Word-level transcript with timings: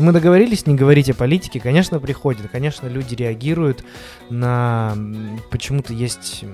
Мы 0.00 0.12
договорились 0.12 0.66
не 0.66 0.74
говорить 0.74 1.10
о 1.10 1.14
политике, 1.14 1.60
конечно, 1.60 2.00
приходит, 2.00 2.50
конечно, 2.50 2.86
люди 2.86 3.14
реагируют 3.14 3.84
на... 4.30 4.96
Почему-то 5.50 5.92
есть 5.92 6.44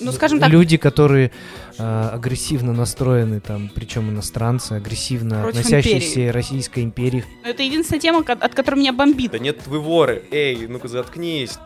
ну, 0.00 0.12
скажем 0.12 0.40
так, 0.40 0.48
люди, 0.48 0.76
которые 0.76 1.30
э, 1.78 2.10
агрессивно 2.12 2.72
настроены, 2.72 3.40
там, 3.40 3.70
причем 3.74 4.08
иностранцы, 4.08 4.72
агрессивно 4.72 5.42
Против 5.42 5.60
относящиеся 5.60 6.20
империи. 6.20 6.28
Российской 6.28 6.84
империи. 6.84 7.24
это 7.44 7.62
единственная 7.62 8.00
тема, 8.00 8.24
от 8.26 8.54
которой 8.54 8.76
меня 8.76 8.92
бомбит. 8.92 9.32
Да 9.32 9.38
нет, 9.38 9.66
вы 9.66 9.78
воры, 9.78 10.22
эй, 10.30 10.66
ну-ка 10.66 10.88
заткнись. 10.88 11.58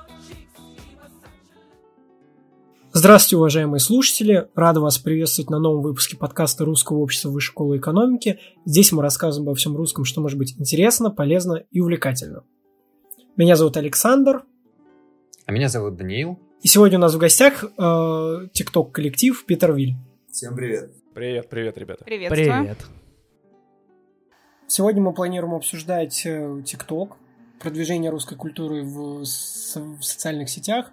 Здравствуйте, 2.96 3.38
уважаемые 3.38 3.80
слушатели! 3.80 4.48
Рада 4.54 4.78
вас 4.78 4.98
приветствовать 4.98 5.50
на 5.50 5.58
новом 5.58 5.82
выпуске 5.82 6.16
подкаста 6.16 6.64
Русского 6.64 6.98
общества 6.98 7.28
Высшей 7.28 7.48
школы 7.50 7.78
экономики. 7.78 8.38
Здесь 8.64 8.92
мы 8.92 9.02
рассказываем 9.02 9.48
обо 9.48 9.56
всем 9.56 9.76
русском, 9.76 10.04
что 10.04 10.20
может 10.20 10.38
быть 10.38 10.54
интересно, 10.60 11.10
полезно 11.10 11.64
и 11.72 11.80
увлекательно. 11.80 12.44
Меня 13.36 13.56
зовут 13.56 13.76
Александр, 13.76 14.44
А 15.44 15.50
меня 15.50 15.68
зовут 15.68 15.96
Даниил. 15.96 16.38
и 16.62 16.68
сегодня 16.68 16.98
у 16.98 17.00
нас 17.00 17.12
в 17.16 17.18
гостях 17.18 17.64
э, 17.64 18.48
тикток-коллектив 18.52 19.44
Питервиль. 19.44 19.96
Всем 20.30 20.54
привет. 20.54 20.92
Привет, 21.14 21.48
привет, 21.48 21.76
ребята. 21.76 22.04
Приветствую. 22.04 22.60
Привет. 22.60 22.78
Сегодня 24.68 25.02
мы 25.02 25.12
планируем 25.12 25.54
обсуждать 25.54 26.24
э, 26.26 26.62
ТикТок, 26.64 27.16
продвижение 27.58 28.12
русской 28.12 28.36
культуры 28.36 28.84
в, 28.84 29.24
в 29.24 30.02
социальных 30.04 30.48
сетях. 30.48 30.92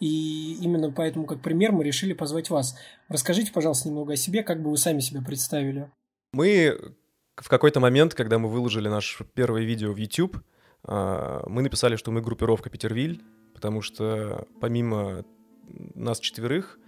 И 0.00 0.54
именно 0.62 0.90
поэтому, 0.90 1.26
как 1.26 1.42
пример, 1.42 1.72
мы 1.72 1.84
решили 1.84 2.14
позвать 2.14 2.48
вас. 2.50 2.76
Расскажите, 3.08 3.52
пожалуйста, 3.52 3.88
немного 3.88 4.14
о 4.14 4.16
себе, 4.16 4.42
как 4.42 4.62
бы 4.62 4.70
вы 4.70 4.78
сами 4.78 5.00
себя 5.00 5.20
представили. 5.22 5.90
Мы 6.32 6.76
в 7.36 7.48
какой-то 7.48 7.80
момент, 7.80 8.14
когда 8.14 8.38
мы 8.38 8.48
выложили 8.48 8.88
наше 8.88 9.24
первое 9.34 9.62
видео 9.62 9.92
в 9.92 9.96
YouTube, 9.96 10.38
а, 10.84 11.42
мы 11.46 11.62
написали, 11.62 11.96
что 11.96 12.10
мы 12.10 12.22
группировка 12.22 12.70
Питервиль, 12.70 13.22
потому 13.54 13.82
что 13.82 14.46
помимо 14.60 15.24
нас 15.94 16.20
четверых, 16.20 16.78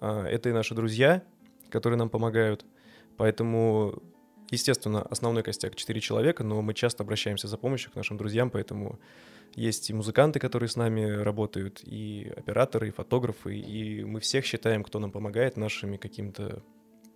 а, 0.00 0.26
это 0.26 0.50
и 0.50 0.52
наши 0.52 0.74
друзья, 0.74 1.22
которые 1.70 1.98
нам 1.98 2.10
помогают. 2.10 2.64
Поэтому, 3.16 4.02
естественно, 4.50 5.02
основной 5.02 5.42
костяк 5.42 5.74
четыре 5.74 6.00
человека, 6.00 6.44
но 6.44 6.62
мы 6.62 6.74
часто 6.74 7.02
обращаемся 7.02 7.48
за 7.48 7.56
помощью 7.56 7.90
к 7.90 7.96
нашим 7.96 8.16
друзьям, 8.16 8.50
поэтому 8.50 8.98
есть 9.54 9.90
и 9.90 9.94
музыканты, 9.94 10.38
которые 10.38 10.68
с 10.68 10.76
нами 10.76 11.02
работают, 11.02 11.82
и 11.84 12.32
операторы, 12.36 12.88
и 12.88 12.92
фотографы, 12.92 13.56
и 13.56 14.04
мы 14.04 14.20
всех 14.20 14.44
считаем, 14.44 14.84
кто 14.84 14.98
нам 14.98 15.10
помогает, 15.10 15.56
нашими 15.56 15.96
какими-то, 15.96 16.62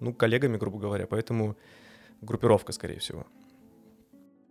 ну, 0.00 0.12
коллегами, 0.12 0.56
грубо 0.56 0.78
говоря, 0.78 1.06
поэтому 1.06 1.56
группировка, 2.20 2.72
скорее 2.72 2.98
всего. 2.98 3.26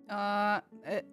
А, 0.08 0.64
э, 0.86 1.04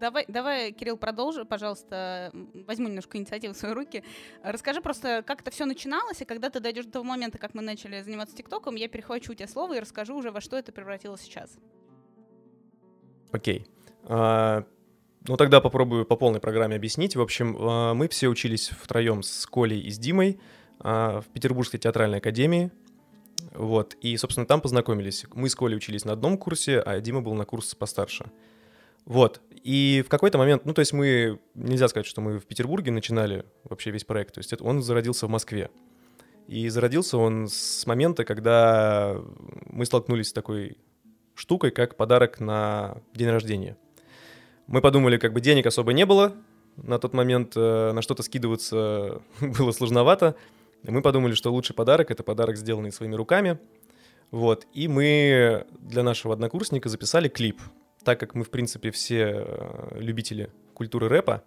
Давай, 0.00 0.24
давай, 0.28 0.72
Кирилл, 0.72 0.96
продолжи, 0.96 1.44
пожалуйста, 1.44 2.30
возьму 2.66 2.88
немножко 2.88 3.18
инициативу 3.18 3.52
в 3.52 3.56
свои 3.56 3.72
руки. 3.72 4.04
Расскажи 4.42 4.80
просто, 4.80 5.22
как 5.26 5.40
это 5.40 5.50
все 5.50 5.64
начиналось, 5.64 6.20
и 6.20 6.24
когда 6.24 6.50
ты 6.50 6.60
дойдешь 6.60 6.86
до 6.86 6.92
того 6.92 7.04
момента, 7.04 7.38
как 7.38 7.54
мы 7.54 7.62
начали 7.62 8.00
заниматься 8.02 8.36
ТикТоком, 8.36 8.76
я 8.76 8.88
перехвачу 8.88 9.32
у 9.32 9.34
тебя 9.34 9.48
слово 9.48 9.76
и 9.76 9.80
расскажу 9.80 10.16
уже, 10.16 10.30
во 10.30 10.40
что 10.40 10.56
это 10.56 10.70
превратилось 10.70 11.22
сейчас. 11.22 11.58
Окей. 13.32 13.66
А, 14.04 14.64
ну, 15.28 15.36
тогда 15.36 15.60
попробую 15.60 16.06
по 16.06 16.16
полной 16.16 16.40
программе 16.40 16.76
объяснить. 16.76 17.14
В 17.14 17.20
общем, 17.20 17.56
а, 17.60 17.94
мы 17.94 18.08
все 18.08 18.28
учились 18.28 18.70
втроем 18.80 19.22
с 19.22 19.46
Колей 19.46 19.80
и 19.80 19.90
с 19.90 19.98
Димой 19.98 20.40
а, 20.80 21.20
в 21.20 21.26
Петербургской 21.26 21.78
театральной 21.78 22.18
академии. 22.18 22.72
Вот, 23.52 23.94
и, 24.00 24.16
собственно, 24.16 24.46
там 24.46 24.60
познакомились. 24.60 25.26
Мы 25.34 25.48
с 25.48 25.54
Колей 25.54 25.76
учились 25.76 26.04
на 26.04 26.12
одном 26.12 26.38
курсе, 26.38 26.80
а 26.80 27.00
Дима 27.00 27.20
был 27.20 27.34
на 27.34 27.44
курс 27.44 27.74
постарше. 27.74 28.30
Вот, 29.04 29.40
и 29.62 30.02
в 30.04 30.08
какой-то 30.10 30.38
момент, 30.38 30.64
ну, 30.64 30.74
то 30.74 30.80
есть 30.80 30.92
мы, 30.92 31.38
нельзя 31.54 31.88
сказать, 31.88 32.06
что 32.06 32.20
мы 32.20 32.38
в 32.38 32.46
Петербурге 32.46 32.90
начинали 32.90 33.44
вообще 33.64 33.90
весь 33.90 34.04
проект, 34.04 34.34
то 34.34 34.40
есть 34.40 34.52
это, 34.52 34.64
он 34.64 34.82
зародился 34.82 35.26
в 35.26 35.30
Москве. 35.30 35.70
И 36.46 36.68
зародился 36.68 37.16
он 37.16 37.48
с 37.48 37.86
момента, 37.86 38.24
когда 38.24 39.16
мы 39.66 39.86
столкнулись 39.86 40.28
с 40.28 40.32
такой 40.32 40.76
штукой, 41.34 41.70
как 41.70 41.96
подарок 41.96 42.40
на 42.40 43.02
день 43.14 43.28
рождения. 43.28 43.76
Мы 44.68 44.82
подумали, 44.82 45.16
как 45.16 45.32
бы 45.32 45.40
денег 45.40 45.66
особо 45.66 45.92
не 45.94 46.04
было, 46.04 46.34
на 46.76 46.98
тот 46.98 47.14
момент 47.14 47.54
э, 47.56 47.92
на 47.92 48.02
что-то 48.02 48.22
скидываться 48.22 49.22
было 49.40 49.72
сложновато. 49.72 50.36
И 50.84 50.90
мы 50.90 51.02
подумали, 51.02 51.32
что 51.32 51.50
лучший 51.50 51.74
подарок— 51.74 52.10
это 52.12 52.22
подарок, 52.22 52.56
сделанный 52.56 52.92
своими 52.92 53.14
руками. 53.14 53.58
Вот, 54.30 54.66
и 54.74 54.86
мы 54.86 55.66
для 55.80 56.02
нашего 56.02 56.34
однокурсника 56.34 56.90
записали 56.90 57.28
клип. 57.28 57.60
Так 58.04 58.20
как 58.20 58.34
мы, 58.34 58.44
в 58.44 58.50
принципе, 58.50 58.90
все 58.90 59.44
э, 59.46 59.98
любители 59.98 60.50
культуры 60.74 61.08
рэпа, 61.08 61.42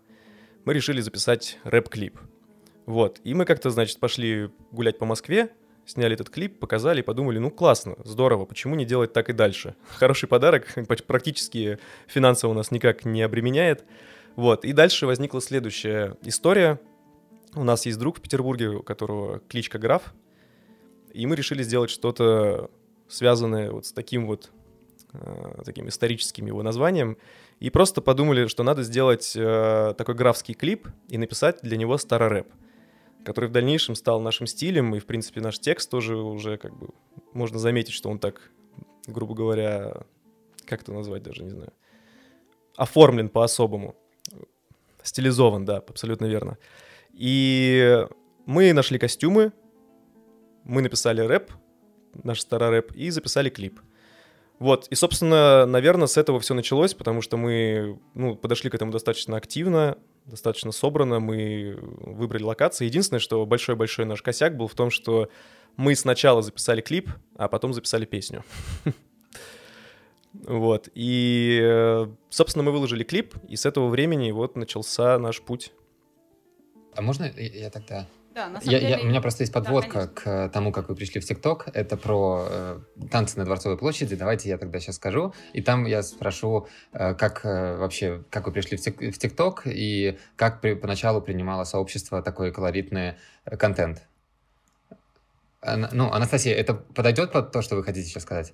мы 0.66 0.74
решили 0.74 1.00
записать 1.00 1.60
рэп-клип. 1.64 2.20
Вот, 2.88 3.22
и 3.24 3.36
мы 3.36 3.46
как-то, 3.46 3.70
значит, 3.70 4.00
пошли 4.00 4.50
гулять 4.72 4.98
по 4.98 5.06
Москве, 5.06 5.52
сняли 5.92 6.14
этот 6.14 6.30
клип, 6.30 6.60
показали 6.60 7.02
подумали, 7.02 7.38
ну 7.38 7.52
классно, 7.52 7.96
здорово, 8.04 8.46
почему 8.46 8.76
не 8.76 8.86
делать 8.86 9.14
так 9.14 9.30
и 9.30 9.34
дальше? 9.34 9.76
Хороший 9.98 10.28
подарок, 10.28 10.68
практически 11.08 11.80
финансово 12.08 12.54
нас 12.54 12.72
никак 12.72 13.06
не 13.06 13.22
обременяет. 13.22 13.84
Вот, 14.36 14.64
и 14.66 14.72
дальше 14.74 15.06
возникла 15.06 15.42
следующая 15.42 16.16
история. 16.24 16.80
У 17.54 17.64
нас 17.64 17.86
есть 17.86 18.00
друг 18.00 18.20
в 18.20 18.22
Петербурге, 18.22 18.70
у 18.70 18.82
которого 18.82 19.40
кличка 19.40 19.78
Граф, 19.78 20.14
и 21.14 21.26
мы 21.26 21.36
решили 21.36 21.64
сделать 21.64 21.90
что-то 21.90 22.72
связанное 23.10 23.72
вот 23.72 23.86
с 23.86 23.92
таким 23.92 24.26
вот 24.26 24.50
э, 25.12 25.62
таким 25.66 25.90
историческим 25.90 26.46
его 26.46 26.64
названием, 26.64 27.18
и 27.60 27.70
просто 27.70 28.02
подумали, 28.02 28.48
что 28.48 28.64
надо 28.64 28.84
сделать 28.84 29.34
э, 29.36 29.94
такой 29.98 30.16
графский 30.16 30.54
клип 30.54 30.88
и 31.10 31.18
написать 31.18 31.60
для 31.62 31.76
него 31.76 31.98
старорэп, 31.98 32.48
который 33.24 33.50
в 33.50 33.52
дальнейшем 33.52 33.96
стал 33.96 34.22
нашим 34.22 34.48
стилем, 34.48 34.96
и, 34.96 35.00
в 35.00 35.06
принципе, 35.06 35.42
наш 35.42 35.60
текст 35.60 35.90
тоже 35.90 36.16
уже 36.16 36.58
как 36.58 36.76
бы 36.78 36.90
можно 37.34 37.60
заметить, 37.60 37.94
что 37.94 38.10
он 38.10 38.20
так, 38.20 38.52
грубо 39.08 39.34
говоря, 39.36 40.04
как 40.66 40.82
это 40.82 40.94
назвать 40.94 41.24
даже, 41.24 41.44
не 41.44 41.52
знаю, 41.52 41.74
оформлен 42.76 43.30
по-особому. 43.30 43.96
Стилизован, 45.04 45.66
да, 45.66 45.78
абсолютно 45.78 46.26
верно. 46.26 46.58
И 47.14 48.06
мы 48.46 48.74
нашли 48.74 49.00
костюмы, 49.00 49.52
мы 50.64 50.82
написали 50.82 51.22
рэп, 51.22 51.52
наш 52.24 52.42
старый 52.42 52.70
рэп, 52.70 52.92
и 52.94 53.10
записали 53.10 53.50
клип. 53.50 53.80
Вот, 54.60 54.88
и, 54.90 54.96
собственно, 54.96 55.66
наверное, 55.66 56.06
с 56.06 56.18
этого 56.18 56.40
все 56.40 56.54
началось, 56.54 56.94
потому 56.94 57.22
что 57.22 57.36
мы 57.36 58.00
ну, 58.14 58.36
подошли 58.36 58.70
к 58.70 58.76
этому 58.76 58.92
достаточно 58.92 59.36
активно, 59.36 59.98
достаточно 60.26 60.72
собрано, 60.72 61.20
мы 61.20 61.78
выбрали 61.82 62.44
локации. 62.44 62.86
Единственное, 62.86 63.20
что 63.20 63.46
большой-большой 63.46 64.06
наш 64.06 64.22
косяк 64.22 64.56
был 64.56 64.68
в 64.68 64.76
том, 64.76 64.90
что 64.90 65.30
мы 65.78 65.96
сначала 65.96 66.42
записали 66.42 66.82
клип, 66.82 67.10
а 67.36 67.48
потом 67.48 67.74
записали 67.74 68.06
песню. 68.06 68.44
Вот, 70.34 70.88
и, 70.96 71.60
э, 71.62 72.08
собственно, 72.30 72.64
мы 72.64 72.72
выложили 72.72 73.04
клип, 73.04 73.36
и 73.50 73.58
с 73.58 73.66
этого 73.66 73.90
времени 73.90 74.32
вот 74.32 74.56
начался 74.56 75.20
наш 75.20 75.42
путь. 75.42 75.74
А 76.96 77.02
можно 77.02 77.26
я, 77.36 77.64
я 77.64 77.70
тогда? 77.70 78.08
Да, 78.34 78.48
на 78.48 78.62
самом 78.62 78.74
Я, 78.74 78.80
деле... 78.80 78.92
я- 78.94 79.00
у 79.02 79.06
меня 79.06 79.20
просто 79.20 79.44
есть 79.44 79.52
Да, 79.54 79.60
подводка 79.60 80.08
конечно. 80.08 80.14
к 80.48 80.50
тому, 80.54 80.72
как 80.72 80.88
вы 80.88 80.96
пришли 80.96 81.20
в 81.20 81.26
ТикТок. 81.26 81.68
Это 81.74 81.98
про 81.98 82.46
э, 82.50 82.80
танцы 83.12 83.38
на 83.38 83.44
Дворцовой 83.44 83.78
площади. 83.78 84.16
Давайте 84.16 84.48
я 84.48 84.58
тогда 84.58 84.80
сейчас 84.80 84.96
скажу. 84.96 85.34
И 85.52 85.62
там 85.62 85.86
я 85.86 86.02
спрошу, 86.02 86.68
э, 86.94 87.14
как 87.16 87.44
э, 87.46 87.76
вообще, 87.78 88.24
как 88.30 88.46
вы 88.48 88.54
пришли 88.54 88.78
в 88.78 88.82
Тик- 88.82 89.12
в 89.12 89.18
ТикТок 89.18 89.64
и 89.66 90.18
как 90.38 90.62
при- 90.62 90.76
поначалу 90.76 91.22
принимало 91.22 91.66
сообщество 91.66 92.22
такой 92.22 92.54
колоритный 92.54 93.16
э, 93.46 93.58
контент. 93.58 94.02
Ана- 95.62 95.90
ну, 95.92 96.12
Анастасия, 96.12 96.56
это 96.56 96.74
подойдет 96.74 97.32
под 97.34 97.52
то, 97.52 97.62
что 97.62 97.76
вы 97.76 97.84
хотите 97.84 98.08
сейчас 98.08 98.24
сказать? 98.24 98.54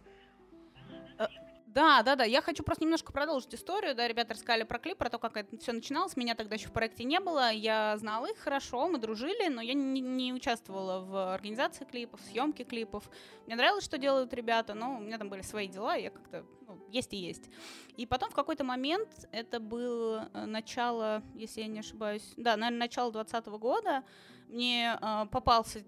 Да, 1.78 2.02
да, 2.02 2.16
да. 2.16 2.24
Я 2.24 2.42
хочу 2.42 2.64
просто 2.64 2.86
немножко 2.86 3.14
продолжить 3.14 3.54
историю. 3.54 3.94
Да, 3.94 4.08
ребята 4.08 4.34
рассказали 4.34 4.64
про 4.64 4.80
клип, 4.80 4.98
про 4.98 5.12
то, 5.12 5.20
как 5.20 5.38
это 5.38 5.60
все 5.60 5.74
начиналось. 5.74 6.18
Меня 6.18 6.34
тогда 6.34 6.56
еще 6.56 6.70
в 6.70 6.72
проекте 6.72 7.04
не 7.04 7.20
было. 7.20 7.52
Я 7.52 7.96
знала 7.98 8.26
их 8.26 8.40
хорошо, 8.40 8.88
мы 8.88 8.98
дружили, 8.98 9.48
но 9.48 9.62
я 9.62 9.76
не, 9.76 10.02
не 10.02 10.34
участвовала 10.34 11.02
в 11.02 11.34
организации 11.36 11.86
клипов, 11.86 12.20
съемке 12.22 12.64
клипов. 12.64 13.08
Мне 13.46 13.56
нравилось, 13.56 13.84
что 13.84 14.00
делают 14.00 14.34
ребята, 14.34 14.74
но 14.74 14.98
у 14.98 15.00
меня 15.00 15.20
там 15.20 15.30
были 15.30 15.44
свои 15.44 15.68
дела, 15.68 15.94
я 15.94 16.10
как-то 16.10 16.48
ну, 16.66 16.80
есть 16.90 17.14
и 17.14 17.18
есть. 17.18 17.48
И 17.96 18.08
потом 18.08 18.32
в 18.32 18.34
какой-то 18.34 18.64
момент, 18.64 19.28
это 19.32 19.60
было 19.60 20.32
э, 20.34 20.46
начало, 20.46 21.22
если 21.36 21.62
я 21.62 21.68
не 21.68 21.82
ошибаюсь, 21.82 22.34
да, 22.38 22.58
наверное, 22.58 22.80
начало 22.88 23.12
2020 23.12 23.62
года, 23.62 24.04
мне 24.48 24.98
э, 25.00 25.26
попался 25.30 25.84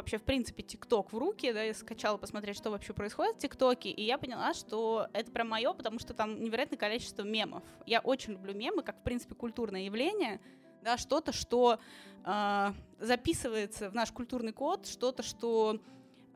вообще, 0.00 0.18
в 0.18 0.22
принципе, 0.22 0.62
ТикТок 0.62 1.12
в 1.12 1.18
руки, 1.18 1.52
да, 1.52 1.62
я 1.62 1.74
скачала 1.74 2.16
посмотреть, 2.16 2.56
что 2.56 2.70
вообще 2.70 2.92
происходит 2.92 3.36
в 3.36 3.38
ТикТоке, 3.38 3.90
и 3.90 4.02
я 4.02 4.18
поняла, 4.18 4.54
что 4.54 5.08
это 5.12 5.30
прям 5.30 5.48
мое, 5.48 5.72
потому 5.72 5.98
что 5.98 6.14
там 6.14 6.42
невероятное 6.42 6.78
количество 6.78 7.22
мемов. 7.22 7.62
Я 7.86 8.00
очень 8.00 8.32
люблю 8.32 8.54
мемы, 8.54 8.82
как, 8.82 8.98
в 8.98 9.02
принципе, 9.02 9.34
культурное 9.34 9.82
явление, 9.82 10.40
да, 10.82 10.96
что-то, 10.96 11.32
что 11.32 11.78
э, 12.24 12.72
записывается 12.98 13.90
в 13.90 13.94
наш 13.94 14.10
культурный 14.10 14.52
код, 14.52 14.86
что-то, 14.86 15.22
что 15.22 15.78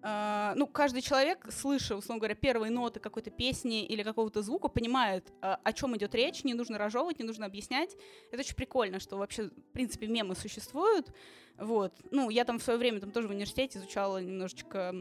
ну, 0.04 0.66
каждый 0.66 1.00
человек, 1.00 1.46
слыша, 1.50 1.96
условно 1.96 2.20
говоря, 2.20 2.34
первые 2.34 2.70
ноты 2.70 3.00
какой-то 3.00 3.30
песни 3.30 3.86
или 3.86 4.02
какого-то 4.02 4.42
звука, 4.42 4.68
понимает, 4.68 5.32
э, 5.40 5.56
о 5.62 5.72
чем 5.72 5.96
идет 5.96 6.14
речь, 6.14 6.44
не 6.44 6.52
нужно 6.52 6.76
разжевывать, 6.76 7.18
не 7.18 7.24
нужно 7.24 7.46
объяснять. 7.46 7.96
Это 8.30 8.40
очень 8.40 8.54
прикольно, 8.54 9.00
что 9.00 9.16
вообще, 9.16 9.44
в 9.44 9.72
принципе, 9.72 10.06
мемы 10.06 10.34
существуют. 10.34 11.10
Вот. 11.56 11.94
Ну, 12.10 12.28
я 12.28 12.44
там 12.44 12.58
в 12.58 12.62
свое 12.62 12.78
время 12.78 13.00
там 13.00 13.12
тоже 13.12 13.28
в 13.28 13.30
университете 13.30 13.78
изучала 13.78 14.18
немножечко 14.18 14.92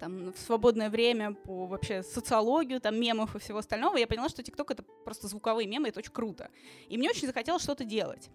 там, 0.00 0.32
в 0.32 0.38
свободное 0.38 0.90
время 0.90 1.34
по 1.34 1.66
вообще 1.66 2.02
социологию, 2.02 2.80
там, 2.80 2.98
мемов 3.00 3.34
и 3.36 3.38
всего 3.38 3.58
остального, 3.58 3.96
я 3.96 4.06
поняла, 4.06 4.28
что 4.28 4.42
ТикТок— 4.42 4.70
это 4.72 4.82
просто 4.82 5.28
звуковые 5.28 5.66
мемы, 5.66 5.88
это 5.88 6.00
очень 6.00 6.12
круто. 6.12 6.50
И 6.88 6.98
мне 6.98 7.10
очень 7.10 7.26
захотелось 7.26 7.62
что-то 7.62 7.84
делать. 7.84 8.30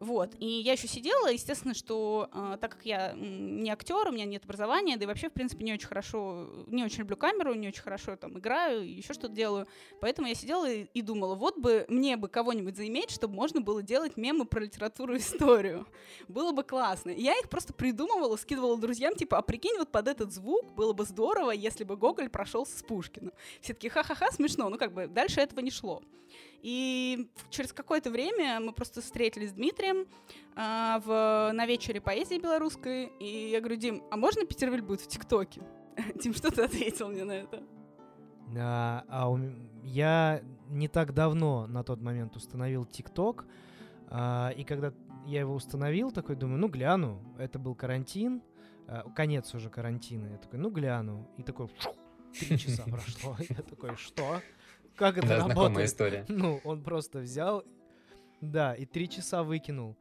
Вот. 0.00 0.34
И 0.38 0.46
я 0.46 0.72
еще 0.72 0.88
сидела, 0.88 1.28
естественно, 1.28 1.74
что 1.74 2.28
э, 2.32 2.58
так 2.60 2.72
как 2.72 2.86
я 2.86 3.12
не 3.14 3.70
актер, 3.70 4.08
у 4.08 4.12
меня 4.12 4.24
нет 4.24 4.44
образования, 4.44 4.96
да 4.96 5.04
и 5.04 5.06
вообще, 5.06 5.28
в 5.28 5.32
принципе, 5.32 5.64
не 5.64 5.72
очень 5.72 5.86
хорошо, 5.86 6.48
не 6.66 6.84
очень 6.84 7.00
люблю 7.00 7.16
камеру, 7.16 7.54
не 7.54 7.68
очень 7.68 7.82
хорошо 7.82 8.16
там 8.16 8.38
играю, 8.38 8.86
еще 8.86 9.14
что-то 9.14 9.34
делаю, 9.34 9.66
поэтому 10.00 10.28
я 10.28 10.34
сидела 10.34 10.70
и, 10.70 10.86
и 10.92 11.02
думала, 11.02 11.34
вот 11.34 11.58
бы 11.58 11.86
мне 11.88 12.16
бы 12.16 12.28
кого-нибудь 12.28 12.76
заиметь, 12.76 13.10
чтобы 13.10 13.34
можно 13.34 13.60
было 13.60 13.82
делать 13.82 14.16
мемы 14.16 14.44
про 14.44 14.60
литературу 14.60 15.14
и 15.14 15.18
историю. 15.18 15.86
Было 16.28 16.52
бы 16.52 16.62
классно. 16.62 17.10
Я 17.10 17.38
их 17.38 17.48
просто 17.48 17.72
придумывала, 17.72 18.36
скидывала 18.36 18.78
друзьям, 18.78 19.14
типа, 19.14 19.38
а 19.38 19.42
прикинь, 19.42 19.76
вот 19.78 19.90
под 19.90 20.08
этот 20.08 20.32
звук 20.32 20.74
было 20.86 20.92
бы 20.92 21.04
здорово, 21.04 21.50
если 21.50 21.82
бы 21.82 21.96
Гоголь 21.96 22.28
прошелся 22.28 22.78
с 22.78 22.82
Пушкиным. 22.82 23.32
Все 23.60 23.74
таки 23.74 23.88
ха-ха-ха, 23.88 24.30
смешно, 24.30 24.68
ну 24.68 24.78
как 24.78 24.92
бы 24.92 25.08
дальше 25.08 25.40
этого 25.40 25.58
не 25.60 25.72
шло. 25.72 26.00
И 26.62 27.28
через 27.50 27.72
какое-то 27.72 28.10
время 28.10 28.60
мы 28.60 28.72
просто 28.72 29.00
встретились 29.00 29.50
с 29.50 29.52
Дмитрием 29.52 30.06
э, 30.54 31.00
в, 31.04 31.50
на 31.52 31.66
вечере 31.66 32.00
поэзии 32.00 32.38
белорусской, 32.38 33.06
и 33.18 33.50
я 33.50 33.60
говорю, 33.60 33.76
Дим, 33.76 34.02
а 34.12 34.16
можно 34.16 34.44
Петервиль 34.46 34.82
будет 34.82 35.00
в 35.00 35.08
ТикТоке? 35.08 35.60
Дим, 36.22 36.34
что 36.34 36.52
ты 36.52 36.62
ответил 36.62 37.08
мне 37.08 37.24
на 37.24 37.32
это? 37.32 37.62
А, 38.56 39.04
а 39.08 39.28
у, 39.28 39.40
я 39.82 40.40
не 40.68 40.86
так 40.86 41.14
давно 41.14 41.66
на 41.66 41.82
тот 41.82 42.00
момент 42.00 42.36
установил 42.36 42.84
ТикТок, 42.84 43.44
а, 44.08 44.50
и 44.56 44.62
когда 44.62 44.92
я 45.26 45.40
его 45.40 45.54
установил, 45.54 46.12
такой 46.12 46.36
думаю, 46.36 46.60
ну 46.60 46.68
гляну, 46.68 47.20
это 47.38 47.58
был 47.58 47.74
карантин, 47.74 48.40
а, 48.40 48.55
конец 49.14 49.54
уже 49.54 49.70
карантина, 49.70 50.28
я 50.28 50.38
такой, 50.38 50.58
ну 50.58 50.70
гляну, 50.70 51.28
и 51.36 51.42
такой, 51.42 51.68
три 52.38 52.58
часа 52.58 52.84
прошло, 52.84 53.36
я 53.48 53.62
такой, 53.62 53.96
что? 53.96 54.40
Как 54.94 55.18
это 55.18 55.28
да, 55.28 55.36
работает? 55.36 55.56
знакомая 55.56 55.84
история. 55.84 56.24
Ну, 56.28 56.60
он 56.64 56.82
просто 56.82 57.18
взял, 57.18 57.64
да, 58.40 58.74
и 58.74 58.86
три 58.86 59.08
часа 59.08 59.42
выкинул. 59.42 59.96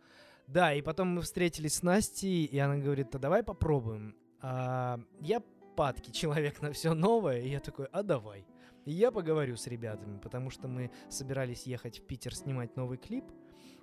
Да, 0.47 0.73
и 0.73 0.81
потом 0.81 1.09
мы 1.09 1.21
встретились 1.21 1.75
с 1.75 1.83
Настей, 1.83 2.45
и 2.45 2.57
она 2.59 2.77
говорит, 2.77 3.13
а 3.15 3.19
давай 3.19 3.43
попробуем. 3.43 4.15
А, 4.41 4.99
я 5.19 5.41
падки 5.75 6.11
человек 6.11 6.61
на 6.61 6.71
все 6.71 6.93
новое, 6.93 7.41
и 7.41 7.49
я 7.49 7.59
такой, 7.59 7.87
а 7.91 8.03
давай. 8.03 8.45
И 8.85 8.91
я 8.91 9.11
поговорю 9.11 9.57
с 9.57 9.65
ребятами, 9.65 10.19
потому 10.19 10.51
что 10.51 10.67
мы 10.67 10.91
собирались 11.09 11.63
ехать 11.63 11.99
в 11.99 12.05
Питер 12.05 12.35
снимать 12.35 12.75
новый 12.75 12.99
клип. 12.99 13.25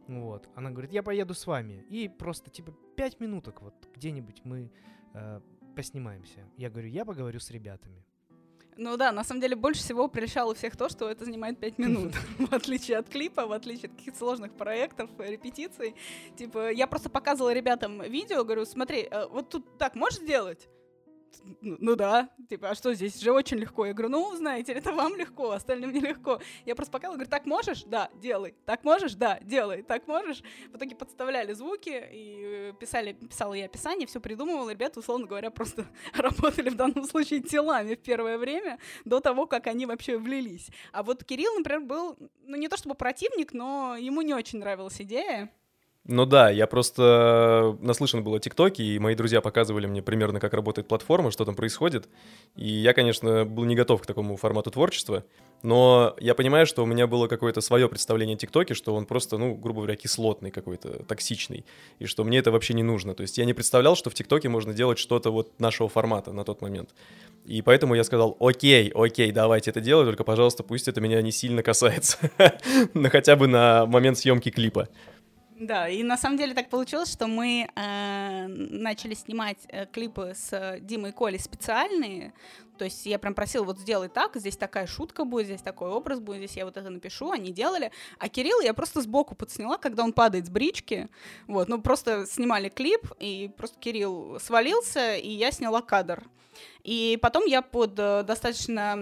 Вот. 0.09 0.49
Она 0.55 0.71
говорит, 0.71 0.93
я 0.93 1.03
поеду 1.03 1.35
с 1.35 1.47
вами. 1.47 1.85
И 1.89 2.09
просто 2.09 2.51
типа 2.51 2.73
пять 2.97 3.21
минуток 3.21 3.63
вот 3.63 3.75
где-нибудь 3.95 4.43
мы 4.45 4.71
э, 5.15 5.41
поснимаемся. 5.75 6.41
Я 6.57 6.71
говорю, 6.71 6.89
я 6.89 7.05
поговорю 7.05 7.41
с 7.41 7.51
ребятами. 7.51 8.05
Ну 8.77 8.97
да, 8.97 9.13
на 9.13 9.23
самом 9.23 9.41
деле 9.43 9.55
больше 9.55 9.83
всего 9.83 10.09
прельщало 10.09 10.55
всех 10.55 10.77
то, 10.77 10.89
что 10.89 11.11
это 11.11 11.25
занимает 11.25 11.59
5 11.59 11.79
минут. 11.79 12.15
в 12.39 12.53
отличие 12.55 12.99
от 12.99 13.09
клипа, 13.09 13.47
в 13.47 13.53
отличие 13.53 13.91
от 13.91 13.97
каких-то 13.97 14.19
сложных 14.19 14.55
проектов, 14.55 15.11
репетиций. 15.19 15.95
Типа, 16.37 16.73
я 16.73 16.87
просто 16.87 17.11
показывала 17.11 17.53
ребятам 17.53 18.03
видео, 18.03 18.45
говорю, 18.45 18.65
смотри, 18.65 19.07
э, 19.11 19.27
вот 19.27 19.51
тут 19.51 19.79
так 19.79 19.95
можешь 19.95 20.21
сделать? 20.21 20.69
Ну, 21.61 21.97
да, 21.97 22.29
типа, 22.49 22.71
а 22.71 22.75
что 22.75 22.95
здесь 22.95 23.21
же 23.21 23.33
очень 23.33 23.59
легко. 23.59 23.87
Я 23.87 23.93
говорю, 23.93 24.11
ну, 24.11 24.37
знаете, 24.37 24.73
это 24.73 24.93
вам 24.93 25.17
легко, 25.17 25.53
остальным 25.53 25.93
нелегко. 25.93 26.41
Я 26.65 26.75
просто 26.75 26.93
показывала, 26.93 27.17
говорю, 27.17 27.31
так 27.31 27.47
можешь? 27.47 27.85
Да, 27.85 28.11
делай. 28.21 28.55
Так 28.65 28.85
можешь? 28.85 29.15
Да, 29.15 29.39
делай. 29.43 29.83
Так 29.83 30.07
можешь? 30.07 30.43
В 30.73 30.77
итоге 30.77 30.95
подставляли 30.97 31.53
звуки 31.53 32.03
и 32.13 32.73
писали, 32.79 33.13
писала 33.13 33.55
я 33.55 33.67
описание, 33.67 34.07
все 34.07 34.21
придумывала. 34.21 34.71
Ребята, 34.71 35.01
условно 35.01 35.27
говоря, 35.27 35.51
просто 35.51 35.87
работали 36.15 36.71
в 36.71 36.77
данном 36.77 37.05
случае 37.05 37.41
телами 37.41 37.95
в 37.95 38.01
первое 38.01 38.39
время, 38.39 38.79
до 39.05 39.21
того, 39.21 39.47
как 39.47 39.67
они 39.67 39.87
вообще 39.87 40.19
влились. 40.19 40.71
А 40.93 41.03
вот 41.03 41.25
Кирилл, 41.25 41.55
например, 41.57 41.81
был, 41.81 42.17
ну, 42.45 42.57
не 42.57 42.69
то 42.69 42.77
чтобы 42.77 42.95
противник, 42.95 43.53
но 43.53 43.97
ему 43.97 44.23
не 44.23 44.35
очень 44.35 44.59
нравилась 44.59 45.01
идея. 45.01 45.51
Ну 46.05 46.27
да, 46.27 46.51
я 46.51 46.67
просто 46.67 47.77
наслышан 47.81 48.25
был 48.25 48.35
о 48.35 48.41
ТикТоке, 48.41 48.83
и 48.83 48.99
мои 48.99 49.15
друзья 49.15 49.41
показывали 49.41 49.87
мне 49.87 50.03
примерно, 50.03 50.41
как 50.41 50.53
работает 50.53 50.89
платформа, 50.89 51.31
что 51.31 51.45
там 51.45 51.55
происходит. 51.55 52.09
И 52.57 52.69
я, 52.69 52.93
конечно, 52.93 53.45
был 53.45 53.65
не 53.65 53.77
готов 53.77 54.03
к 54.03 54.07
такому 54.07 54.37
формату 54.37 54.73
творчества, 54.73 55.25
но 55.63 56.17
я 56.19 56.35
понимаю, 56.35 56.67
что 56.67 56.83
у 56.83 56.87
меня 56.87 57.07
было 57.07 57.29
какое-то 57.29 57.61
свое 57.61 57.89
представление 57.89 58.35
о 58.35 58.39
ТикТоке, 58.39 58.75
что 58.75 58.97
он 58.97 59.07
просто, 59.07 59.39
ну, 59.39 59.55
грубо 59.55 59.83
говоря, 59.83 59.95
кислотный 59.95 60.51
какой-то, 60.51 61.05
токсичный, 61.05 61.65
и 62.01 62.07
что 62.07 62.25
мне 62.25 62.39
это 62.39 62.51
вообще 62.51 62.75
не 62.75 62.83
нужно. 62.83 63.15
То 63.15 63.21
есть 63.21 63.39
я 63.39 63.45
не 63.45 63.55
представлял, 63.55 63.95
что 63.95 64.11
в 64.11 64.15
ТикТоке 64.15 64.49
можно 64.49 64.75
делать 64.75 64.99
что-то 64.99 65.31
вот 65.31 65.61
нашего 65.61 65.89
формата 65.89 66.33
на 66.33 66.43
тот 66.43 66.63
момент. 66.63 66.91
И 67.45 67.63
поэтому 67.63 67.95
я 67.95 68.03
сказал, 68.03 68.37
окей, 68.41 68.91
окей, 68.93 69.31
давайте 69.31 69.71
это 69.71 69.81
делать, 69.81 70.07
только, 70.09 70.25
пожалуйста, 70.25 70.65
пусть 70.65 70.89
это 70.89 71.01
меня 71.01 71.23
не 71.23 71.31
сильно 71.31 71.63
касается, 71.63 72.19
но 72.95 73.09
хотя 73.09 73.37
бы 73.37 73.47
на 73.47 73.87
момент 73.87 74.19
съемки 74.19 74.51
клипа. 74.51 74.89
Да, 75.59 75.89
и 75.89 76.03
на 76.03 76.17
самом 76.17 76.39
деле 76.39 76.55
так 76.55 76.69
получилось, 76.71 77.13
что 77.13 77.27
мы 77.27 77.69
э, 77.75 78.47
начали 78.47 79.15
снимать 79.15 79.59
э, 79.69 79.87
клипы 79.87 80.33
с 80.35 80.79
Димой 80.81 81.11
и 81.11 81.13
Колей 81.13 81.39
специальные. 81.39 82.33
То 82.79 82.87
есть 82.87 83.07
я 83.07 83.19
прям 83.19 83.35
просила, 83.35 83.65
вот 83.65 83.79
сделай 83.79 84.09
так, 84.09 84.35
здесь 84.35 84.57
такая 84.57 84.87
шутка 84.87 85.25
будет, 85.25 85.47
здесь 85.47 85.63
такой 85.63 85.91
образ 85.91 86.21
будет, 86.21 86.39
здесь 86.39 86.57
я 86.57 86.65
вот 86.65 86.77
это 86.77 86.91
напишу, 86.91 87.31
они 87.31 87.53
делали. 87.53 87.93
А 88.19 88.29
Кирилл 88.29 88.61
я 88.61 88.75
просто 88.75 89.03
сбоку 89.03 89.35
подсняла, 89.35 89.77
когда 89.77 90.03
он 90.03 90.13
падает 90.13 90.47
с 90.47 90.51
брички. 90.51 91.09
Вот, 91.47 91.69
ну 91.69 91.81
просто 91.81 92.27
снимали 92.27 92.69
клип, 92.69 93.13
и 93.21 93.51
просто 93.57 93.79
Кирилл 93.79 94.41
свалился, 94.41 95.15
и 95.15 95.29
я 95.29 95.53
сняла 95.53 95.83
кадр. 95.83 96.25
И 96.83 97.19
потом 97.21 97.45
я 97.47 97.63
под 97.63 97.99
э, 97.99 98.23
достаточно 98.25 98.95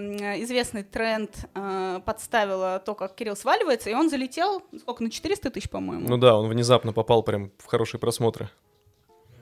известный 0.42 0.82
тренд 0.82 1.30
э, 1.54 2.00
подставила 2.04 2.82
то, 2.84 2.94
как 2.94 3.14
Кирилл 3.14 3.36
сваливается, 3.36 3.90
и 3.90 3.94
он 3.94 4.10
залетел, 4.10 4.62
сколько, 4.78 5.02
на 5.02 5.10
400 5.10 5.50
тысяч, 5.50 5.68
по-моему. 5.68 6.08
Ну 6.08 6.16
да, 6.16 6.36
он 6.36 6.48
внезапно 6.48 6.92
попал 6.92 7.22
прям 7.22 7.50
в 7.58 7.66
хорошие 7.66 8.00
просмотры. 8.00 8.50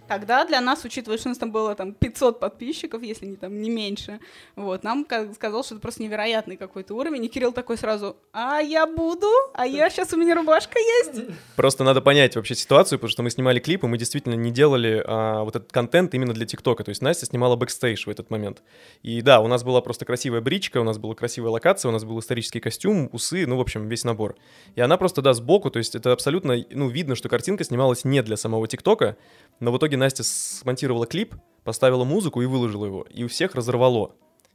Тогда 0.09 0.45
для 0.47 0.61
нас, 0.61 0.85
учитывая, 0.85 1.19
что 1.19 1.29
у 1.29 1.31
нас 1.31 1.39
там 1.39 1.53
было 1.53 1.75
там 1.75 1.93
500 1.93 2.41
подписчиков, 2.41 3.03
если 3.03 3.27
не 3.27 3.37
там 3.37 3.61
не 3.61 3.69
меньше, 3.69 4.21
вот, 4.57 4.83
нам 4.83 5.07
сказал, 5.35 5.63
что 5.63 5.75
это 5.75 5.83
просто 5.83 6.03
невероятный 6.03 6.57
какой-то 6.57 6.95
уровень, 6.95 7.27
и 7.27 7.29
Кирилл 7.29 7.53
такой 7.53 7.77
сразу, 7.77 8.17
а 8.33 8.59
я 8.61 8.87
буду, 8.87 9.29
а 9.53 9.67
я 9.67 9.91
сейчас 9.91 10.13
у 10.15 10.17
меня 10.17 10.35
рубашка 10.35 10.79
есть. 10.79 11.27
Просто 11.57 11.85
надо 11.85 12.01
понять 12.01 12.37
вообще 12.37 12.55
ситуацию, 12.55 12.99
потому 12.99 13.11
что 13.11 13.23
мы 13.23 13.31
снимали 13.31 13.61
клипы, 13.61 13.87
мы 13.87 13.99
действительно 13.99 14.35
не 14.35 14.51
делали 14.51 15.05
а, 15.07 15.45
вот 15.45 15.57
этот 15.57 15.71
контент 15.73 16.15
именно 16.15 16.33
для 16.33 16.47
ТикТока, 16.47 16.85
то 16.85 16.89
есть 16.89 17.03
Настя 17.03 17.27
снимала 17.27 17.57
бэкстейдж 17.57 18.05
в 18.07 18.09
этот 18.09 18.31
момент. 18.31 18.63
И 19.03 19.21
да, 19.21 19.41
у 19.41 19.47
нас 19.47 19.63
была 19.63 19.83
просто 19.83 20.07
красивая 20.07 20.41
бричка, 20.41 20.79
у 20.79 20.85
нас 20.85 20.97
была 20.97 21.15
красивая 21.15 21.51
локация, 21.51 21.91
у 21.91 21.93
нас 21.93 22.05
был 22.05 22.19
исторический 22.19 22.61
костюм, 22.61 23.11
усы, 23.13 23.47
ну, 23.47 23.59
в 23.59 23.61
общем, 23.61 23.89
весь 23.89 24.05
набор. 24.05 24.37
И 24.75 24.81
она 24.81 24.97
просто, 24.97 25.21
да, 25.21 25.35
сбоку, 25.35 25.71
то 25.71 25.79
есть 25.79 25.95
это 25.95 26.13
абсолютно, 26.13 26.57
ну, 26.71 26.89
видно, 26.89 27.15
что 27.15 27.29
картинка 27.29 27.65
снималась 27.65 28.05
не 28.05 28.23
для 28.23 28.39
самого 28.39 28.67
ТикТока, 28.67 29.17
но 29.61 29.71
в 29.73 29.77
итоге 29.77 29.98
Настя 29.99 30.25
смонтировала 30.25 31.07
клип, 31.07 31.35
поставила 31.65 32.05
музыку 32.05 32.41
и 32.43 32.47
выложила 32.47 32.87
его, 32.87 33.03
и 33.03 33.25
у 33.25 33.29
всех 33.29 33.55
разорвало. 33.55 34.15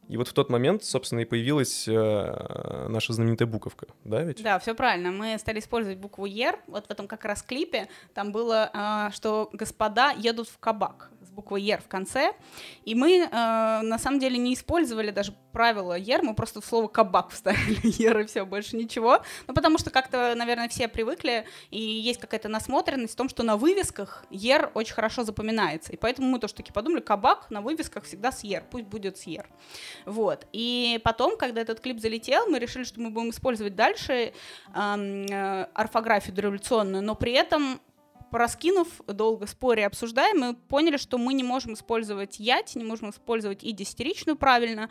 И 0.10 0.18
вот 0.18 0.28
в 0.28 0.34
тот 0.34 0.50
момент, 0.50 0.84
собственно, 0.84 1.22
и 1.22 1.26
появилась 1.26 1.88
э, 1.88 2.88
наша 2.90 3.14
знаменитая 3.14 3.48
буковка, 3.48 3.88
да, 4.04 4.22
ведь? 4.22 4.44
Да, 4.44 4.60
все 4.60 4.76
правильно. 4.76 5.12
Мы 5.12 5.38
стали 5.38 5.60
использовать 5.60 5.98
букву 5.98 6.26
«Ер». 6.26 6.60
Вот 6.68 6.88
в 6.88 6.92
этом 6.92 7.08
как 7.08 7.24
раз 7.24 7.42
клипе 7.42 7.88
там 8.14 8.32
было, 8.34 8.70
э, 8.74 9.16
что 9.16 9.50
господа 9.54 10.12
едут 10.12 10.50
в 10.50 10.60
кабак 10.60 11.10
буквой 11.34 11.62
«ер» 11.62 11.82
в 11.82 11.88
конце. 11.88 12.34
И 12.86 12.96
мы, 12.96 13.20
э, 13.20 13.30
на 13.30 13.98
самом 14.00 14.20
деле, 14.20 14.38
не 14.38 14.54
использовали 14.54 15.12
даже 15.12 15.34
правила 15.52 15.98
«ер», 15.98 16.24
мы 16.24 16.34
просто 16.34 16.62
в 16.62 16.66
слово 16.66 16.88
«кабак» 16.88 17.30
вставили 17.32 17.80
«ер» 18.02 18.20
и 18.20 18.26
все, 18.26 18.46
больше 18.46 18.76
ничего. 18.76 19.22
Ну, 19.48 19.54
потому 19.54 19.78
что 19.78 19.90
как-то, 19.90 20.34
наверное, 20.36 20.70
все 20.70 20.88
привыкли, 20.88 21.46
и 21.70 21.80
есть 21.80 22.20
какая-то 22.20 22.50
насмотренность 22.50 23.14
в 23.14 23.18
том, 23.18 23.30
что 23.30 23.44
на 23.44 23.58
вывесках 23.58 24.26
«ер» 24.30 24.72
очень 24.74 24.94
хорошо 24.94 25.24
запоминается. 25.24 25.92
И 25.94 25.98
поэтому 25.98 26.30
мы 26.30 26.40
тоже 26.40 26.54
таки 26.56 26.72
подумали, 26.72 27.02
кабак 27.02 27.50
на 27.50 27.62
вывесках 27.62 28.06
всегда 28.06 28.32
с 28.32 28.44
«ер», 28.44 28.64
пусть 28.70 28.86
будет 28.86 29.18
с 29.18 29.24
«ер». 29.24 29.48
Вот. 30.06 30.48
И 30.52 31.00
потом, 31.04 31.38
когда 31.38 31.62
этот 31.62 31.80
клип 31.80 32.00
залетел, 32.00 32.48
мы 32.48 32.60
решили, 32.60 32.84
что 32.84 33.00
мы 33.00 33.10
будем 33.10 33.30
использовать 33.30 33.76
дальше 33.76 34.34
эм, 34.76 35.26
э, 35.26 35.68
орфографию 35.74 36.36
дореволюционную, 36.36 37.04
но 37.04 37.16
при 37.16 37.34
этом 37.34 37.80
Пораскинув 38.34 38.88
долго 39.06 39.46
споря 39.46 39.86
обсуждая, 39.86 40.34
мы 40.34 40.56
поняли, 40.56 40.98
что 40.98 41.20
мы 41.20 41.36
не 41.36 41.44
можем 41.44 41.76
использовать 41.76 42.40
ять, 42.40 42.76
не 42.76 42.84
можем 42.84 43.12
использовать 43.12 43.64
и 43.64 43.72
десятиричную 43.74 44.36
правильно. 44.36 44.90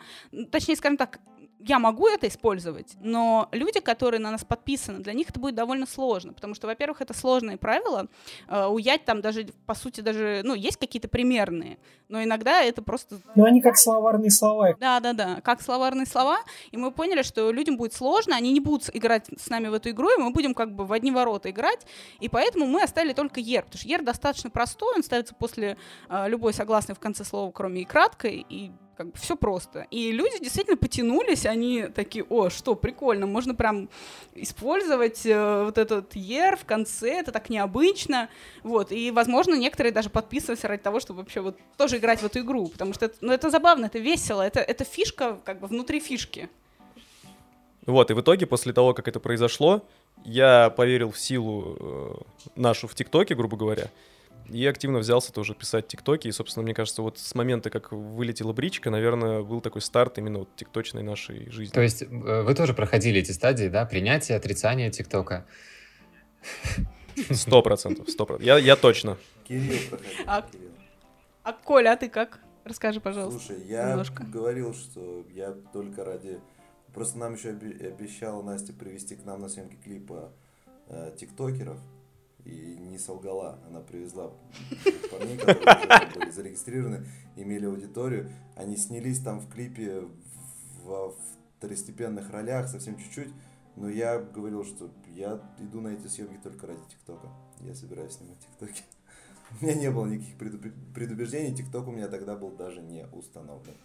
Точнее, 0.49 0.77
скажем 0.77 0.95
так, 0.95 1.19
я 1.65 1.79
могу 1.79 2.07
это 2.07 2.27
использовать, 2.27 2.95
но 2.99 3.47
люди, 3.51 3.79
которые 3.79 4.19
на 4.19 4.31
нас 4.31 4.43
подписаны, 4.43 4.99
для 4.99 5.13
них 5.13 5.29
это 5.29 5.39
будет 5.39 5.55
довольно 5.55 5.85
сложно, 5.85 6.33
потому 6.33 6.55
что, 6.55 6.67
во-первых, 6.67 7.01
это 7.01 7.13
сложные 7.13 7.57
правила. 7.57 8.07
Э, 8.49 8.67
у 8.67 8.77
Ять 8.77 9.05
там 9.05 9.21
даже, 9.21 9.47
по 9.65 9.73
сути, 9.73 10.01
даже, 10.01 10.41
ну, 10.43 10.55
есть 10.55 10.77
какие-то 10.77 11.07
примерные, 11.07 11.77
но 12.09 12.21
иногда 12.21 12.61
это 12.61 12.81
просто... 12.81 13.19
Ну, 13.35 13.45
они 13.45 13.61
как 13.61 13.77
словарные 13.77 14.29
слова. 14.29 14.75
Да-да-да, 14.79 15.39
как 15.41 15.61
словарные 15.61 16.05
слова, 16.05 16.39
и 16.71 16.77
мы 16.77 16.91
поняли, 16.91 17.21
что 17.21 17.51
людям 17.51 17.77
будет 17.77 17.93
сложно, 17.93 18.35
они 18.35 18.51
не 18.51 18.59
будут 18.59 18.89
играть 18.93 19.27
с 19.37 19.49
нами 19.49 19.69
в 19.69 19.73
эту 19.73 19.91
игру, 19.91 20.09
и 20.09 20.21
мы 20.21 20.31
будем 20.31 20.53
как 20.53 20.75
бы 20.75 20.85
в 20.85 20.91
одни 20.91 21.11
ворота 21.11 21.49
играть, 21.49 21.85
и 22.19 22.27
поэтому 22.27 22.65
мы 22.65 22.83
оставили 22.83 23.13
только 23.13 23.39
ер, 23.39 23.63
потому 23.63 23.79
что 23.79 23.87
ер 23.87 24.03
достаточно 24.03 24.49
простой, 24.49 24.95
он 24.95 25.03
ставится 25.03 25.33
после 25.33 25.77
э, 26.09 26.27
любой 26.27 26.53
согласной 26.53 26.95
в 26.95 26.99
конце 26.99 27.23
слова, 27.23 27.51
кроме 27.51 27.81
и 27.81 27.85
краткой, 27.85 28.45
и 28.49 28.71
как 28.95 29.07
бы 29.07 29.17
все 29.17 29.35
просто. 29.35 29.87
И 29.91 30.11
люди 30.11 30.39
действительно 30.39 30.77
потянулись, 30.77 31.45
они 31.45 31.83
такие, 31.83 32.25
о, 32.29 32.49
что, 32.49 32.75
прикольно, 32.75 33.25
можно 33.25 33.55
прям 33.55 33.89
использовать 34.35 35.25
э, 35.25 35.63
вот 35.63 35.77
этот 35.77 36.15
ер 36.15 36.55
в 36.55 36.65
конце, 36.65 37.19
это 37.19 37.31
так 37.31 37.49
необычно. 37.49 38.29
Вот, 38.63 38.91
и, 38.91 39.11
возможно, 39.11 39.55
некоторые 39.55 39.91
даже 39.91 40.09
подписывались 40.09 40.63
ради 40.63 40.81
того, 40.81 40.99
чтобы 40.99 41.19
вообще 41.19 41.41
вот 41.41 41.57
тоже 41.77 41.97
играть 41.97 42.21
в 42.21 42.25
эту 42.25 42.39
игру, 42.39 42.67
потому 42.67 42.93
что 42.93 43.05
это, 43.05 43.15
ну, 43.21 43.31
это 43.31 43.49
забавно, 43.49 43.85
это 43.85 43.99
весело, 43.99 44.41
это, 44.41 44.59
это 44.59 44.83
фишка 44.83 45.39
как 45.43 45.59
бы 45.59 45.67
внутри 45.67 45.99
фишки. 45.99 46.49
Вот, 47.85 48.11
и 48.11 48.13
в 48.13 48.21
итоге, 48.21 48.45
после 48.45 48.71
того, 48.71 48.93
как 48.93 49.07
это 49.07 49.19
произошло, 49.19 49.81
я 50.23 50.69
поверил 50.69 51.11
в 51.11 51.19
силу 51.19 51.77
э, 51.79 52.13
нашу 52.55 52.87
в 52.87 52.95
ТикТоке, 52.95 53.35
грубо 53.35 53.57
говоря, 53.57 53.89
и 54.49 54.65
активно 54.65 54.99
взялся 54.99 55.31
тоже 55.31 55.55
писать 55.55 55.87
тиктоки. 55.87 56.27
И, 56.27 56.31
собственно, 56.31 56.63
мне 56.63 56.73
кажется, 56.73 57.01
вот 57.01 57.17
с 57.17 57.35
момента, 57.35 57.69
как 57.69 57.91
вылетела 57.91 58.53
бричка, 58.53 58.89
наверное, 58.89 59.41
был 59.41 59.61
такой 59.61 59.81
старт 59.81 60.17
именно 60.17 60.39
вот 60.39 60.55
тикточной 60.55 61.03
нашей 61.03 61.49
жизни. 61.49 61.73
То 61.73 61.81
есть 61.81 62.01
э, 62.01 62.05
вы 62.07 62.53
тоже 62.55 62.73
проходили 62.73 63.19
эти 63.21 63.31
стадии, 63.31 63.67
да? 63.67 63.85
Принятие, 63.85 64.37
отрицание 64.37 64.91
тиктока? 64.91 65.45
Сто 67.29 67.61
процентов, 67.61 68.09
сто 68.09 68.25
процентов. 68.25 68.45
Я, 68.45 68.57
я 68.57 68.75
точно. 68.75 69.17
Кирилл 69.47 69.79
проходил. 69.89 70.23
А, 70.25 70.41
Кирилл. 70.41 70.71
а 71.43 71.53
Коля, 71.53 71.93
а 71.93 71.95
ты 71.95 72.09
как? 72.09 72.39
Расскажи, 72.63 72.99
пожалуйста. 72.99 73.39
Слушай, 73.39 73.63
я 73.67 73.91
немножко. 73.91 74.23
говорил, 74.23 74.73
что 74.73 75.25
я 75.31 75.51
только 75.73 76.03
ради... 76.03 76.39
Просто 76.93 77.17
нам 77.17 77.35
еще 77.35 77.49
обещала 77.49 78.41
Настя 78.41 78.73
привести 78.73 79.15
к 79.15 79.25
нам 79.25 79.41
на 79.41 79.49
съемки 79.49 79.75
клипа 79.83 80.31
э, 80.87 81.11
тиктокеров. 81.17 81.77
И 82.45 82.77
не 82.79 82.97
солгала. 82.97 83.59
Она 83.67 83.79
привезла 83.79 84.31
парней, 85.11 85.37
которые 85.37 86.11
были 86.15 86.31
зарегистрированы, 86.31 87.05
имели 87.35 87.65
аудиторию. 87.65 88.29
Они 88.55 88.77
снялись 88.77 89.19
там 89.19 89.39
в 89.39 89.49
клипе 89.49 90.03
во 90.83 91.15
второстепенных 91.57 92.29
ролях, 92.31 92.67
совсем 92.67 92.97
чуть-чуть. 92.97 93.29
Но 93.75 93.89
я 93.89 94.19
говорил, 94.19 94.63
что 94.65 94.91
я 95.15 95.41
иду 95.59 95.81
на 95.81 95.89
эти 95.89 96.07
съемки 96.07 96.37
только 96.43 96.67
ради 96.67 96.81
ТикТока. 96.91 97.27
Я 97.61 97.73
собираюсь 97.73 98.13
снимать 98.13 98.39
ТикТоки. 98.39 98.83
У 99.61 99.65
меня 99.65 99.75
не 99.75 99.89
было 99.89 100.05
никаких 100.05 100.35
предуб- 100.37 100.93
предубеждений, 100.93 101.55
ТикТок 101.55 101.87
у 101.87 101.91
меня 101.91 102.07
тогда 102.07 102.35
был 102.35 102.49
даже 102.49 102.81
не 102.81 103.05
установлен. 103.07 103.75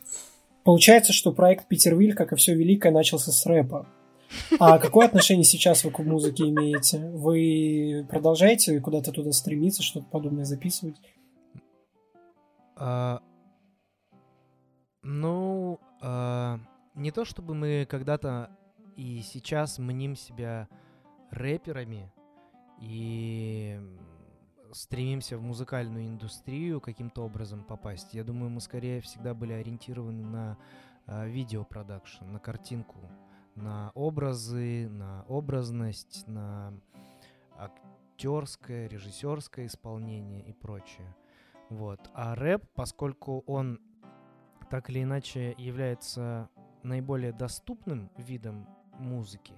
Получается, 0.64 1.12
что 1.12 1.32
проект 1.32 1.68
Питервиль, 1.68 2.14
как 2.14 2.32
и 2.32 2.36
все 2.36 2.54
великое, 2.54 2.90
начался 2.90 3.32
с 3.32 3.44
рэпа. 3.44 3.86
А 4.58 4.78
какое 4.78 5.06
отношение 5.06 5.44
сейчас 5.44 5.84
вы 5.84 5.90
к 5.90 5.98
музыке 6.00 6.44
имеете? 6.48 6.98
Вы 6.98 8.06
продолжаете 8.08 8.80
куда-то 8.80 9.12
туда 9.12 9.32
стремиться, 9.32 9.82
что-то 9.82 10.06
подобное 10.06 10.44
записывать? 10.44 10.96
А, 12.76 13.22
ну, 15.02 15.80
а, 16.00 16.60
не 16.94 17.10
то 17.10 17.24
чтобы 17.24 17.54
мы 17.54 17.86
когда-то 17.88 18.50
и 18.96 19.22
сейчас 19.22 19.78
мним 19.78 20.16
себя 20.16 20.68
рэперами 21.30 22.12
и 22.80 23.80
стремимся 24.72 25.38
в 25.38 25.42
музыкальную 25.42 26.06
индустрию 26.06 26.80
каким-то 26.80 27.22
образом 27.24 27.64
попасть. 27.64 28.14
Я 28.14 28.24
думаю, 28.24 28.50
мы 28.50 28.60
скорее 28.60 29.00
всегда 29.00 29.34
были 29.34 29.52
ориентированы 29.52 30.24
на 30.24 30.58
а, 31.06 31.26
видеопродакшн, 31.26 32.24
на 32.30 32.38
картинку, 32.38 32.98
на 33.62 33.90
образы, 33.94 34.88
на 34.88 35.24
образность, 35.28 36.26
на 36.26 36.72
актерское, 37.56 38.88
режиссерское 38.88 39.66
исполнение 39.66 40.42
и 40.48 40.52
прочее. 40.52 41.14
Вот. 41.68 42.10
А 42.14 42.34
рэп, 42.34 42.64
поскольку 42.74 43.44
он 43.46 43.80
так 44.70 44.90
или 44.90 45.02
иначе 45.02 45.54
является 45.58 46.48
наиболее 46.82 47.32
доступным 47.32 48.10
видом 48.16 48.68
музыки 48.98 49.54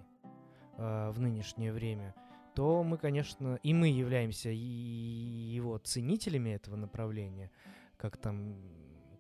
э, 0.77 1.11
в 1.11 1.21
нынешнее 1.21 1.73
время, 1.73 2.15
то 2.55 2.83
мы, 2.83 2.99
конечно, 2.99 3.59
и 3.63 3.73
мы 3.75 3.89
являемся 3.89 4.51
и 4.51 4.57
его 4.57 5.79
ценителями 5.79 6.51
этого 6.51 6.77
направления, 6.77 7.51
как 7.97 8.17
там 8.17 8.57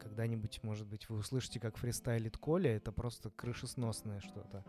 когда-нибудь, 0.00 0.62
может 0.62 0.86
быть, 0.86 1.08
вы 1.08 1.18
услышите, 1.18 1.60
как 1.60 1.76
фристайлит 1.76 2.36
Коля, 2.36 2.76
это 2.76 2.90
просто 2.90 3.30
крышесносное 3.30 4.20
что-то. 4.20 4.64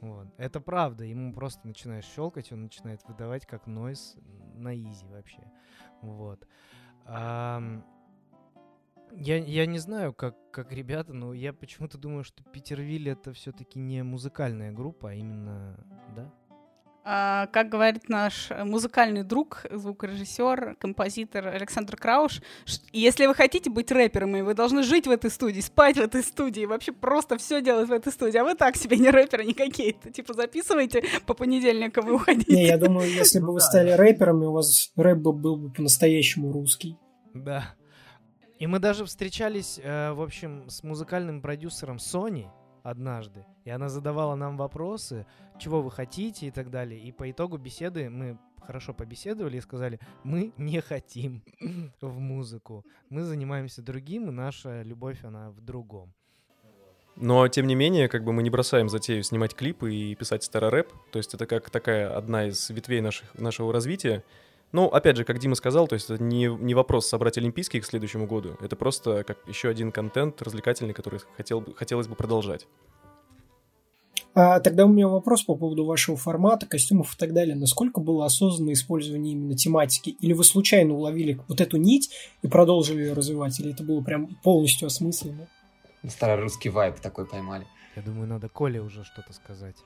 Вот. 0.00 0.26
Это 0.38 0.60
правда, 0.60 1.04
ему 1.04 1.32
просто 1.32 1.66
начинаешь 1.66 2.06
щелкать, 2.06 2.52
он 2.52 2.62
начинает 2.62 3.06
выдавать 3.06 3.46
как 3.46 3.66
нойз 3.66 4.16
на 4.54 4.74
изи 4.74 5.06
вообще. 5.06 5.42
Вот. 6.00 6.46
Ам, 7.04 7.84
я, 9.12 9.36
я 9.36 9.66
не 9.66 9.78
знаю, 9.78 10.14
как, 10.14 10.36
как 10.50 10.72
ребята, 10.72 11.12
но 11.12 11.32
я 11.34 11.52
почему-то 11.52 11.98
думаю, 11.98 12.24
что 12.24 12.42
Питервиль 12.44 13.08
это 13.08 13.32
все-таки 13.32 13.78
не 13.78 14.02
музыкальная 14.02 14.72
группа, 14.72 15.10
а 15.10 15.14
именно, 15.14 15.76
да? 16.14 16.32
А, 17.02 17.46
как 17.46 17.70
говорит 17.70 18.08
наш 18.08 18.50
музыкальный 18.50 19.22
друг, 19.22 19.64
звукорежиссер, 19.70 20.76
композитор 20.78 21.48
Александр 21.48 21.96
Крауш, 21.96 22.42
если 22.92 23.26
вы 23.26 23.34
хотите 23.34 23.70
быть 23.70 23.90
рэперами, 23.90 24.42
вы 24.42 24.54
должны 24.54 24.82
жить 24.82 25.06
в 25.06 25.10
этой 25.10 25.30
студии, 25.30 25.60
спать 25.60 25.96
в 25.96 26.00
этой 26.00 26.22
студии, 26.22 26.66
вообще 26.66 26.92
просто 26.92 27.38
все 27.38 27.62
делать 27.62 27.88
в 27.88 27.92
этой 27.92 28.12
студии. 28.12 28.36
А 28.36 28.44
вы 28.44 28.54
так 28.54 28.76
себе 28.76 28.98
не 28.98 29.10
рэперы 29.10 29.44
не 29.44 29.54
какие-то. 29.54 30.10
Типа 30.10 30.34
записывайте 30.34 31.02
по 31.26 31.32
понедельникам 31.32 32.08
и 32.08 32.12
уходите. 32.12 32.54
Не, 32.54 32.66
я 32.66 32.76
думаю, 32.76 33.10
если 33.10 33.40
бы 33.40 33.52
вы 33.52 33.60
стали 33.60 33.92
рэперами, 33.92 34.44
у 34.44 34.52
вас 34.52 34.92
рэп 34.96 35.18
бы 35.18 35.32
был 35.32 35.56
бы 35.56 35.70
по-настоящему 35.72 36.52
русский. 36.52 36.98
Да. 37.32 37.74
И 38.58 38.66
мы 38.66 38.78
даже 38.78 39.06
встречались, 39.06 39.80
э, 39.82 40.12
в 40.12 40.20
общем, 40.20 40.68
с 40.68 40.82
музыкальным 40.82 41.40
продюсером 41.40 41.96
Sony 41.96 42.46
однажды. 42.82 43.46
И 43.64 43.70
она 43.70 43.88
задавала 43.88 44.34
нам 44.34 44.56
вопросы, 44.56 45.26
чего 45.60 45.82
вы 45.82 45.90
хотите 45.90 46.46
и 46.46 46.50
так 46.50 46.70
далее. 46.70 47.00
И 47.00 47.12
по 47.12 47.30
итогу 47.30 47.58
беседы 47.58 48.10
мы 48.10 48.38
хорошо 48.60 48.94
побеседовали 48.94 49.56
и 49.56 49.60
сказали, 49.60 49.98
мы 50.24 50.52
не 50.56 50.80
хотим 50.80 51.42
в 52.00 52.18
музыку. 52.18 52.84
Мы 53.08 53.22
занимаемся 53.22 53.82
другим, 53.82 54.28
и 54.28 54.32
наша 54.32 54.82
любовь, 54.82 55.24
она 55.24 55.50
в 55.50 55.60
другом. 55.60 56.12
Но, 57.16 57.46
тем 57.48 57.66
не 57.66 57.74
менее, 57.74 58.08
как 58.08 58.24
бы 58.24 58.32
мы 58.32 58.42
не 58.42 58.50
бросаем 58.50 58.88
затею 58.88 59.22
снимать 59.22 59.54
клипы 59.54 59.92
и 59.92 60.14
писать 60.14 60.42
старорэп. 60.42 60.90
То 61.10 61.18
есть 61.18 61.34
это 61.34 61.46
как 61.46 61.68
такая 61.68 62.16
одна 62.16 62.46
из 62.46 62.70
ветвей 62.70 63.00
наших, 63.00 63.34
нашего 63.34 63.72
развития. 63.72 64.24
Ну, 64.72 64.86
опять 64.86 65.16
же, 65.16 65.24
как 65.24 65.38
Дима 65.38 65.56
сказал, 65.56 65.88
то 65.88 65.94
есть 65.94 66.08
это 66.08 66.22
не, 66.22 66.46
не 66.46 66.74
вопрос 66.74 67.08
собрать 67.08 67.36
Олимпийские 67.36 67.82
к 67.82 67.84
следующему 67.84 68.26
году. 68.26 68.56
Это 68.60 68.76
просто 68.76 69.24
как 69.24 69.38
еще 69.48 69.68
один 69.68 69.90
контент 69.90 70.40
развлекательный, 70.40 70.94
который 70.94 71.20
хотел, 71.36 71.66
хотелось 71.74 72.06
бы 72.06 72.14
продолжать. 72.14 72.68
А 74.32 74.60
тогда 74.60 74.86
у 74.86 74.88
меня 74.88 75.08
вопрос 75.08 75.42
по 75.42 75.56
поводу 75.56 75.84
вашего 75.84 76.16
формата, 76.16 76.66
костюмов 76.66 77.14
и 77.14 77.18
так 77.18 77.32
далее. 77.32 77.56
Насколько 77.56 78.00
было 78.00 78.26
осознанное 78.26 78.74
использование 78.74 79.32
именно 79.32 79.56
тематики? 79.56 80.10
Или 80.10 80.32
вы 80.34 80.44
случайно 80.44 80.94
уловили 80.94 81.40
вот 81.48 81.60
эту 81.60 81.78
нить 81.78 82.10
и 82.42 82.48
продолжили 82.48 83.02
ее 83.02 83.12
развивать? 83.12 83.58
Или 83.58 83.72
это 83.72 83.82
было 83.82 84.02
прям 84.02 84.36
полностью 84.44 84.86
осмысленно? 84.86 85.48
Старорусский 86.08 86.70
вайб 86.70 87.00
такой 87.00 87.26
поймали. 87.26 87.66
Я 87.96 88.02
думаю, 88.02 88.28
надо 88.28 88.48
Коле 88.48 88.80
уже 88.80 89.04
что-то 89.04 89.32
сказать. 89.32 89.76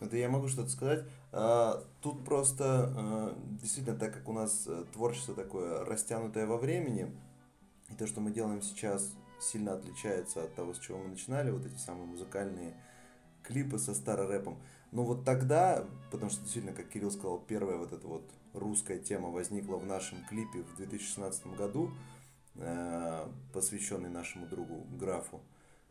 Это 0.00 0.16
я 0.16 0.28
могу 0.28 0.48
что-то 0.48 0.68
сказать. 0.68 1.04
А, 1.32 1.82
Тут 2.00 2.24
просто, 2.24 2.92
а, 2.96 3.38
действительно, 3.60 3.96
так 3.96 4.12
как 4.12 4.28
у 4.28 4.32
нас 4.32 4.64
э, 4.66 4.84
творчество 4.92 5.34
такое 5.34 5.84
растянутое 5.84 6.46
во 6.46 6.56
времени, 6.56 7.12
и 7.88 7.94
то, 7.94 8.06
что 8.06 8.20
мы 8.20 8.32
делаем 8.32 8.62
сейчас, 8.62 9.12
сильно 9.40 9.74
отличается 9.74 10.42
от 10.42 10.54
того, 10.54 10.74
с 10.74 10.78
чего 10.78 10.98
мы 10.98 11.08
начинали, 11.10 11.50
вот 11.50 11.66
эти 11.66 11.76
самые 11.76 12.06
музыкальные 12.06 12.74
клипы 13.42 13.78
со 13.78 13.94
старорэпом. 13.94 14.58
Но 14.92 15.04
вот 15.04 15.24
тогда, 15.24 15.86
потому 16.10 16.30
что 16.30 16.42
действительно, 16.42 16.74
как 16.74 16.88
Кирилл 16.88 17.10
сказал, 17.10 17.38
первая 17.38 17.78
вот 17.78 17.92
эта 17.92 18.06
вот 18.06 18.30
русская 18.52 18.98
тема 18.98 19.30
возникла 19.30 19.76
в 19.76 19.86
нашем 19.86 20.18
клипе 20.28 20.62
в 20.62 20.76
2016 20.76 21.46
году, 21.56 21.90
э, 22.56 23.26
посвященный 23.52 24.10
нашему 24.10 24.46
другу 24.46 24.86
Графу. 24.98 25.40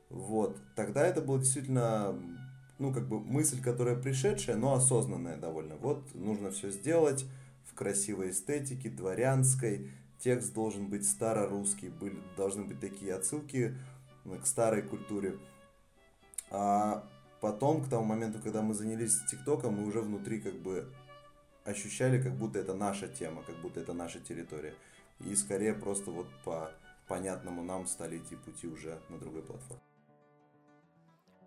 Вот. 0.09 0.57
Тогда 0.75 1.05
это 1.05 1.21
было 1.21 1.39
действительно, 1.39 2.15
ну, 2.77 2.93
как 2.93 3.07
бы 3.07 3.19
мысль, 3.19 3.61
которая 3.61 3.95
пришедшая, 3.95 4.57
но 4.57 4.73
осознанная 4.73 5.37
довольно. 5.37 5.75
Вот, 5.77 6.13
нужно 6.13 6.51
все 6.51 6.69
сделать 6.69 7.25
в 7.65 7.73
красивой 7.73 8.31
эстетике, 8.31 8.89
дворянской. 8.89 9.89
Текст 10.19 10.53
должен 10.53 10.87
быть 10.87 11.09
старорусский, 11.09 11.89
были, 11.89 12.19
должны 12.37 12.65
быть 12.65 12.79
такие 12.79 13.15
отсылки 13.15 13.75
к 14.25 14.45
старой 14.45 14.83
культуре. 14.83 15.39
А 16.51 17.07
потом, 17.41 17.83
к 17.83 17.89
тому 17.89 18.05
моменту, 18.05 18.39
когда 18.39 18.61
мы 18.61 18.73
занялись 18.73 19.19
ТикТоком, 19.29 19.73
мы 19.73 19.87
уже 19.87 20.01
внутри 20.01 20.39
как 20.39 20.53
бы 20.53 20.87
ощущали, 21.65 22.21
как 22.21 22.33
будто 22.33 22.59
это 22.59 22.73
наша 22.73 23.07
тема, 23.07 23.43
как 23.43 23.59
будто 23.61 23.79
это 23.79 23.93
наша 23.93 24.19
территория. 24.19 24.73
И 25.19 25.35
скорее 25.35 25.73
просто 25.73 26.11
вот 26.11 26.27
по 26.45 26.71
понятному 27.07 27.63
нам 27.63 27.87
стали 27.87 28.17
идти 28.17 28.35
пути 28.35 28.67
уже 28.67 28.99
на 29.09 29.17
другой 29.17 29.41
платформе. 29.41 29.90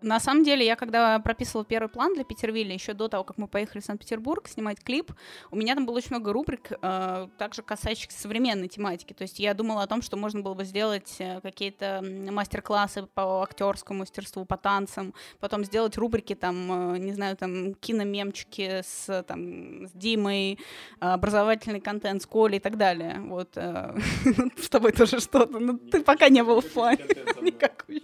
На 0.01 0.19
самом 0.19 0.43
деле, 0.43 0.65
я 0.65 0.75
когда 0.75 1.19
прописывала 1.19 1.65
первый 1.65 1.87
план 1.87 2.13
для 2.13 2.23
Петервилля, 2.23 2.73
еще 2.73 2.93
до 2.93 3.07
того, 3.07 3.23
как 3.23 3.37
мы 3.37 3.47
поехали 3.47 3.81
в 3.81 3.85
Санкт-Петербург 3.85 4.47
снимать 4.47 4.83
клип, 4.83 5.11
у 5.51 5.55
меня 5.55 5.73
там 5.73 5.85
было 5.85 5.95
очень 5.95 6.09
много 6.11 6.33
рубрик, 6.33 6.71
э, 6.71 7.27
также 7.37 7.61
касающихся 7.63 8.19
современной 8.19 8.67
тематики. 8.67 9.13
То 9.13 9.23
есть 9.23 9.39
я 9.39 9.53
думала 9.53 9.83
о 9.83 9.87
том, 9.87 10.01
что 10.01 10.17
можно 10.17 10.41
было 10.41 10.53
бы 10.53 10.65
сделать 10.65 11.15
э, 11.19 11.39
какие-то 11.41 12.03
мастер-классы 12.03 13.07
по 13.13 13.41
актерскому 13.41 13.99
мастерству, 13.99 14.45
по 14.45 14.57
танцам, 14.57 15.13
потом 15.39 15.63
сделать 15.63 15.97
рубрики, 15.97 16.35
там, 16.35 16.93
э, 16.93 16.97
не 16.97 17.13
знаю, 17.13 17.37
там, 17.37 17.73
киномемчики 17.75 18.81
с, 18.83 19.23
там, 19.23 19.87
с 19.87 19.91
Димой, 19.93 20.59
образовательный 20.99 21.79
контент 21.79 22.21
с 22.21 22.25
Колей 22.25 22.57
и 22.57 22.61
так 22.61 22.77
далее. 22.77 23.21
Вот. 23.21 23.51
Э, 23.55 23.97
с 24.57 24.69
тобой 24.69 24.91
тоже 24.91 25.19
что-то. 25.19 25.57
Ну, 25.59 25.77
ты 25.77 26.03
пока 26.03 26.29
не 26.29 26.43
был 26.43 26.61
в 26.61 26.69
плане. 26.71 27.05
Никакой. 27.41 28.03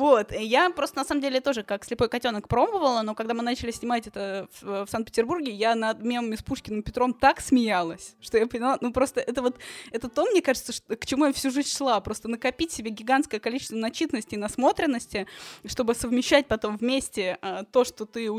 Вот. 0.00 0.32
Я 0.32 0.70
просто, 0.70 0.96
на 0.96 1.04
самом 1.04 1.20
деле 1.20 1.42
тоже 1.42 1.62
как 1.62 1.84
слепой 1.84 2.08
котенок 2.08 2.48
пробовала, 2.48 3.02
но 3.02 3.14
когда 3.14 3.34
мы 3.34 3.42
начали 3.42 3.70
снимать 3.70 4.06
это 4.06 4.48
в, 4.62 4.86
в 4.86 4.90
Санкт-Петербурге, 4.90 5.52
я 5.52 5.74
над 5.74 6.02
мемами 6.02 6.36
с 6.36 6.42
Пушкиным 6.42 6.82
Петром 6.82 7.12
так 7.12 7.42
смеялась, 7.42 8.16
что 8.18 8.38
я 8.38 8.46
поняла, 8.46 8.78
ну 8.80 8.94
просто 8.94 9.20
это 9.20 9.42
вот, 9.42 9.58
это 9.92 10.08
то, 10.08 10.24
мне 10.24 10.40
кажется, 10.40 10.72
что, 10.72 10.96
к 10.96 11.04
чему 11.04 11.26
я 11.26 11.34
всю 11.34 11.50
жизнь 11.50 11.68
шла, 11.68 12.00
просто 12.00 12.28
накопить 12.28 12.72
себе 12.72 12.90
гигантское 12.90 13.40
количество 13.40 13.76
начитанности 13.76 14.36
и 14.36 14.38
насмотренности, 14.38 15.26
чтобы 15.66 15.94
совмещать 15.94 16.48
потом 16.48 16.78
вместе 16.78 17.36
а, 17.42 17.64
то, 17.64 17.84
что 17.84 18.06
ты 18.06 18.30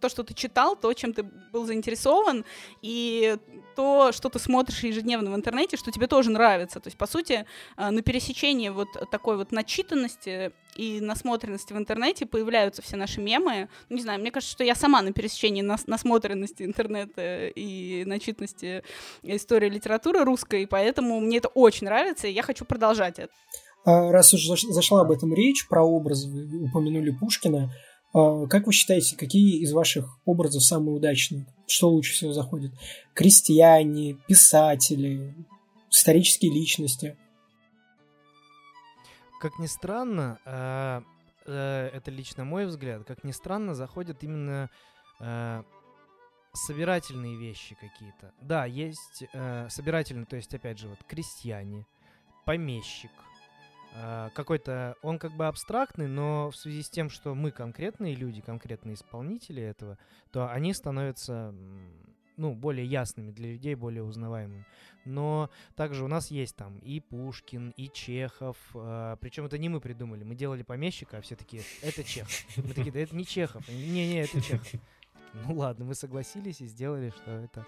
то, 0.00 0.08
что 0.08 0.22
ты 0.22 0.34
читал, 0.34 0.76
то, 0.76 0.92
чем 0.92 1.12
ты 1.12 1.22
был 1.22 1.66
заинтересован, 1.66 2.44
и 2.82 3.36
то, 3.76 4.10
что 4.12 4.28
ты 4.28 4.38
смотришь 4.38 4.82
ежедневно 4.82 5.30
в 5.30 5.34
интернете, 5.34 5.76
что 5.76 5.90
тебе 5.92 6.06
тоже 6.06 6.30
нравится. 6.30 6.80
То 6.80 6.88
есть, 6.88 6.98
по 6.98 7.06
сути, 7.06 7.46
а, 7.76 7.90
на 7.90 8.02
пересечении 8.02 8.70
вот 8.70 8.88
такой 9.10 9.36
вот 9.36 9.52
начитанности 9.52 10.52
и 10.74 11.00
насмотренности 11.00 11.72
в 11.72 11.76
интернете 11.76 12.26
появляются 12.26 12.82
все 12.82 12.96
наши 12.96 13.20
мемы. 13.20 13.68
Ну, 13.88 13.96
не 13.96 14.02
знаю, 14.02 14.20
мне 14.20 14.30
кажется, 14.30 14.52
что 14.52 14.64
я 14.64 14.74
сама 14.74 15.02
на 15.02 15.12
пересечении 15.12 15.62
нас 15.62 15.86
насмотренности 15.86 16.62
интернета 16.62 17.48
и 17.48 18.04
начитанности 18.04 18.82
истории 19.22 19.68
литературы 19.68 20.24
русской, 20.24 20.66
поэтому 20.66 21.20
мне 21.20 21.38
это 21.38 21.48
очень 21.48 21.86
нравится, 21.86 22.26
и 22.26 22.32
я 22.32 22.42
хочу 22.42 22.64
продолжать 22.64 23.18
это. 23.18 23.32
А, 23.84 24.12
раз 24.12 24.34
уж 24.34 24.44
зашла 24.46 25.00
об 25.00 25.10
этом 25.10 25.32
речь, 25.32 25.66
про 25.68 25.82
образ, 25.82 26.24
упомянули 26.24 27.10
Пушкина, 27.10 27.72
как 28.12 28.66
вы 28.66 28.72
считаете, 28.72 29.16
какие 29.16 29.60
из 29.60 29.72
ваших 29.72 30.18
образов 30.24 30.62
самые 30.62 30.96
удачные? 30.96 31.46
Что 31.66 31.90
лучше 31.90 32.14
всего 32.14 32.32
заходит? 32.32 32.72
Крестьяне, 33.14 34.14
писатели, 34.26 35.34
исторические 35.90 36.52
личности? 36.52 37.16
Как 39.40 39.58
ни 39.58 39.66
странно, 39.66 40.40
а, 40.44 41.02
э, 41.46 41.90
это 41.92 42.10
лично 42.10 42.44
мой 42.44 42.66
взгляд, 42.66 43.04
как 43.04 43.22
ни 43.22 43.30
странно, 43.30 43.74
заходят 43.74 44.24
именно 44.24 44.68
э, 45.20 45.62
собирательные 46.54 47.36
вещи 47.36 47.76
какие-то. 47.80 48.32
Да, 48.40 48.64
есть 48.66 49.24
э, 49.32 49.68
собирательные, 49.70 50.26
то 50.26 50.36
есть, 50.36 50.52
опять 50.54 50.78
же, 50.78 50.88
вот 50.88 50.98
крестьяне, 51.06 51.86
помещик, 52.44 53.12
а, 53.16 53.27
какой-то, 54.34 54.96
он 55.02 55.18
как 55.18 55.32
бы 55.32 55.46
абстрактный, 55.46 56.06
но 56.06 56.50
в 56.50 56.56
связи 56.56 56.82
с 56.82 56.90
тем, 56.90 57.10
что 57.10 57.34
мы 57.34 57.50
конкретные 57.50 58.14
люди, 58.14 58.40
конкретные 58.40 58.94
исполнители 58.94 59.62
этого, 59.62 59.98
то 60.30 60.50
они 60.50 60.72
становятся 60.74 61.54
ну, 62.38 62.54
более 62.54 62.86
ясными 62.86 63.32
для 63.32 63.50
людей, 63.50 63.74
более 63.74 64.04
узнаваемыми. 64.04 64.64
Но 65.04 65.50
также 65.74 66.04
у 66.04 66.08
нас 66.08 66.30
есть 66.30 66.56
там 66.56 66.78
и 66.78 67.00
Пушкин, 67.00 67.70
и 67.76 67.88
Чехов. 67.88 68.56
Э, 68.74 69.16
причем 69.20 69.44
это 69.44 69.58
не 69.58 69.68
мы 69.68 69.80
придумали. 69.80 70.22
Мы 70.22 70.34
делали 70.34 70.62
помещика, 70.62 71.18
а 71.18 71.20
все 71.20 71.34
такие, 71.34 71.62
это 71.82 72.04
Чехов. 72.04 72.32
Мы 72.56 72.74
такие, 72.74 72.92
да 72.92 73.00
это 73.00 73.16
не 73.16 73.26
Чехов. 73.26 73.68
Не-не, 73.68 74.22
это 74.22 74.40
Чехов. 74.40 74.72
Ну 75.34 75.54
ладно, 75.56 75.84
мы 75.84 75.94
согласились 75.94 76.60
и 76.60 76.66
сделали, 76.66 77.10
что 77.10 77.30
это 77.32 77.66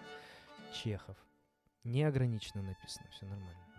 Чехов. 0.73 1.17
Неограниченно 1.85 2.63
написано, 2.63 3.07
все 3.11 3.27
нормально. 3.27 3.70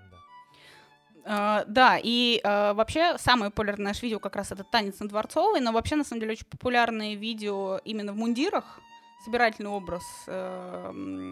Uh, 1.23 1.63
да, 1.67 1.99
и 2.01 2.41
uh, 2.43 2.73
вообще 2.73 3.15
самое 3.19 3.51
популярное 3.51 3.89
наше 3.89 4.01
видео 4.01 4.17
как 4.17 4.35
раз 4.35 4.51
это 4.51 4.63
танец 4.63 4.99
на 4.99 5.07
Дворцовой, 5.07 5.59
но 5.59 5.71
вообще 5.71 5.95
на 5.95 6.03
самом 6.03 6.19
деле 6.19 6.31
очень 6.31 6.47
популярные 6.47 7.15
видео 7.15 7.79
именно 7.85 8.11
в 8.11 8.15
мундирах, 8.15 8.79
собирательный 9.23 9.69
образ 9.69 10.03
э, 10.27 11.31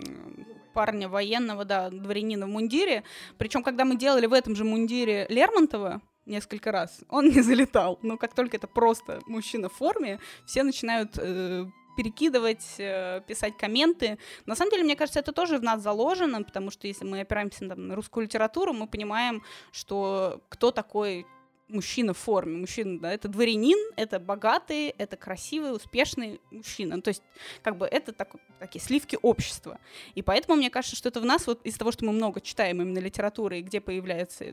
парня 0.73 1.10
военного, 1.10 1.65
да, 1.65 1.89
дворянина 1.89 2.45
в 2.45 2.49
мундире. 2.49 3.04
Причем, 3.38 3.63
когда 3.63 3.86
мы 3.86 3.95
делали 3.95 4.25
в 4.25 4.34
этом 4.34 4.56
же 4.56 4.63
мундире 4.63 5.25
Лермонтова 5.30 6.02
несколько 6.25 6.71
раз, 6.71 7.02
он 7.10 7.25
не 7.30 7.41
залетал. 7.41 7.99
Но 8.02 8.17
как 8.17 8.34
только 8.34 8.58
это 8.58 8.67
просто 8.67 9.21
мужчина 9.25 9.69
в 9.69 9.73
форме, 9.73 10.19
все 10.45 10.63
начинают 10.63 11.17
э, 11.17 11.65
перекидывать, 11.99 12.75
э, 12.77 13.21
писать 13.27 13.57
комменты. 13.57 14.17
На 14.45 14.55
самом 14.55 14.71
деле, 14.71 14.83
мне 14.85 14.95
кажется, 14.95 15.19
это 15.19 15.33
тоже 15.33 15.57
в 15.57 15.63
нас 15.63 15.81
заложено, 15.81 16.43
потому 16.43 16.71
что 16.71 16.88
если 16.88 17.03
мы 17.03 17.19
опираемся 17.19 17.67
там, 17.67 17.88
на 17.88 17.95
русскую 17.95 18.23
литературу, 18.23 18.71
мы 18.71 18.88
понимаем, 18.88 19.43
что 19.73 20.39
кто 20.47 20.71
такой 20.71 21.25
мужчина 21.67 22.13
в 22.13 22.17
форме. 22.17 22.57
Мужчина, 22.57 22.99
да, 22.99 23.12
это 23.12 23.27
дворянин, 23.27 23.77
это 23.97 24.17
богатый, 24.17 24.95
это 24.97 25.17
красивый, 25.17 25.75
успешный 25.75 26.39
мужчина. 26.51 27.01
то 27.01 27.09
есть, 27.09 27.21
как 27.63 27.77
бы 27.77 27.85
это 27.85 28.13
так, 28.13 28.33
такие 28.59 28.81
сливки 28.81 29.19
общества. 29.21 29.77
И 30.15 30.21
поэтому 30.21 30.55
мне 30.55 30.69
кажется, 30.69 30.95
что 30.95 31.09
это 31.09 31.19
в 31.19 31.25
нас, 31.25 31.47
вот 31.47 31.65
из-за 31.65 31.79
того, 31.79 31.91
что 31.91 32.05
мы 32.05 32.13
много 32.13 32.39
читаем 32.39 32.81
именно 32.81 32.99
литературы, 32.99 33.59
и 33.59 33.62
где 33.62 33.81
появляется 33.81 34.45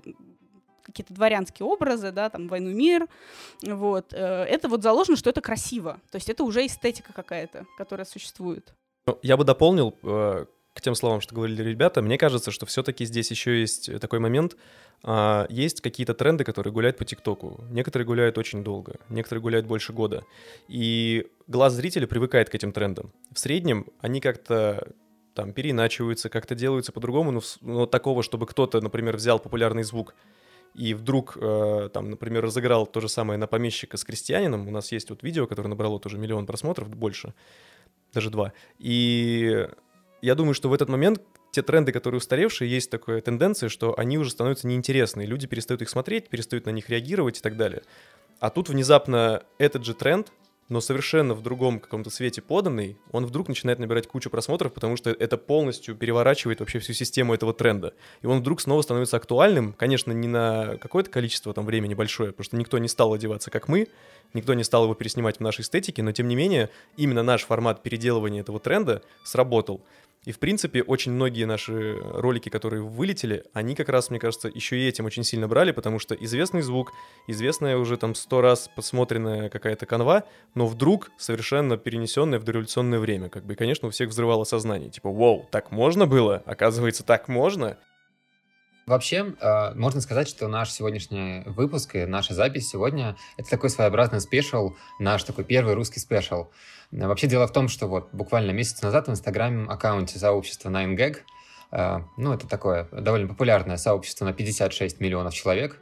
какие-то 0.87 1.13
дворянские 1.13 1.67
образы, 1.67 2.13
да, 2.13 2.31
там 2.31 2.49
«Войну 2.49 2.71
мир», 2.71 3.07
вот, 3.63 4.13
э, 4.13 4.45
это 4.45 4.69
вот 4.69 4.83
заложено, 4.83 5.17
что 5.17 5.31
это 5.31 5.41
красиво, 5.41 6.01
то 6.11 6.17
есть 6.17 6.31
это 6.31 6.45
уже 6.45 6.65
эстетика 6.65 7.13
какая-то, 7.13 7.67
которая 7.77 8.07
существует. 8.07 8.73
Ну, 9.07 9.19
я 9.23 9.37
бы 9.37 9.45
дополнил 9.45 9.97
э, 10.03 10.47
к 10.73 10.81
тем 10.81 10.95
словам, 10.95 11.21
что 11.21 11.35
говорили 11.35 11.63
ребята, 11.63 12.03
мне 12.03 12.19
кажется, 12.19 12.51
что 12.51 12.67
все-таки 12.67 13.05
здесь 13.05 13.31
еще 13.31 13.61
есть 13.61 13.99
такой 14.01 14.19
момент, 14.19 14.57
а, 15.03 15.47
есть 15.49 15.81
какие-то 15.81 16.15
тренды, 16.15 16.45
которые 16.45 16.73
гуляют 16.73 16.99
по 16.99 17.05
ТикТоку. 17.05 17.65
Некоторые 17.71 18.07
гуляют 18.07 18.39
очень 18.39 18.63
долго, 18.63 18.97
некоторые 19.09 19.43
гуляют 19.43 19.67
больше 19.67 19.93
года. 19.93 20.25
И 20.69 21.27
глаз 21.47 21.73
зрителя 21.75 22.07
привыкает 22.07 22.51
к 22.51 22.55
этим 22.55 22.73
трендам. 22.73 23.13
В 23.33 23.39
среднем 23.39 23.87
они 24.01 24.21
как-то 24.21 24.89
там 25.35 25.53
переиначиваются, 25.53 26.29
как-то 26.29 26.55
делаются 26.55 26.93
по-другому, 26.93 27.31
но, 27.31 27.41
но 27.61 27.87
такого, 27.87 28.23
чтобы 28.23 28.47
кто-то, 28.47 28.81
например, 28.81 29.17
взял 29.17 29.39
популярный 29.39 29.83
звук 29.83 30.15
и 30.75 30.95
вдруг, 30.95 31.37
э, 31.41 31.89
там, 31.93 32.11
например, 32.11 32.43
разыграл 32.43 32.87
то 32.87 33.01
же 33.01 33.09
самое 33.09 33.39
на 33.39 33.47
помещика 33.47 33.97
с 33.97 34.05
крестьянином, 34.05 34.69
у 34.69 34.71
нас 34.71 34.93
есть 34.93 35.11
вот 35.11 35.23
видео, 35.23 35.47
которое 35.47 35.69
набрало 35.69 35.99
тоже 36.01 36.19
миллион 36.19 36.47
просмотров, 36.47 36.89
больше, 36.89 37.35
даже 38.13 38.31
два, 38.31 38.53
и 38.79 39.69
я 40.23 40.35
думаю, 40.35 40.55
что 40.55 40.69
в 40.69 40.75
этот 40.75 40.89
момент 40.89 41.23
те 41.53 41.63
тренды, 41.63 41.93
которые 41.93 42.19
устаревшие, 42.19 42.71
есть 42.71 42.91
такая 42.91 43.21
тенденция, 43.21 43.69
что 43.69 43.99
они 43.99 44.19
уже 44.19 44.31
становятся 44.31 44.67
неинтересны, 44.67 45.23
люди 45.23 45.47
перестают 45.47 45.83
их 45.83 45.89
смотреть, 45.89 46.29
перестают 46.29 46.67
на 46.67 46.71
них 46.71 46.91
реагировать 46.91 47.39
и 47.39 47.41
так 47.41 47.57
далее. 47.57 47.83
А 48.41 48.51
тут 48.51 48.69
внезапно 48.69 49.45
этот 49.59 49.85
же 49.85 49.95
тренд 49.95 50.33
но 50.69 50.81
совершенно 50.81 51.35
в 51.35 51.43
другом 51.43 51.79
каком-то 51.79 52.11
свете 52.11 52.43
поданный, 52.43 52.97
он 53.13 53.25
вдруг 53.25 53.49
начинает 53.49 53.79
набирать 53.79 54.07
кучу 54.07 54.31
просмотров, 54.31 54.73
потому 54.73 54.97
что 54.97 55.11
это 55.11 55.37
полностью 55.37 55.95
переворачивает 55.95 56.61
вообще 56.61 56.79
всю 56.79 56.93
систему 56.93 57.35
этого 57.35 57.53
тренда. 57.53 57.95
И 58.23 58.27
он 58.27 58.41
вдруг 58.41 58.61
снова 58.61 58.83
становится 58.83 59.17
актуальным, 59.17 59.73
конечно, 59.73 60.13
не 60.13 60.29
на 60.29 60.77
какое-то 60.79 61.11
количество 61.11 61.55
там 61.55 61.65
времени 61.67 61.95
большое, 61.95 62.33
потому 62.33 62.45
что 62.45 62.57
никто 62.57 62.79
не 62.79 62.89
стал 62.89 63.13
одеваться 63.13 63.51
как 63.51 63.69
мы, 63.69 63.89
никто 64.35 64.55
не 64.55 64.65
стал 64.65 64.85
его 64.85 64.95
переснимать 64.95 65.37
в 65.37 65.41
нашей 65.41 65.61
эстетике, 65.61 66.03
но 66.03 66.13
тем 66.13 66.29
не 66.29 66.37
менее 66.37 66.71
именно 66.97 67.23
наш 67.23 67.45
формат 67.45 67.83
переделывания 67.83 68.41
этого 68.41 68.59
тренда 68.59 69.03
сработал. 69.25 69.83
И, 70.27 70.33
в 70.33 70.41
принципе, 70.41 70.83
очень 70.83 71.13
многие 71.13 71.45
наши 71.45 72.01
ролики, 72.03 72.49
которые 72.49 72.83
вылетели, 72.83 73.45
они 73.53 73.77
как 73.77 73.89
раз, 73.89 74.11
мне 74.11 74.19
кажется, 74.19 74.51
еще 74.53 74.77
и 74.77 74.89
этим 74.89 75.05
очень 75.05 75.23
сильно 75.23 75.47
брали, 75.47 75.71
потому 75.71 76.01
что 76.01 76.17
известный 76.17 76.63
звук, 76.63 76.93
известная 77.29 77.77
уже 77.77 77.97
там 77.97 78.17
сто 78.17 78.41
раз 78.41 78.69
посмотренная 78.75 79.49
какая-то 79.49 79.87
канва, 79.87 80.25
но 80.57 80.67
вдруг 80.67 81.13
совершенно 81.17 81.77
перенесенная 81.77 82.41
в 82.41 82.45
дореволюционное 82.45 82.99
время. 82.99 83.29
Как 83.29 83.47
бы, 83.47 83.53
и, 83.53 83.57
конечно, 83.57 83.87
у 83.87 83.93
всех 83.93 84.09
взрывало 84.09 84.43
сознание. 84.43 84.91
Типа, 84.91 85.11
вау, 85.11 85.47
так 85.53 85.71
можно 85.71 86.07
было? 86.07 86.43
Оказывается, 86.45 87.05
так 87.05 87.29
можно? 87.29 87.79
Вообще, 88.87 89.35
э, 89.41 89.75
можно 89.75 90.01
сказать, 90.01 90.29
что 90.29 90.47
наш 90.47 90.71
сегодняшний 90.71 91.43
выпуск 91.47 91.97
и 91.97 92.07
наша 92.07 92.35
запись 92.35 92.69
сегодня— 92.69 93.17
это 93.37 93.51
такой 93.51 93.69
своеобразный 93.69 94.21
special, 94.21 94.75
наш 95.01 95.25
такой 95.25 95.45
первый 95.45 95.75
русский 95.75 95.99
special. 95.99 96.47
Э, 96.93 97.07
вообще 97.07 97.27
дело 97.27 97.47
в 97.47 97.53
том, 97.53 97.69
что 97.69 97.87
вот 97.87 98.09
буквально 98.13 98.51
месяц 98.51 98.83
назад 98.83 99.09
в 99.09 99.11
инстаграме 99.11 99.67
аккаунте 99.69 100.19
сообщества 100.19 100.71
9gag, 100.71 101.19
э, 101.73 101.99
ну, 102.17 102.33
это 102.33 102.47
такое 102.47 102.89
довольно 102.93 103.29
популярное 103.29 103.77
сообщество 103.77 104.25
на 104.25 104.33
56 104.33 105.01
миллионов 105.01 105.35
человек, 105.35 105.81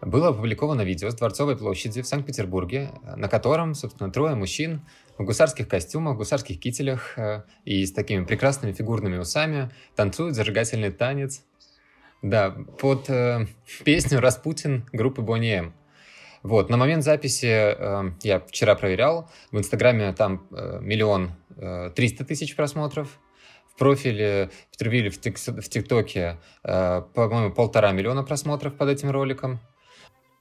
было 0.00 0.28
опубликовано 0.28 0.82
видео 0.82 1.10
с 1.10 1.14
Дворцовой 1.14 1.56
площади 1.56 2.02
в 2.02 2.06
Санкт-Петербурге, 2.06 2.90
на 3.16 3.28
котором, 3.28 3.74
собственно, 3.74 4.10
трое 4.10 4.34
мужчин 4.34 4.82
в 5.16 5.24
гусарских 5.24 5.68
костюмах, 5.68 6.16
гусарских 6.16 6.60
кителях 6.60 7.18
э, 7.18 7.42
и 7.64 7.84
с 7.86 7.92
такими 7.92 8.24
прекрасными 8.24 8.72
фигурными 8.72 9.16
усами 9.16 9.70
танцуют 9.94 10.34
зажигательный 10.34 10.90
танец. 10.90 11.42
Да, 12.22 12.50
под 12.50 13.08
э, 13.10 13.46
песню 13.84 14.20
«Распутин» 14.20 14.86
группы 14.92 15.22
Бонни 15.22 15.52
М. 15.52 15.74
Вот, 16.44 16.68
на 16.68 16.76
момент 16.76 17.02
записи, 17.02 17.46
э, 17.46 18.10
я 18.22 18.40
вчера 18.40 18.74
проверял, 18.74 19.30
в 19.50 19.56
Инстаграме 19.58 20.12
там 20.12 20.46
э, 20.50 20.78
миллион 20.82 21.32
э, 21.56 21.90
триста 21.94 22.22
тысяч 22.26 22.54
просмотров, 22.54 23.18
в 23.66 23.78
профиле 23.78 24.50
Петервиле 24.70 25.08
в, 25.08 25.18
тик, 25.18 25.38
в 25.38 25.68
ТикТоке, 25.70 26.36
э, 26.62 27.02
по-моему, 27.14 27.50
полтора 27.50 27.92
миллиона 27.92 28.24
просмотров 28.24 28.74
под 28.74 28.90
этим 28.90 29.10
роликом. 29.10 29.58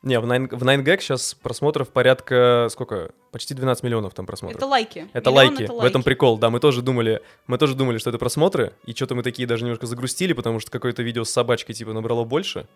Не, 0.01 0.19
в 0.19 0.27
9, 0.27 0.51
в 0.51 0.61
9gag 0.61 0.99
сейчас 0.99 1.35
просмотров 1.35 1.87
порядка, 1.87 2.67
сколько? 2.69 3.11
Почти 3.31 3.53
12 3.53 3.85
миллионов 3.85 4.13
там 4.13 4.25
просмотров. 4.25 4.57
Это 4.57 4.67
лайки. 4.67 5.07
Это 5.13 5.31
Миллион 5.31 5.47
лайки. 5.47 5.63
это 5.63 5.73
В 5.73 5.85
этом 5.85 6.03
прикол. 6.03 6.37
Да, 6.37 6.49
мы 6.49 6.59
тоже 6.59 6.81
думали, 6.81 7.21
мы 7.47 7.57
тоже 7.57 7.75
думали, 7.75 7.97
что 7.97 8.09
это 8.09 8.19
просмотры, 8.19 8.73
и 8.85 8.91
что-то 8.93 9.15
мы 9.15 9.23
такие 9.23 9.47
даже 9.47 9.63
немножко 9.63 9.85
загрустили, 9.85 10.33
потому 10.33 10.59
что 10.59 10.69
какое-то 10.69 11.01
видео 11.01 11.23
с 11.23 11.29
собачкой 11.29 11.75
типа 11.75 11.93
набрало 11.93 12.25
больше. 12.25 12.67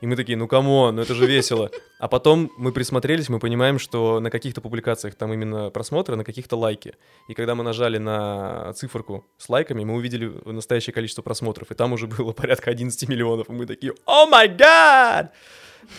И 0.00 0.06
мы 0.06 0.16
такие, 0.16 0.38
ну 0.38 0.46
come 0.46 0.75
on, 0.75 0.96
ну 0.96 1.02
это 1.02 1.14
же 1.14 1.26
весело. 1.26 1.70
А 1.98 2.08
потом 2.08 2.52
мы 2.56 2.72
присмотрелись, 2.72 3.28
мы 3.28 3.40
понимаем, 3.40 3.78
что 3.78 4.20
на 4.20 4.30
каких-то 4.30 4.60
публикациях 4.60 5.16
там 5.16 5.32
именно 5.32 5.70
просмотры, 5.70 6.16
на 6.16 6.24
каких-то 6.24 6.56
лайки. 6.56 6.94
И 7.26 7.34
когда 7.34 7.54
мы 7.54 7.64
нажали 7.64 7.98
на 7.98 8.72
циферку 8.74 9.24
с 9.38 9.48
лайками, 9.48 9.84
мы 9.84 9.94
увидели 9.94 10.32
настоящее 10.44 10.94
количество 10.94 11.22
просмотров. 11.22 11.70
И 11.70 11.74
там 11.74 11.92
уже 11.92 12.06
было 12.06 12.32
порядка 12.34 12.70
11 12.70 13.08
миллионов. 13.08 13.48
И 13.48 13.52
мы 13.52 13.66
такие, 13.66 13.94
oh 14.06 14.26
my 14.26 14.48
God! 14.48 15.32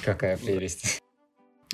Какая 0.03 0.37
прелесть. 0.37 1.01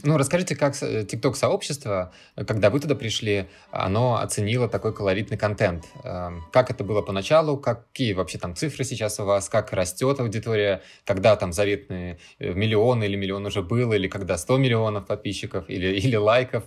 Ну, 0.04 0.18
расскажите, 0.18 0.56
как 0.56 0.74
TikTok-сообщество, 0.74 2.12
когда 2.36 2.70
вы 2.70 2.82
туда 2.82 2.96
пришли, 2.96 3.48
оно 3.72 4.18
оценило 4.18 4.68
такой 4.68 4.94
колоритный 4.94 5.38
контент? 5.38 5.86
Эм, 6.04 6.44
как 6.52 6.70
это 6.70 6.84
было 6.84 7.02
поначалу? 7.02 7.58
Какие 7.58 8.12
вообще 8.12 8.38
там 8.38 8.56
цифры 8.56 8.84
сейчас 8.84 9.20
у 9.22 9.26
вас? 9.26 9.48
Как 9.48 9.72
растет 9.72 10.20
аудитория? 10.20 10.82
Когда 11.06 11.38
там 11.38 11.54
заветные 11.54 12.20
э, 12.40 12.54
миллионы 12.54 13.06
или 13.06 13.16
миллион 13.16 13.46
уже 13.46 13.62
было? 13.62 13.94
Или 13.94 14.10
когда 14.10 14.38
100 14.38 14.58
миллионов 14.58 15.08
подписчиков 15.08 15.70
или, 15.70 15.88
или 16.00 16.18
лайков? 16.18 16.66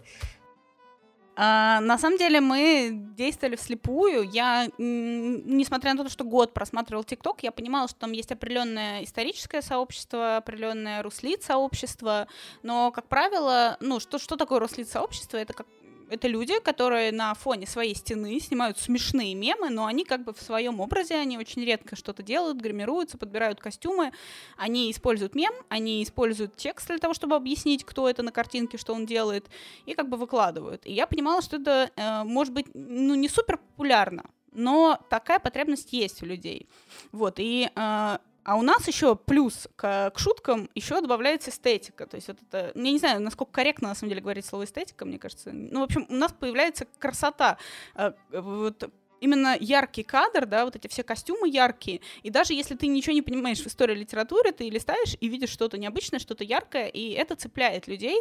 А, 1.40 1.79
на 1.81 1.98
самом 1.98 2.18
деле 2.18 2.40
мы 2.40 2.90
действовали 3.16 3.55
вслепую. 3.55 4.29
Я, 4.29 4.68
несмотря 4.77 5.94
на 5.94 6.03
то, 6.03 6.11
что 6.11 6.24
год 6.24 6.53
просматривал 6.53 7.05
ТикТок, 7.05 7.44
я 7.44 7.53
понимала, 7.53 7.87
что 7.87 8.01
там 8.01 8.11
есть 8.11 8.33
определенное 8.33 9.05
историческое 9.05 9.62
сообщество, 9.62 10.38
определенное 10.38 11.01
руслит 11.01 11.44
сообщество. 11.44 12.27
Но, 12.64 12.90
как 12.90 13.07
правило, 13.07 13.77
ну, 13.79 14.01
что, 14.01 14.18
что 14.18 14.35
такое 14.35 14.59
руслит 14.59 14.88
сообщество? 14.88 15.37
Это 15.37 15.53
как 15.53 15.68
это 16.10 16.28
люди, 16.28 16.58
которые 16.60 17.12
на 17.12 17.34
фоне 17.34 17.66
своей 17.66 17.94
стены 17.94 18.40
снимают 18.40 18.78
смешные 18.78 19.34
мемы, 19.34 19.70
но 19.70 19.86
они 19.86 20.04
как 20.04 20.24
бы 20.24 20.32
в 20.32 20.40
своем 20.40 20.80
образе, 20.80 21.16
они 21.16 21.38
очень 21.38 21.64
редко 21.64 21.96
что-то 21.96 22.22
делают, 22.22 22.58
гримируются, 22.58 23.18
подбирают 23.18 23.60
костюмы, 23.60 24.12
они 24.56 24.90
используют 24.90 25.34
мем, 25.34 25.52
они 25.68 26.02
используют 26.02 26.56
текст 26.56 26.88
для 26.88 26.98
того, 26.98 27.14
чтобы 27.14 27.36
объяснить, 27.36 27.84
кто 27.84 28.08
это 28.08 28.22
на 28.22 28.32
картинке, 28.32 28.78
что 28.78 28.94
он 28.94 29.06
делает, 29.06 29.46
и 29.86 29.94
как 29.94 30.08
бы 30.08 30.16
выкладывают. 30.16 30.82
И 30.84 30.92
я 30.92 31.06
понимала, 31.06 31.42
что 31.42 31.56
это 31.56 31.90
э, 31.96 32.24
может 32.24 32.52
быть 32.52 32.66
ну, 32.74 33.14
не 33.14 33.28
супер 33.28 33.58
популярно, 33.58 34.24
но 34.52 34.98
такая 35.08 35.38
потребность 35.38 35.92
есть 35.92 36.22
у 36.22 36.26
людей. 36.26 36.68
Вот, 37.12 37.34
и 37.38 37.70
э, 37.74 38.18
а 38.44 38.57
у 38.57 38.62
нас 38.62 38.87
еще 38.88 39.14
плюс 39.14 39.68
к, 39.77 40.11
к 40.11 40.18
шуткам 40.18 40.70
еще 40.74 41.01
добавляется 41.01 41.51
эстетика. 41.51 42.07
То 42.07 42.16
есть 42.16 42.29
вот 42.29 42.38
это, 42.42 42.72
я 42.74 42.90
не 42.90 42.98
знаю, 42.98 43.20
насколько 43.20 43.53
корректно 43.53 43.88
на 43.88 43.94
самом 43.94 44.11
деле 44.11 44.22
говорить 44.22 44.46
слово 44.46 44.64
эстетика, 44.64 45.05
мне 45.05 45.18
кажется. 45.18 45.51
Ну, 45.53 45.81
в 45.81 45.83
общем, 45.83 46.07
у 46.09 46.14
нас 46.14 46.33
появляется 46.33 46.87
красота. 46.98 47.59
Э, 47.94 48.12
вот 48.31 48.90
именно 49.20 49.57
яркий 49.59 50.03
кадр, 50.03 50.46
да, 50.46 50.64
вот 50.64 50.77
эти 50.77 50.87
все 50.87 51.03
костюмы 51.03 51.48
яркие, 51.48 52.01
и 52.22 52.31
даже 52.31 52.55
если 52.55 52.74
ты 52.74 52.87
ничего 52.87 53.14
не 53.14 53.22
понимаешь 53.22 53.61
в 53.61 53.66
истории 53.66 53.94
литературы, 53.94 54.53
ты 54.53 54.68
листаешь 54.68 55.16
и 55.20 55.29
видишь 55.29 55.51
что-то 55.51 55.79
необычное, 55.79 56.20
что-то 56.20 56.44
яркое, 56.44 56.88
и 56.88 57.11
это 57.11 57.37
цепляет 57.37 57.87
людей, 57.88 58.16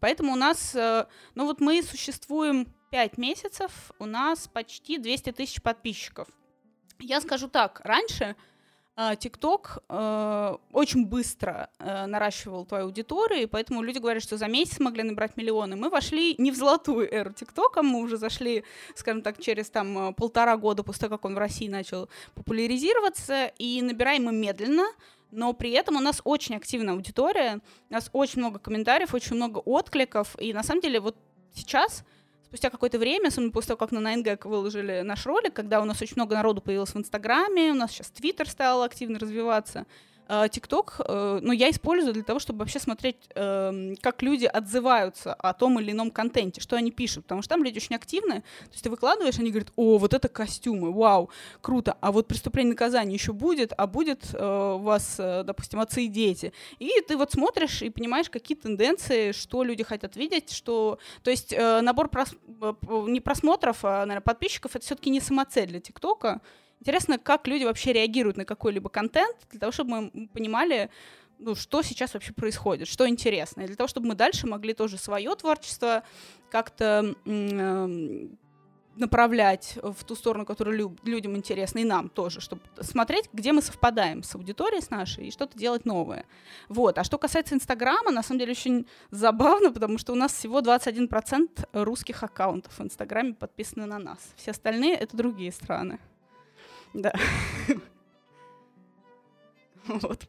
поэтому 0.00 0.32
у 0.32 0.36
нас, 0.36 0.74
э, 0.74 1.06
ну 1.34 1.46
вот 1.46 1.60
мы 1.60 1.82
существуем 1.82 2.66
5 2.90 3.18
месяцев, 3.18 3.92
у 3.98 4.06
нас 4.06 4.48
почти 4.48 4.98
200 4.98 5.32
тысяч 5.32 5.62
подписчиков. 5.62 6.28
Я 6.98 7.20
скажу 7.20 7.48
так, 7.48 7.80
раньше 7.84 8.36
ТикТок 9.18 9.82
э, 9.88 10.56
очень 10.72 11.06
быстро 11.06 11.70
э, 11.78 12.06
наращивал 12.06 12.66
твою 12.66 12.86
аудиторию, 12.86 13.42
и 13.42 13.46
поэтому 13.46 13.82
люди 13.82 13.98
говорят, 13.98 14.22
что 14.22 14.36
за 14.36 14.46
месяц 14.46 14.78
могли 14.78 15.02
набрать 15.02 15.36
миллионы. 15.36 15.76
Мы 15.76 15.88
вошли 15.88 16.34
не 16.38 16.50
в 16.50 16.56
золотую 16.56 17.10
эру 17.10 17.32
ТикТока, 17.32 17.82
мы 17.82 18.00
уже 18.00 18.16
зашли, 18.16 18.64
скажем 18.94 19.22
так, 19.22 19.40
через 19.40 19.70
там 19.70 20.10
э, 20.10 20.12
полтора 20.12 20.56
года 20.56 20.82
после 20.82 21.08
того, 21.08 21.16
как 21.16 21.24
он 21.24 21.34
в 21.34 21.38
России 21.38 21.68
начал 21.68 22.08
популяризироваться, 22.34 23.46
и 23.58 23.80
набираем 23.80 24.24
мы 24.24 24.32
медленно, 24.32 24.84
но 25.30 25.52
при 25.52 25.70
этом 25.70 25.96
у 25.96 26.00
нас 26.00 26.20
очень 26.24 26.56
активная 26.56 26.94
аудитория, 26.94 27.60
у 27.88 27.92
нас 27.92 28.10
очень 28.12 28.40
много 28.40 28.58
комментариев, 28.58 29.14
очень 29.14 29.36
много 29.36 29.58
откликов, 29.58 30.36
и 30.38 30.52
на 30.52 30.62
самом 30.62 30.82
деле 30.82 31.00
вот 31.00 31.16
сейчас 31.54 32.04
спустя 32.50 32.68
какое-то 32.68 32.98
время, 32.98 33.28
особенно 33.28 33.52
после 33.52 33.68
того, 33.68 33.78
как 33.78 33.92
на 33.92 34.00
9gag 34.00 34.48
выложили 34.48 35.02
наш 35.02 35.24
ролик, 35.24 35.54
когда 35.54 35.80
у 35.80 35.84
нас 35.84 36.02
очень 36.02 36.16
много 36.16 36.34
народу 36.34 36.60
появилось 36.60 36.92
в 36.92 36.98
Инстаграме, 36.98 37.70
у 37.70 37.74
нас 37.74 37.92
сейчас 37.92 38.10
Твиттер 38.10 38.48
стал 38.48 38.82
активно 38.82 39.20
развиваться, 39.20 39.86
ТикТок, 40.48 41.00
э, 41.04 41.40
ну, 41.42 41.52
я 41.52 41.70
использую 41.70 42.14
для 42.14 42.22
того, 42.22 42.38
чтобы 42.38 42.60
вообще 42.60 42.78
смотреть, 42.78 43.16
эм, 43.34 43.96
как 44.00 44.22
люди 44.22 44.44
отзываются 44.44 45.34
о 45.34 45.52
том 45.54 45.80
или 45.80 45.90
ином 45.90 46.12
контенте, 46.12 46.60
что 46.60 46.76
они 46.76 46.92
пишут, 46.92 47.24
потому 47.24 47.42
что 47.42 47.50
там 47.50 47.64
люди 47.64 47.78
очень 47.78 47.96
активны, 47.96 48.42
то 48.42 48.70
есть 48.70 48.84
ты 48.84 48.90
выкладываешь, 48.90 49.38
они 49.40 49.50
говорят, 49.50 49.72
о, 49.74 49.98
вот 49.98 50.14
это 50.14 50.28
костюмы, 50.28 50.92
вау, 50.92 51.30
круто, 51.60 51.96
а 52.00 52.12
вот 52.12 52.28
преступление 52.28 52.74
наказание 52.74 53.14
еще 53.14 53.32
будет, 53.32 53.72
а 53.76 53.88
будет 53.88 54.22
э, 54.32 54.76
вас, 54.78 55.16
э, 55.18 55.42
допустим, 55.44 55.80
отцы 55.80 56.04
и 56.04 56.08
дети, 56.08 56.52
и 56.78 56.90
ты 57.08 57.16
вот 57.16 57.32
смотришь 57.32 57.82
и 57.82 57.90
понимаешь, 57.90 58.30
какие 58.30 58.56
тенденции, 58.56 59.32
что 59.32 59.64
люди 59.64 59.82
хотят 59.82 60.14
видеть, 60.14 60.52
что, 60.52 60.98
то 61.24 61.30
есть 61.30 61.52
набор 61.56 62.08
прос... 62.08 62.28
не 63.08 63.20
просмотров, 63.20 63.78
а, 63.84 64.06
наверное, 64.06 64.20
подписчиков, 64.20 64.76
это 64.76 64.84
все-таки 64.84 65.10
не 65.10 65.20
самоцель 65.20 65.66
для 65.66 65.80
ТикТока, 65.80 66.40
Интересно, 66.80 67.18
как 67.18 67.46
люди 67.46 67.64
вообще 67.64 67.92
реагируют 67.92 68.38
на 68.38 68.44
какой-либо 68.44 68.88
контент, 68.88 69.36
для 69.50 69.60
того, 69.60 69.70
чтобы 69.70 70.10
мы 70.12 70.28
понимали, 70.28 70.90
ну, 71.38 71.54
что 71.54 71.82
сейчас 71.82 72.14
вообще 72.14 72.32
происходит, 72.32 72.88
что 72.88 73.06
интересно, 73.06 73.62
и 73.62 73.66
для 73.66 73.76
того, 73.76 73.86
чтобы 73.86 74.08
мы 74.08 74.14
дальше 74.14 74.46
могли 74.46 74.72
тоже 74.72 74.96
свое 74.96 75.34
творчество 75.36 76.02
как-то 76.50 77.14
э, 77.26 78.28
направлять 78.96 79.78
в 79.82 80.04
ту 80.04 80.14
сторону, 80.14 80.46
которая 80.46 80.76
лю- 80.76 80.96
людям 81.04 81.36
интересна, 81.36 81.80
и 81.80 81.84
нам 81.84 82.08
тоже, 82.08 82.40
чтобы 82.40 82.62
смотреть, 82.80 83.28
где 83.32 83.52
мы 83.52 83.62
совпадаем 83.62 84.22
с 84.22 84.34
аудиторией, 84.34 84.82
с 84.82 84.90
нашей, 84.90 85.28
и 85.28 85.30
что-то 85.30 85.58
делать 85.58 85.84
новое. 85.84 86.24
Вот. 86.68 86.98
А 86.98 87.04
что 87.04 87.18
касается 87.18 87.54
Инстаграма, 87.54 88.10
на 88.10 88.22
самом 88.22 88.38
деле 88.40 88.52
очень 88.52 88.86
забавно, 89.10 89.70
потому 89.72 89.98
что 89.98 90.12
у 90.12 90.16
нас 90.16 90.32
всего 90.32 90.60
21% 90.60 91.68
русских 91.72 92.22
аккаунтов 92.22 92.78
в 92.78 92.82
Инстаграме 92.82 93.34
подписаны 93.34 93.86
на 93.86 93.98
нас. 93.98 94.18
Все 94.36 94.52
остальные— 94.52 94.94
это 94.96 95.16
другие 95.16 95.52
страны. 95.52 95.98
Да. 96.94 97.12
Вот. 99.86 100.28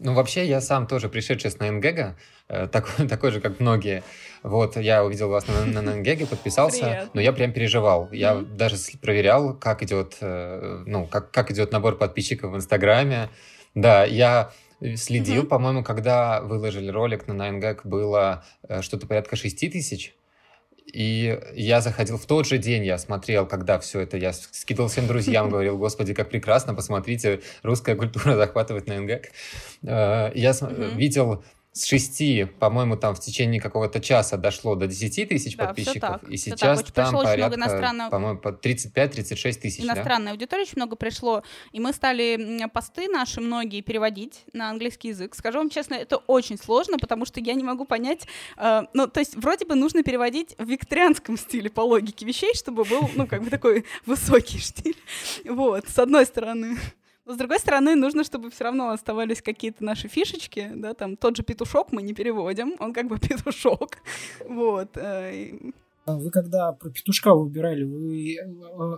Ну, 0.00 0.14
вообще, 0.14 0.46
я 0.46 0.62
сам 0.62 0.86
тоже 0.86 1.10
пришедший 1.10 1.50
с 1.50 1.58
Найнгега, 1.58 2.16
э, 2.48 2.66
такой, 2.68 3.06
такой 3.08 3.30
же, 3.30 3.40
как 3.40 3.60
многие. 3.60 4.02
Вот, 4.42 4.76
я 4.76 5.04
увидел 5.04 5.28
вас 5.28 5.46
на, 5.46 5.66
на 5.66 5.82
Найнгеге, 5.82 6.26
подписался, 6.26 6.84
Привет. 6.84 7.10
но 7.12 7.20
я 7.20 7.32
прям 7.32 7.52
переживал. 7.52 8.08
Я 8.10 8.32
mm-hmm. 8.32 8.56
даже 8.56 8.76
проверял, 9.00 9.54
как 9.54 9.82
идет, 9.82 10.16
э, 10.22 10.84
ну, 10.86 11.06
как, 11.06 11.30
как 11.30 11.50
идет 11.50 11.70
набор 11.72 11.96
подписчиков 11.98 12.52
в 12.52 12.56
Инстаграме. 12.56 13.28
Да, 13.74 14.04
я 14.04 14.52
следил, 14.96 15.42
mm-hmm. 15.42 15.48
по-моему, 15.48 15.84
когда 15.84 16.40
выложили 16.40 16.90
ролик 16.90 17.28
на 17.28 17.34
Найнгег, 17.34 17.84
было 17.84 18.44
э, 18.66 18.80
что-то 18.80 19.06
порядка 19.06 19.36
6 19.36 19.70
тысяч. 19.70 20.14
И 20.92 21.38
я 21.54 21.80
заходил 21.80 22.18
в 22.18 22.26
тот 22.26 22.46
же 22.46 22.58
день, 22.58 22.84
я 22.84 22.98
смотрел, 22.98 23.46
когда 23.46 23.78
все 23.78 24.00
это, 24.00 24.16
я 24.16 24.32
скидывал 24.32 24.88
всем 24.88 25.06
друзьям, 25.06 25.48
говорил, 25.50 25.78
господи, 25.78 26.14
как 26.14 26.30
прекрасно, 26.30 26.74
посмотрите, 26.74 27.40
русская 27.62 27.94
культура 27.94 28.36
захватывает 28.36 28.86
на 28.86 29.00
НГЭК. 29.00 29.30
Э, 29.82 30.30
я 30.34 30.54
видел 30.94 31.42
с 31.72 31.86
6, 31.86 32.58
по-моему, 32.58 32.96
там 32.96 33.14
в 33.14 33.20
течение 33.20 33.60
какого-то 33.60 34.00
часа 34.00 34.36
дошло 34.36 34.74
до 34.74 34.88
10 34.88 35.28
тысяч 35.28 35.56
да, 35.56 35.66
подписчиков, 35.66 36.22
и 36.24 36.36
сейчас 36.36 36.82
там 36.82 37.14
порядка, 37.14 37.56
иностранно... 37.56 38.10
по-моему, 38.10 38.40
по 38.40 38.48
35-36 38.48 39.52
тысяч. 39.60 39.84
Иностранной 39.84 40.26
да? 40.26 40.30
аудитории 40.32 40.62
очень 40.62 40.76
много 40.76 40.96
пришло, 40.96 41.44
и 41.70 41.78
мы 41.78 41.92
стали 41.92 42.66
посты 42.72 43.06
наши 43.08 43.40
многие 43.40 43.82
переводить 43.82 44.44
на 44.52 44.70
английский 44.70 45.08
язык. 45.08 45.36
Скажу 45.36 45.58
вам 45.58 45.70
честно, 45.70 45.94
это 45.94 46.16
очень 46.16 46.58
сложно, 46.58 46.98
потому 46.98 47.24
что 47.24 47.38
я 47.38 47.54
не 47.54 47.62
могу 47.62 47.84
понять, 47.84 48.26
э, 48.56 48.82
ну, 48.92 49.06
то 49.06 49.20
есть 49.20 49.36
вроде 49.36 49.64
бы 49.64 49.76
нужно 49.76 50.02
переводить 50.02 50.56
в 50.58 50.68
викторианском 50.68 51.38
стиле 51.38 51.70
по 51.70 51.82
логике 51.82 52.26
вещей, 52.26 52.52
чтобы 52.54 52.82
был, 52.84 53.08
ну, 53.14 53.28
как 53.28 53.44
бы 53.44 53.50
такой 53.50 53.84
высокий 54.06 54.58
стиль. 54.58 54.96
Вот, 55.44 55.88
с 55.88 55.98
одной 56.00 56.26
стороны. 56.26 56.78
Но, 57.26 57.34
с 57.34 57.36
другой 57.36 57.58
стороны, 57.58 57.94
нужно, 57.94 58.24
чтобы 58.24 58.50
все 58.50 58.64
равно 58.64 58.90
оставались 58.90 59.42
какие-то 59.42 59.84
наши 59.84 60.08
фишечки, 60.08 60.70
да, 60.74 60.94
там 60.94 61.16
тот 61.16 61.36
же 61.36 61.42
петушок 61.42 61.92
мы 61.92 62.02
не 62.02 62.14
переводим, 62.14 62.74
он 62.80 62.92
как 62.92 63.06
бы 63.08 63.18
петушок, 63.20 63.98
вот. 64.48 64.96
э, 64.96 65.52
А 66.06 66.16
Вы 66.16 66.30
когда 66.30 66.72
про 66.72 66.90
петушка 66.90 67.34
выбирали, 67.34 67.84
вы 67.84 68.34
э, 68.34 68.40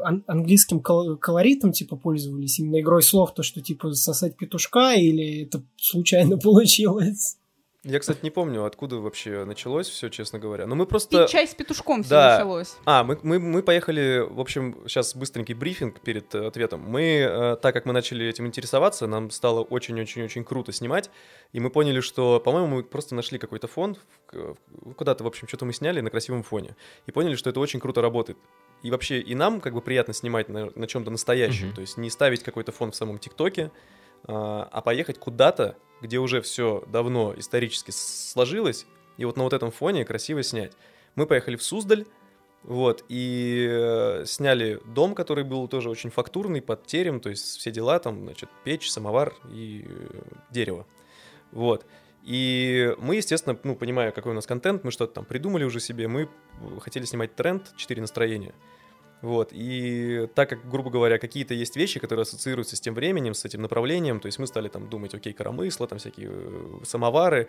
ан- 0.05 0.25
английским 0.27 0.81
кол- 0.81 1.17
колоритом 1.19 1.73
типа 1.73 1.97
пользовались, 1.97 2.59
именно 2.59 2.81
игрой 2.81 3.03
слов, 3.03 3.35
то, 3.35 3.43
что 3.43 3.61
типа 3.61 3.93
сосать 3.93 4.37
петушка, 4.37 4.95
или 4.95 5.43
это 5.43 5.63
случайно 5.77 6.39
получилось? 6.47 7.37
Я, 7.85 7.99
кстати, 7.99 8.21
не 8.23 8.31
помню, 8.31 8.65
откуда 8.65 8.99
вообще 8.99 9.45
началось 9.45 9.89
все, 9.89 10.09
честно 10.09 10.39
говоря. 10.39 10.67
Но 10.67 10.77
мы 10.77 10.87
просто... 10.87 11.23
Пить 11.23 11.31
чай 11.31 11.49
с 11.49 11.55
петушком 11.55 12.03
все 12.05 12.11
Да. 12.11 12.33
началось. 12.37 12.77
А, 12.85 13.03
мы, 13.03 13.19
мы, 13.25 13.41
мы 13.41 13.61
поехали, 13.65 14.25
в 14.29 14.39
общем, 14.39 14.77
сейчас 14.87 15.17
быстренький 15.17 15.55
брифинг 15.55 16.01
перед 16.01 16.33
э, 16.33 16.47
ответом. 16.47 16.81
Мы, 16.81 17.03
э, 17.29 17.57
так 17.61 17.75
как 17.75 17.85
мы 17.85 17.93
начали 17.93 18.25
этим 18.25 18.47
интересоваться, 18.47 19.09
нам 19.09 19.31
стало 19.33 19.63
очень-очень-очень 19.63 20.45
круто 20.45 20.71
снимать, 20.71 21.11
и 21.53 21.59
мы 21.59 21.71
поняли, 21.71 22.01
что, 22.01 22.39
по-моему, 22.39 22.69
мы 22.77 22.83
просто 22.85 23.17
нашли 23.17 23.39
какой-то 23.41 23.67
фон, 23.67 23.97
куда-то, 24.97 25.25
в 25.25 25.27
общем, 25.27 25.49
что-то 25.49 25.65
мы 25.65 25.73
сняли 25.73 26.01
на 26.01 26.11
красивом 26.11 26.45
фоне, 26.45 26.77
и 27.07 27.11
поняли, 27.11 27.35
что 27.35 27.51
это 27.51 27.59
очень 27.59 27.81
круто 27.81 28.01
работает. 28.01 28.39
И 28.85 28.93
вообще, 28.93 29.19
и 29.21 29.35
нам 29.35 29.61
как 29.61 29.75
бы 29.75 29.81
приятно 29.81 30.15
снимать 30.15 30.49
на, 30.49 30.71
на 30.77 30.87
чем-то 30.87 31.11
настоящем, 31.11 31.67
Мгм. 31.69 31.75
то 31.75 31.81
есть 31.81 31.97
не 31.97 32.11
ставить 32.11 32.45
какой-то 32.45 32.71
фон 32.71 32.93
в 32.93 32.97
самом 32.97 33.19
ТикТоке, 33.19 33.73
а, 34.25 34.69
а 34.71 34.81
поехать 34.81 35.19
куда-то, 35.19 35.77
где 36.01 36.19
уже 36.19 36.41
все 36.41 36.85
давно 36.89 37.35
исторически 37.37 37.91
сложилось, 37.93 38.87
и 39.17 39.25
вот 39.25 39.37
на 39.37 39.45
вот 39.45 39.53
этом 39.53 39.71
фоне 39.71 40.05
красиво 40.05 40.43
снять. 40.43 40.73
Мы 41.15 41.27
поехали 41.27 41.57
в 41.57 41.63
Суздаль, 41.63 42.07
вот, 42.63 43.05
и 43.09 43.67
э, 43.69 44.25
сняли 44.25 44.81
дом, 44.87 45.15
который 45.15 45.43
был 45.43 45.67
тоже 45.67 45.91
очень 45.91 46.11
фактурный, 46.11 46.63
под 46.63 46.87
терем, 46.87 47.21
то 47.21 47.29
есть 47.29 47.59
все 47.59 47.73
дела, 47.73 47.99
там, 47.99 48.23
значит, 48.23 48.49
печь, 48.65 48.89
самовар 48.89 49.35
и 49.51 49.85
э, 49.89 50.21
дерево. 50.51 50.87
Вот. 51.51 51.85
И 52.23 52.95
мы, 52.99 53.17
естественно, 53.17 53.59
ну, 53.65 53.75
понимая, 53.75 54.13
какой 54.13 54.31
у 54.31 54.35
нас 54.35 54.47
контент, 54.47 54.85
мы 54.85 54.93
что-то 54.93 55.15
там 55.15 55.25
придумали 55.25 55.65
уже 55.65 55.81
себе, 55.81 56.07
мы 56.07 56.23
э, 56.23 56.29
хотели 56.81 57.05
снимать 57.05 57.35
тренд 57.35 57.75
«Четыре 57.77 58.01
настроения». 58.01 58.55
Вот, 59.23 59.51
и 59.53 60.29
так 60.35 60.49
как, 60.49 60.69
грубо 60.69 60.91
говоря, 60.91 61.17
какие-то 61.17 61.55
есть 61.55 61.77
вещи, 61.77 62.01
которые 62.01 62.25
ассоциируются 62.25 62.75
с 62.75 62.81
тем 62.81 62.95
временем, 62.95 63.35
с 63.35 63.45
этим 63.45 63.63
направлением, 63.63 64.19
то 64.19 64.27
есть 64.27 64.41
мы 64.41 64.49
стали 64.49 64.69
там 64.69 64.89
думать, 64.91 65.15
окей, 65.15 65.33
коромысло, 65.33 65.87
там 65.87 65.99
всякие 65.99 66.29
э, 66.33 66.81
самовары, 66.83 67.49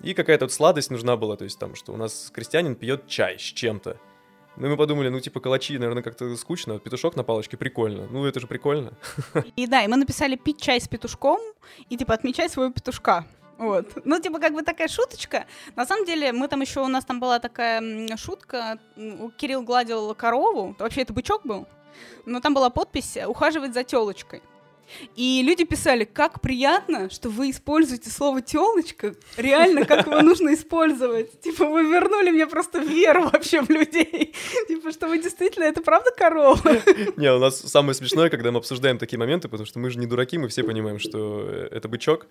и 0.00 0.14
какая-то 0.14 0.46
вот 0.46 0.52
сладость 0.52 0.90
нужна 0.90 1.16
была, 1.16 1.36
то 1.36 1.44
есть 1.44 1.60
там, 1.60 1.76
что 1.76 1.92
у 1.92 1.96
нас 1.96 2.30
крестьянин 2.34 2.74
пьет 2.74 3.06
чай 3.06 3.38
с 3.38 3.42
чем-то. 3.42 3.98
Ну, 4.56 4.66
и 4.66 4.70
мы 4.70 4.76
подумали, 4.76 5.08
ну, 5.08 5.20
типа, 5.20 5.40
калачи, 5.40 5.78
наверное, 5.78 6.02
как-то 6.02 6.36
скучно, 6.36 6.78
петушок 6.78 7.16
на 7.16 7.22
палочке 7.22 7.56
прикольно. 7.56 8.06
Ну, 8.10 8.26
это 8.26 8.40
же 8.40 8.46
прикольно. 8.46 8.92
И 9.56 9.66
да, 9.66 9.82
и 9.82 9.88
мы 9.88 9.96
написали 9.96 10.36
пить 10.36 10.60
чай 10.60 10.80
с 10.80 10.88
петушком 10.88 11.40
и 11.88 11.96
типа 11.96 12.14
отмечай 12.14 12.50
своего 12.50 12.72
петушка. 12.72 13.26
Вот. 13.62 14.04
Ну, 14.04 14.20
типа, 14.20 14.40
как 14.40 14.54
бы 14.54 14.62
такая 14.62 14.88
шуточка. 14.88 15.46
На 15.76 15.86
самом 15.86 16.04
деле, 16.04 16.32
мы 16.32 16.48
там 16.48 16.60
еще, 16.60 16.80
у 16.80 16.88
нас 16.88 17.04
там 17.04 17.20
была 17.20 17.38
такая 17.38 17.80
шутка. 18.16 18.78
Кирилл 19.36 19.62
гладил 19.62 20.14
корову. 20.16 20.74
Вообще, 20.78 21.02
это 21.02 21.12
бычок 21.12 21.46
был. 21.46 21.68
Но 22.26 22.40
там 22.40 22.54
была 22.54 22.70
подпись 22.70 23.16
«Ухаживать 23.24 23.72
за 23.72 23.84
телочкой». 23.84 24.42
И 25.14 25.42
люди 25.42 25.64
писали, 25.64 26.04
как 26.04 26.40
приятно, 26.40 27.08
что 27.08 27.28
вы 27.28 27.50
используете 27.50 28.10
слово 28.10 28.42
телочка, 28.42 29.14
реально, 29.36 29.84
как 29.86 30.06
его 30.06 30.20
нужно 30.20 30.52
использовать. 30.54 31.40
Типа, 31.40 31.66
вы 31.66 31.84
вернули 31.84 32.30
мне 32.30 32.46
просто 32.46 32.78
веру 32.78 33.28
вообще 33.32 33.62
в 33.62 33.70
людей. 33.70 34.34
Типа, 34.68 34.90
что 34.90 35.06
вы 35.06 35.22
действительно, 35.22 35.64
это 35.64 35.80
правда 35.82 36.10
корова? 36.10 36.60
Не, 37.16 37.32
у 37.32 37.38
нас 37.38 37.60
самое 37.60 37.94
смешное, 37.94 38.28
когда 38.28 38.50
мы 38.50 38.58
обсуждаем 38.58 38.98
такие 38.98 39.18
моменты, 39.18 39.48
потому 39.48 39.66
что 39.66 39.78
мы 39.78 39.88
же 39.88 39.98
не 39.98 40.06
дураки, 40.06 40.36
мы 40.36 40.48
все 40.48 40.62
понимаем, 40.64 40.98
что 40.98 41.42
э, 41.46 41.68
это 41.70 41.88
бычок. 41.88 42.26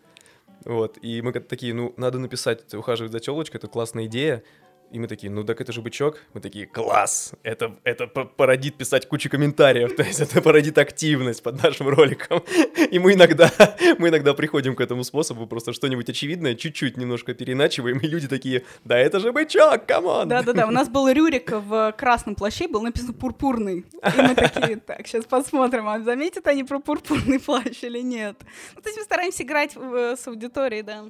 Вот, 0.66 0.98
и 1.02 1.22
мы 1.22 1.34
такие, 1.34 1.74
ну, 1.74 1.94
надо 1.98 2.20
написать 2.20 2.74
ухаживать 2.74 3.12
за 3.12 3.20
телочкой, 3.20 3.58
это 3.58 3.68
классная 3.68 4.06
идея. 4.06 4.44
И 4.92 5.00
мы 5.00 5.08
такие, 5.08 5.32
ну 5.32 5.44
так 5.46 5.62
это 5.62 5.72
же 5.72 5.82
бычок. 5.82 6.18
Мы 6.34 6.42
такие, 6.42 6.66
класс, 6.66 7.32
это, 7.44 7.78
это 7.86 8.08
породит 8.08 8.76
писать 8.76 9.08
кучу 9.08 9.30
комментариев, 9.30 9.96
то 9.98 10.04
есть 10.04 10.20
это 10.20 10.42
породит 10.42 10.78
активность 10.78 11.42
под 11.42 11.64
нашим 11.64 11.88
роликом. 11.88 12.44
И 12.92 13.00
мы 13.00 13.14
иногда, 13.14 13.50
мы 13.98 14.10
иногда 14.10 14.34
приходим 14.34 14.76
к 14.76 14.82
этому 14.82 15.04
способу, 15.04 15.48
просто 15.48 15.72
что-нибудь 15.72 16.10
очевидное, 16.10 16.56
чуть-чуть 16.56 16.98
немножко 16.98 17.34
переиначиваем, 17.34 18.00
и 18.00 18.08
люди 18.08 18.28
такие, 18.28 18.66
да 18.84 18.98
это 18.98 19.20
же 19.22 19.32
бычок, 19.32 19.86
come 19.86 20.10
on! 20.10 20.28
Да-да-да, 20.28 20.68
у 20.68 20.72
нас 20.72 20.90
был 20.90 21.08
Рюрик 21.10 21.52
в 21.52 21.94
красном 21.98 22.36
плаще, 22.36 22.68
был 22.68 22.82
написан 22.82 23.14
пурпурный. 23.14 23.80
И 24.18 24.22
мы 24.22 24.36
такие, 24.36 24.76
так, 24.88 25.08
сейчас 25.08 25.24
посмотрим, 25.26 25.88
а 25.88 26.02
заметят 26.02 26.48
они 26.48 26.66
про 26.66 26.80
пурпурный 26.80 27.40
плащ 27.40 27.84
или 27.84 28.02
нет. 28.02 28.36
Ну, 28.76 28.82
то 28.82 28.90
есть 28.90 28.98
мы 28.98 29.04
стараемся 29.06 29.44
играть 29.44 29.76
в- 29.76 30.18
с 30.18 30.28
аудиторией, 30.28 30.84
да. 30.84 31.06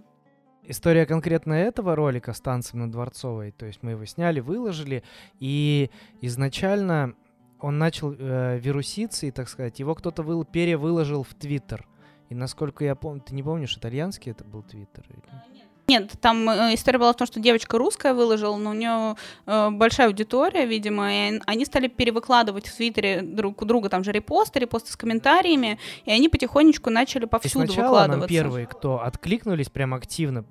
История 0.63 1.05
конкретно 1.05 1.53
этого 1.53 1.95
ролика 1.95 2.33
с 2.33 2.39
танцем 2.39 2.79
на 2.79 2.91
Дворцовой, 2.91 3.51
то 3.51 3.65
есть 3.65 3.81
мы 3.81 3.91
его 3.91 4.05
сняли, 4.05 4.39
выложили, 4.39 5.03
и 5.39 5.89
изначально 6.21 7.15
он 7.59 7.77
начал 7.77 8.13
э, 8.17 8.57
вируситься, 8.59 9.25
и, 9.25 9.31
так 9.31 9.49
сказать, 9.49 9.79
его 9.79 9.95
кто-то 9.95 10.21
выл- 10.23 10.45
перевыложил 10.49 11.23
в 11.23 11.33
Твиттер. 11.33 11.87
И 12.29 12.35
насколько 12.35 12.85
я 12.85 12.95
помню, 12.95 13.21
ты 13.21 13.35
не 13.35 13.43
помнишь, 13.43 13.75
итальянский 13.77 14.31
это 14.31 14.43
был 14.45 14.63
Твиттер? 14.63 15.03
или- 15.09 15.17
Нет, 15.53 15.65
там 15.99 16.49
э, 16.49 16.73
история 16.75 16.99
была 16.99 17.13
в 17.13 17.15
том, 17.17 17.27
что 17.27 17.39
девочка 17.39 17.77
русская 17.77 18.13
выложила, 18.13 18.55
но 18.57 18.71
у 18.71 18.73
нее 18.73 19.15
э, 19.45 19.69
большая 19.71 20.07
аудитория, 20.07 20.65
видимо, 20.65 21.11
и 21.13 21.31
он- 21.35 21.41
они 21.45 21.65
стали 21.65 21.87
перевыкладывать 21.87 22.67
в 22.67 22.75
Твиттере 22.75 23.21
друг 23.21 23.61
у 23.61 23.65
друга 23.65 23.89
там 23.89 24.03
же 24.03 24.11
репосты, 24.11 24.59
репосты 24.59 24.91
с 24.91 24.95
комментариями, 24.95 25.77
и 26.05 26.11
они 26.11 26.29
потихонечку 26.29 26.89
начали 26.89 27.23
И 27.23 27.27
повсюду 27.27 27.65
сначала 27.65 27.85
нам 27.85 27.91
выкладываться. 28.21 28.27
первые, 28.33 28.65
кто 28.67 29.01
откликнулись 29.03 29.69
прям 29.69 29.93
активно, 29.93 30.43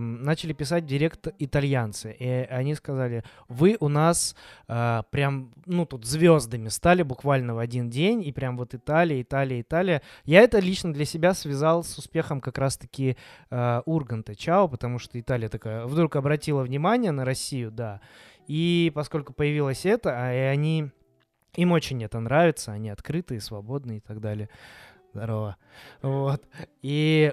начали 0.00 0.52
писать 0.52 0.84
в 0.84 0.86
директ 0.86 1.28
итальянцы. 1.38 2.14
И 2.18 2.26
они 2.50 2.74
сказали, 2.74 3.24
вы 3.48 3.76
у 3.80 3.88
нас 3.88 4.34
э, 4.68 5.02
прям, 5.10 5.50
ну, 5.66 5.86
тут 5.86 6.04
звездами 6.04 6.68
стали 6.68 7.02
буквально 7.02 7.54
в 7.54 7.58
один 7.58 7.90
день, 7.90 8.22
и 8.22 8.32
прям 8.32 8.56
вот 8.56 8.74
Италия, 8.74 9.20
Италия, 9.22 9.60
Италия. 9.60 10.02
Я 10.24 10.40
это 10.42 10.58
лично 10.58 10.92
для 10.92 11.04
себя 11.04 11.34
связал 11.34 11.84
с 11.84 11.98
успехом 11.98 12.40
как 12.40 12.58
раз-таки 12.58 13.16
э, 13.50 13.82
Урганта 13.86 14.34
Чао, 14.34 14.68
потому 14.76 14.98
что 14.98 15.18
Италия 15.18 15.48
такая 15.48 15.86
вдруг 15.86 16.16
обратила 16.16 16.62
внимание 16.62 17.10
на 17.10 17.24
Россию, 17.24 17.70
да. 17.70 18.02
И 18.46 18.92
поскольку 18.94 19.32
появилось 19.32 19.86
это, 19.86 20.10
а 20.14 20.32
и 20.32 20.38
они... 20.38 20.90
Им 21.54 21.72
очень 21.72 22.04
это 22.04 22.20
нравится, 22.20 22.72
они 22.72 22.90
открытые, 22.90 23.40
свободные 23.40 23.98
и 23.98 24.00
так 24.00 24.20
далее. 24.20 24.50
Здорово. 25.14 25.56
Вот. 26.02 26.44
И, 26.82 27.32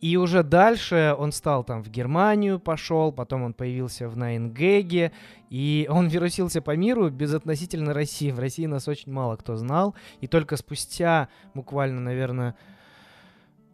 и 0.00 0.16
уже 0.16 0.44
дальше 0.44 1.16
он 1.18 1.32
стал 1.32 1.64
там 1.64 1.82
в 1.82 1.90
Германию 1.90 2.60
пошел, 2.60 3.10
потом 3.10 3.42
он 3.42 3.52
появился 3.52 4.08
в 4.08 4.16
Найнгеге, 4.16 5.10
и 5.50 5.88
он 5.90 6.06
вирусился 6.06 6.62
по 6.62 6.76
миру 6.76 7.10
безотносительно 7.10 7.92
России. 7.92 8.30
В 8.30 8.38
России 8.38 8.66
нас 8.66 8.86
очень 8.86 9.10
мало 9.10 9.34
кто 9.34 9.56
знал, 9.56 9.96
и 10.20 10.28
только 10.28 10.56
спустя 10.56 11.28
буквально, 11.54 12.00
наверное, 12.00 12.54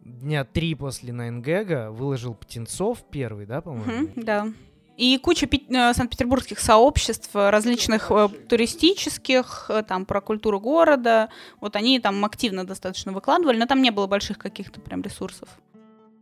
дня 0.03 0.43
три 0.43 0.75
после 0.75 1.13
Найнгега 1.13 1.91
выложил 1.91 2.33
Птенцов 2.33 3.03
первый, 3.09 3.45
да, 3.45 3.61
по-моему? 3.61 3.91
Мгм, 3.91 4.11
да. 4.23 4.47
И 4.95 5.17
куча 5.17 5.47
пи- 5.47 5.65
э, 5.69 5.93
санкт-петербургских 5.93 6.59
сообществ 6.59 7.35
э, 7.35 7.49
различных 7.49 8.11
э, 8.11 8.29
туристических, 8.47 9.65
э, 9.69 9.83
там 9.83 10.05
про 10.05 10.21
культуру 10.21 10.59
города. 10.59 11.29
Вот 11.59 11.75
они 11.75 11.99
там 11.99 12.23
активно 12.25 12.65
достаточно 12.65 13.11
выкладывали, 13.11 13.57
но 13.57 13.65
там 13.65 13.81
не 13.81 13.89
было 13.89 14.05
больших 14.05 14.37
каких-то 14.37 14.79
прям 14.79 15.01
ресурсов. 15.01 15.49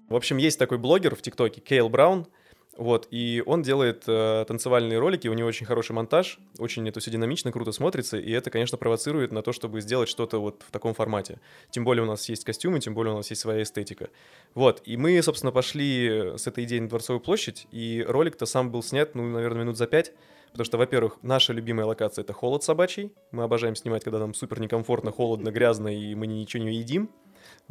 В 0.08 0.16
общем, 0.16 0.38
есть 0.38 0.58
такой 0.58 0.78
блогер 0.78 1.16
в 1.16 1.22
ТикТоке, 1.22 1.60
Кейл 1.60 1.90
Браун, 1.90 2.28
вот, 2.78 3.08
и 3.12 3.44
он 3.46 3.64
делает 3.64 4.04
э, 4.08 4.46
танцевальные 4.48 4.98
ролики, 4.98 5.28
у 5.28 5.34
него 5.34 5.48
очень 5.48 5.66
хороший 5.66 5.92
монтаж, 5.92 6.40
очень 6.58 6.88
это 6.88 7.00
все 7.02 7.12
динамично, 7.12 7.52
круто 7.52 7.72
смотрится, 7.74 8.18
и 8.18 8.32
это, 8.32 8.50
конечно, 8.50 8.78
провоцирует 8.78 9.32
на 9.32 9.42
то, 9.42 9.52
чтобы 9.52 9.82
сделать 9.82 10.08
что-то 10.08 10.40
вот 10.40 10.64
в 10.66 10.72
таком 10.72 10.94
формате. 10.94 11.42
Тем 11.70 11.84
более 11.84 12.04
у 12.04 12.08
нас 12.08 12.28
есть 12.30 12.46
костюмы, 12.46 12.80
тем 12.80 12.94
более 12.94 13.14
у 13.14 13.18
нас 13.18 13.30
есть 13.30 13.42
своя 13.42 13.64
эстетика. 13.64 14.10
Вот, 14.54 14.82
и 14.86 14.96
мы, 14.96 15.22
собственно, 15.22 15.52
пошли 15.52 16.34
с 16.38 16.48
этой 16.48 16.64
идеей 16.64 16.82
на 16.82 16.90
Дворцовую 16.90 17.20
площадь, 17.20 17.68
и 17.72 18.06
ролик-то 18.08 18.46
сам 18.46 18.72
был 18.72 18.84
снят, 18.84 19.16
ну, 19.16 19.30
наверное, 19.30 19.64
минут 19.64 19.78
за 19.78 19.88
пять, 19.88 20.14
Потому 20.52 20.66
что, 20.66 20.78
во-первых, 20.78 21.18
наша 21.22 21.54
любимая 21.54 21.86
локация— 21.86 22.24
это 22.24 22.34
холод 22.34 22.62
собачий. 22.62 23.14
Мы 23.32 23.44
обожаем 23.44 23.74
снимать, 23.76 24.04
когда 24.04 24.20
нам 24.20 24.34
супер 24.34 24.60
некомфортно, 24.60 25.12
холодно, 25.12 25.50
грязно, 25.50 25.88
и 25.88 26.14
мы 26.14 26.28
ничего 26.28 26.64
не 26.64 26.76
едим. 26.76 27.10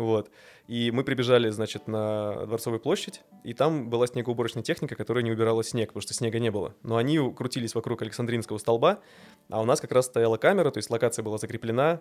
Вот. 0.01 0.31
И 0.67 0.91
мы 0.91 1.05
прибежали, 1.05 1.51
значит, 1.51 1.87
на 1.87 2.47
Дворцовую 2.47 2.81
площадь, 2.81 3.21
и 3.45 3.53
там 3.53 3.91
была 3.91 4.07
снегоуборочная 4.07 4.63
техника, 4.63 4.95
которая 4.95 5.23
не 5.23 5.31
убирала 5.31 5.63
снег, 5.63 5.89
потому 5.89 6.01
что 6.01 6.15
снега 6.15 6.39
не 6.39 6.51
было. 6.51 6.75
Но 6.83 6.97
они 6.97 7.19
крутились 7.35 7.75
вокруг 7.75 8.01
Александринского 8.01 8.57
столба, 8.57 9.01
а 9.51 9.61
у 9.61 9.67
нас 9.67 9.79
как 9.81 9.93
раз 9.93 10.07
стояла 10.07 10.39
камера, 10.39 10.71
то 10.71 10.79
есть 10.79 10.89
локация 10.89 11.23
была 11.23 11.37
закреплена, 11.37 12.01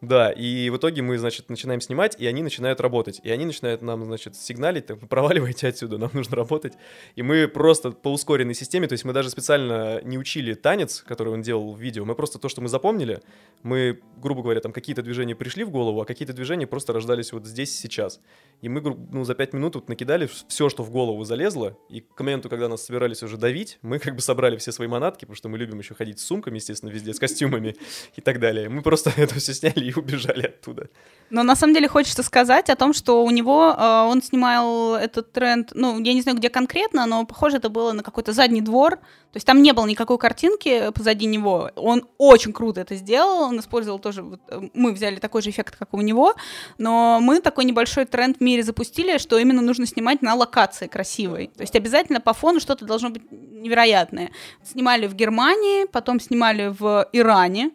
Да, 0.00 0.30
и 0.30 0.70
в 0.70 0.78
итоге 0.78 1.02
мы, 1.02 1.18
значит, 1.18 1.50
начинаем 1.50 1.82
снимать, 1.82 2.16
и 2.18 2.26
они 2.26 2.42
начинают 2.42 2.80
работать. 2.80 3.20
И 3.22 3.30
они 3.30 3.44
начинают 3.44 3.82
нам, 3.82 4.04
значит, 4.04 4.34
сигналить, 4.34 4.86
так, 4.86 4.98
проваливайте 5.08 5.68
отсюда, 5.68 5.98
нам 5.98 6.10
нужно 6.14 6.36
работать. 6.36 6.72
И 7.16 7.22
мы 7.22 7.48
просто 7.48 7.90
по 7.90 8.10
ускоренной 8.10 8.54
системе, 8.54 8.88
то 8.88 8.94
есть 8.94 9.04
мы 9.04 9.12
даже 9.12 9.28
специально 9.28 10.00
не 10.02 10.16
учили 10.16 10.54
танец, 10.54 11.04
который 11.06 11.34
он 11.34 11.42
делал 11.42 11.74
в 11.74 11.80
видео, 11.80 12.06
мы 12.06 12.14
просто 12.14 12.38
то, 12.38 12.48
что 12.48 12.62
мы 12.62 12.68
запомнили, 12.68 13.20
мы, 13.62 14.00
грубо 14.16 14.42
говоря, 14.42 14.60
там 14.60 14.72
какие-то 14.72 15.02
движения 15.02 15.34
пришли 15.34 15.64
в 15.64 15.70
голову, 15.70 16.00
а 16.00 16.06
какие-то 16.06 16.32
движения 16.32 16.66
просто 16.66 16.94
рождались 16.94 17.32
вот 17.32 17.44
здесь 17.46 17.78
сейчас. 17.78 18.20
И 18.62 18.70
мы, 18.70 18.80
ну, 18.80 19.24
за 19.24 19.34
пять 19.34 19.52
минут 19.52 19.74
вот 19.74 19.90
накидали 19.90 20.30
все, 20.48 20.70
что 20.70 20.82
в 20.82 20.90
голову 20.90 21.24
залезло, 21.24 21.76
и 21.90 22.00
к 22.00 22.20
моменту, 22.20 22.48
когда 22.48 22.68
нас 22.68 22.86
собирались 22.86 23.22
уже 23.22 23.36
давить, 23.36 23.78
мы 23.82 23.98
как 23.98 24.14
бы 24.14 24.22
собрали 24.22 24.56
все 24.56 24.72
свои 24.72 24.88
манатки, 24.88 25.20
потому 25.20 25.36
что 25.36 25.50
мы 25.50 25.58
любим 25.58 25.78
еще 25.78 25.94
ходить 25.94 26.20
с 26.20 26.24
сумками, 26.24 26.56
естественно, 26.56 26.90
везде, 26.90 27.12
с 27.12 27.18
костюмами 27.18 27.76
и 28.16 28.22
так 28.22 28.40
далее. 28.40 28.70
Мы 28.70 28.80
просто 28.80 29.12
это 29.16 29.34
все 29.34 29.52
сняли 29.52 29.89
и 29.90 29.94
убежали 29.98 30.46
оттуда. 30.46 30.88
Но 31.30 31.44
на 31.44 31.54
самом 31.54 31.74
деле 31.74 31.88
хочется 31.88 32.22
сказать 32.24 32.68
о 32.70 32.76
том, 32.76 32.92
что 32.92 33.24
у 33.24 33.30
него, 33.30 33.74
э, 33.76 34.02
он 34.08 34.20
снимал 34.20 34.96
этот 34.96 35.32
тренд, 35.32 35.70
ну, 35.74 36.00
я 36.00 36.12
не 36.12 36.22
знаю, 36.22 36.36
где 36.36 36.50
конкретно, 36.50 37.06
но 37.06 37.24
похоже 37.24 37.58
это 37.58 37.68
было 37.68 37.92
на 37.92 38.02
какой-то 38.02 38.32
задний 38.32 38.60
двор, 38.60 38.96
то 38.96 39.36
есть 39.36 39.46
там 39.46 39.62
не 39.62 39.72
было 39.72 39.86
никакой 39.86 40.18
картинки 40.18 40.90
позади 40.92 41.26
него. 41.26 41.70
Он 41.76 42.04
очень 42.18 42.52
круто 42.52 42.80
это 42.80 42.96
сделал, 42.96 43.42
он 43.42 43.60
использовал 43.60 44.00
тоже, 44.00 44.22
вот, 44.22 44.40
э, 44.48 44.60
мы 44.74 44.92
взяли 44.92 45.16
такой 45.16 45.42
же 45.42 45.50
эффект, 45.50 45.76
как 45.78 45.94
у 45.94 46.00
него, 46.00 46.34
но 46.78 47.20
мы 47.20 47.40
такой 47.40 47.64
небольшой 47.64 48.06
тренд 48.06 48.38
в 48.38 48.40
мире 48.40 48.64
запустили, 48.64 49.18
что 49.18 49.38
именно 49.38 49.62
нужно 49.62 49.86
снимать 49.86 50.22
на 50.22 50.34
локации 50.34 50.88
красивой. 50.88 51.52
То 51.56 51.62
есть 51.62 51.76
обязательно 51.76 52.20
по 52.20 52.32
фону 52.32 52.58
что-то 52.58 52.84
должно 52.84 53.10
быть 53.10 53.22
невероятное. 53.30 54.30
Снимали 54.64 55.06
в 55.06 55.14
Германии, 55.14 55.86
потом 55.86 56.18
снимали 56.18 56.74
в 56.76 57.08
Иране, 57.12 57.70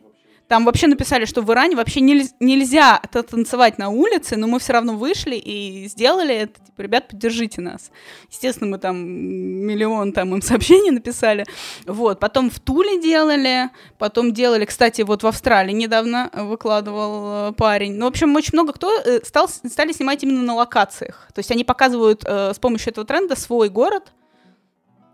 там 0.48 0.66
вообще 0.66 0.88
написали, 0.88 1.26
что 1.26 1.42
в 1.42 1.52
Иране 1.52 1.76
вообще 1.76 2.02
нельзя, 2.02 3.00
танцевать 3.00 3.78
на 3.78 3.90
улице, 3.90 4.36
но 4.36 4.48
мы 4.48 4.60
все 4.60 4.74
равно 4.74 4.96
вышли 4.96 5.36
и 5.36 5.88
сделали 5.88 6.36
это. 6.36 6.54
Типа, 6.64 6.82
ребят, 6.82 7.08
поддержите 7.08 7.62
нас. 7.62 7.90
Естественно, 8.30 8.70
мы 8.70 8.78
там 8.78 8.98
миллион 8.98 10.12
там 10.14 10.36
им 10.36 10.42
сообщений 10.42 10.92
написали. 10.92 11.46
Вот. 11.86 12.20
Потом 12.20 12.50
в 12.50 12.60
Туле 12.60 13.02
делали, 13.02 13.70
потом 13.98 14.34
делали, 14.34 14.66
кстати, 14.66 15.02
вот 15.02 15.24
в 15.24 15.28
Австралии 15.28 15.74
недавно 15.74 16.30
выкладывал 16.34 17.50
э, 17.50 17.54
парень. 17.54 17.96
Ну, 17.96 18.06
в 18.06 18.10
общем, 18.10 18.36
очень 18.36 18.54
много 18.54 18.74
кто 18.74 18.92
э, 19.00 19.22
стал, 19.24 19.48
стали 19.50 19.94
снимать 19.94 20.24
именно 20.24 20.44
на 20.44 20.56
локациях. 20.56 21.28
То 21.34 21.40
есть 21.40 21.52
они 21.52 21.64
показывают 21.64 22.24
э, 22.24 22.54
с 22.54 22.60
помощью 22.60 22.92
этого 22.92 23.08
тренда 23.08 23.36
свой 23.36 23.70
город, 23.70 24.12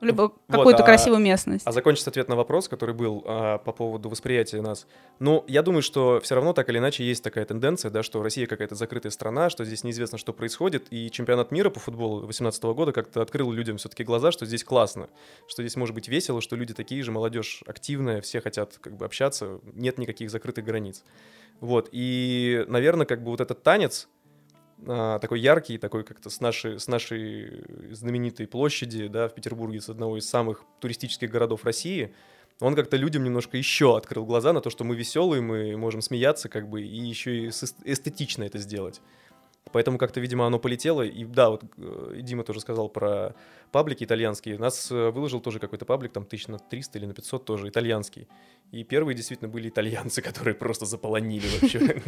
либо 0.02 0.22
вот, 0.24 0.34
какую-то 0.50 0.84
а, 0.84 0.86
красивую 0.86 1.22
местность. 1.22 1.66
А 1.66 1.72
закончить 1.72 2.08
ответ 2.08 2.28
на 2.28 2.36
вопрос, 2.36 2.68
который 2.68 2.96
был 2.96 3.24
а, 3.26 3.60
по 3.60 3.72
поводу 3.72 4.10
восприятия 4.10 4.62
нас. 4.62 4.88
Ну, 5.20 5.46
я 5.48 5.62
думаю, 5.62 5.84
что 5.84 6.20
все 6.22 6.36
равно 6.36 6.54
так 6.54 6.70
или 6.70 6.80
иначе 6.80 7.04
есть 7.04 7.24
такая 7.24 7.46
тенденция, 7.46 7.92
да, 7.92 8.04
что 8.04 8.22
Россия 8.24 8.48
какая-то 8.48 8.76
закрытая 8.76 9.12
страна, 9.12 9.50
что 9.50 9.64
здесь 9.64 9.84
неизвестно, 9.84 10.18
что 10.18 10.34
происходит, 10.34 10.88
и 10.90 11.10
чемпионат 11.12 11.52
мира 11.52 11.70
по 11.70 11.80
футболу 11.80 12.20
2018 12.20 12.64
года 12.64 12.92
как-то 12.92 13.22
открыл 13.22 13.52
людям 13.52 13.78
все-таки 13.78 14.04
глаза, 14.04 14.32
что 14.32 14.46
здесь 14.46 14.64
классно, 14.64 15.10
что 15.48 15.62
здесь 15.62 15.76
может 15.76 15.94
быть 15.94 16.08
весело, 16.08 16.42
что 16.42 16.56
люди 16.56 16.74
такие 16.74 17.04
же, 17.04 17.12
молодежь 17.12 17.64
активная, 17.68 18.22
все 18.22 18.42
хотят 18.42 18.78
как 18.82 18.98
бы 18.98 19.06
общаться, 19.06 19.60
нет 19.74 19.98
никаких 19.98 20.32
закрытых 20.32 20.66
границ. 20.66 21.04
Вот, 21.60 21.90
и, 21.92 22.66
наверное, 22.68 23.06
как 23.06 23.24
бы 23.24 23.30
вот 23.30 23.40
этот 23.40 23.62
танец, 23.62 24.10
такой 24.86 25.40
яркий, 25.40 25.78
такой 25.78 26.04
как-то 26.04 26.30
с 26.30 26.40
нашей, 26.40 26.80
с 26.80 26.88
нашей 26.88 27.64
знаменитой 27.92 28.48
площади, 28.48 29.08
да, 29.08 29.28
в 29.28 29.34
Петербурге, 29.34 29.82
с 29.82 29.90
одного 29.90 30.18
из 30.18 30.30
самых 30.30 30.64
туристических 30.80 31.30
городов 31.30 31.66
России, 31.66 32.14
он 32.60 32.76
как-то 32.76 32.98
людям 32.98 33.24
немножко 33.24 33.58
еще 33.58 33.98
открыл 33.98 34.26
глаза 34.26 34.54
на 34.54 34.62
то, 34.62 34.70
что 34.70 34.84
мы 34.84 34.96
веселые, 34.96 35.42
мы 35.42 35.76
можем 35.78 36.02
смеяться, 36.02 36.48
как 36.48 36.70
бы, 36.70 36.84
и 36.84 37.00
еще 37.00 37.46
и 37.46 37.48
эстетично 37.48 38.44
это 38.44 38.60
сделать. 38.60 39.02
Поэтому 39.72 39.98
как-то, 39.98 40.20
видимо, 40.20 40.48
оно 40.48 40.60
полетело. 40.60 41.04
И 41.04 41.24
да, 41.24 41.50
вот 41.50 41.64
э, 41.78 42.18
Дима 42.22 42.44
тоже 42.44 42.60
сказал 42.60 42.90
про 42.90 43.36
паблики 43.72 44.04
итальянские. 44.04 44.58
Нас 44.58 44.92
э, 44.92 45.12
выложил 45.12 45.40
тоже 45.40 45.60
какой-то 45.60 45.86
паблик, 45.86 46.12
там 46.12 46.26
тысяч 46.26 46.48
на 46.48 46.58
300 46.58 46.98
или 46.98 47.06
на 47.06 47.14
500 47.14 47.46
тоже, 47.46 47.70
итальянский. 47.70 48.28
И 48.72 48.84
первые 48.84 49.16
действительно 49.16 49.50
были 49.50 49.70
итальянцы, 49.70 50.22
которые 50.30 50.56
просто 50.56 50.86
заполонили 50.86 51.46
вообще. 51.60 52.02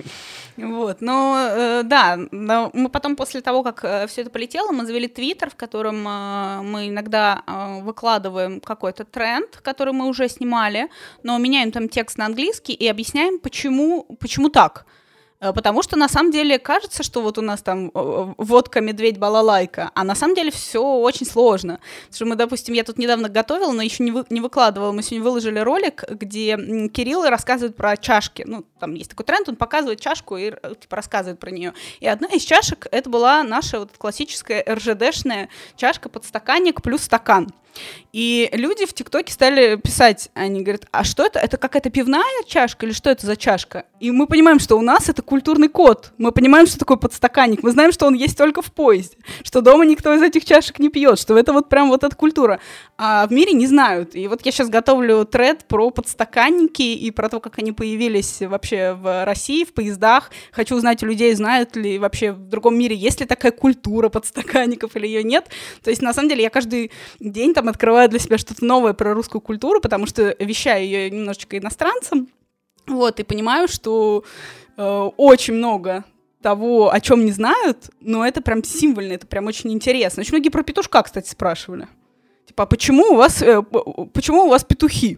Вот, 0.58 0.98
э, 1.02 1.84
да, 1.84 2.18
мы 2.32 2.90
потом 2.90 3.16
после 3.16 3.42
того, 3.42 3.64
как 3.64 4.10
все 4.10 4.22
это 4.22 4.30
полетело, 4.30 4.72
мы 4.72 4.86
завели 4.86 5.08
твиттер, 5.08 5.50
в 5.50 5.56
котором 5.56 6.04
мы 6.04 6.90
иногда 6.90 7.44
выкладываем 7.84 8.62
какой-то 8.62 9.06
тренд, 9.06 9.58
который 9.58 9.94
мы 9.94 10.08
уже 10.08 10.28
снимали, 10.28 10.90
но 11.22 11.38
меняем 11.38 11.72
там 11.72 11.88
текст 11.88 12.18
на 12.18 12.26
английский 12.26 12.74
и 12.74 12.88
объясняем, 12.88 13.40
почему, 13.40 14.04
почему 14.20 14.50
так. 14.50 14.86
Э, 15.44 15.52
потому 15.54 15.84
что 15.84 15.98
на 15.98 16.08
самом 16.08 16.32
деле 16.32 16.58
кажется, 16.58 17.04
что 17.04 17.22
вот 17.22 17.38
у 17.38 17.42
нас 17.42 17.62
там 17.62 17.92
водка, 17.94 18.80
медведь, 18.80 19.18
балалайка, 19.18 19.92
а 19.94 20.04
на 20.04 20.16
самом 20.16 20.36
деле 20.36 20.52
все 20.52 20.82
очень 20.82 21.26
сложно. 21.26 21.80
Потому 22.04 22.16
что 22.16 22.26
мы, 22.26 22.36
допустим, 22.36 22.74
я 22.74 22.84
тут 22.84 22.98
недавно 22.98 23.28
готовила, 23.28 23.72
но 23.74 23.82
еще 23.82 24.04
не, 24.04 24.12
вы, 24.12 24.26
не 24.30 24.40
выкладывала. 24.40 24.94
Мы 24.94 25.04
сегодня 25.04 25.24
выложили 25.24 25.60
ролик, 25.60 26.06
где 26.10 26.56
Кирилл 26.88 27.24
рассказывает 27.26 27.76
про 27.76 27.98
чашки. 27.98 28.44
Ну, 28.48 28.64
там 28.80 28.94
есть 28.94 29.10
такой 29.10 29.26
тренд, 29.26 29.50
он 29.50 29.58
показывает 29.58 30.00
чашку 30.00 30.38
и 30.38 30.52
э, 30.52 30.76
типа 30.80 30.96
рассказывает 30.96 31.40
про 31.40 31.52
нее. 31.52 31.74
И 32.00 32.08
одна 32.08 32.30
из 32.30 32.44
чашек 32.44 32.88
это 32.92 33.10
была 33.10 33.44
наша 33.44 33.80
вот 33.80 33.92
классическая 33.98 34.64
РЖДшная 34.68 35.50
чашка 35.76 36.08
под 36.08 36.24
стаканник 36.24 36.82
плюс 36.82 37.02
стакан. 37.02 37.52
И 38.12 38.50
люди 38.54 38.86
в 38.86 38.94
ТикТоке 38.94 39.34
стали 39.34 39.76
писать, 39.76 40.30
они 40.36 40.62
говорят, 40.62 40.86
а 40.92 41.04
что 41.04 41.26
это? 41.26 41.40
Это 41.40 41.58
какая-то 41.58 41.90
пивная 41.90 42.24
чашка 42.48 42.86
или 42.86 42.94
что 42.94 43.10
это 43.10 43.26
за 43.26 43.36
чашка? 43.36 43.86
И 44.00 44.12
мы 44.12 44.28
понимаем, 44.28 44.60
что 44.60 44.78
у 44.78 44.82
нас 44.82 45.10
это 45.10 45.22
культурный 45.22 45.70
код. 45.70 46.12
Мы 46.18 46.32
понимаем, 46.32 46.68
что 46.68 46.78
такое 46.78 46.98
подстаканник. 46.98 47.64
Мы 47.64 47.72
знаем, 47.72 47.92
что 47.92 48.06
он 48.06 48.14
есть 48.14 48.38
только 48.38 48.62
в 48.62 48.72
поезде. 48.72 49.18
Что 49.44 49.62
дома 49.62 49.86
никто 49.86 50.14
из 50.14 50.22
этих 50.22 50.46
чашек 50.46 50.78
не 50.80 50.90
пьет. 50.90 51.18
Что 51.18 51.38
это 51.38 51.54
вот 51.54 51.70
прям 51.70 51.90
вот 51.90 52.04
эта 52.04 52.16
культура. 52.16 52.60
А 52.98 53.26
в 53.26 53.32
мире 53.32 53.54
не 53.54 53.66
знают. 53.66 54.16
И 54.16 54.28
вот 54.28 54.46
я 54.46 54.52
сейчас 54.52 54.70
готовлю 54.70 55.26
тред 55.26 55.66
про 55.68 55.90
подстаканники 55.90 56.82
и 56.82 57.12
про 57.12 57.30
то, 57.30 57.40
как 57.40 57.60
они 57.60 57.72
появились 57.72 58.42
вообще 58.42 58.94
в 58.94 59.26
России, 59.26 59.64
в 59.64 59.74
поездах. 59.74 60.32
Хочу 60.52 60.76
узнать 60.76 61.02
у 61.02 61.06
людей, 61.06 61.34
знают 61.34 61.76
ли 61.76 61.98
вообще 61.98 62.34
в 62.34 62.50
другом 62.50 62.78
мире, 62.78 62.96
есть 62.96 63.22
ли 63.22 63.26
такая 63.26 63.52
культура 63.52 64.10
подстаканников 64.10 64.96
или 64.96 65.08
ее 65.08 65.24
нет. 65.24 65.48
То 65.84 65.90
есть, 65.90 66.02
на 66.02 66.14
самом 66.14 66.30
деле, 66.30 66.44
я 66.44 66.50
каждый 66.50 66.92
день 67.20 67.54
там 67.54 67.63
открываю 67.70 68.10
для 68.10 68.20
себя 68.20 68.38
что-то 68.38 68.66
новое 68.66 68.94
про 68.94 69.14
русскую 69.14 69.42
культуру, 69.42 69.82
потому 69.82 70.06
что 70.06 70.36
вещаю 70.40 70.86
ее 70.86 71.10
немножечко 71.10 71.58
иностранцам, 71.58 72.28
вот, 72.88 73.20
и 73.20 73.24
понимаю, 73.24 73.68
что 73.68 74.24
э, 74.78 75.10
очень 75.18 75.54
много 75.54 76.04
того, 76.42 76.92
о 76.92 77.00
чем 77.00 77.26
не 77.26 77.32
знают, 77.32 77.90
но 78.02 78.26
это 78.26 78.42
прям 78.42 78.64
символьно, 78.64 79.14
это 79.14 79.26
прям 79.26 79.48
очень 79.48 79.72
интересно. 79.72 80.22
Очень 80.22 80.34
многие 80.34 80.50
про 80.50 80.64
петушка, 80.64 81.02
кстати, 81.02 81.30
спрашивали. 81.30 81.88
Типа, 82.46 82.64
а 82.64 82.66
почему 82.66 83.14
у 83.14 83.16
вас, 83.16 83.42
э, 83.42 83.62
почему 84.14 84.44
у 84.44 84.50
вас 84.50 84.64
петухи? 84.66 85.18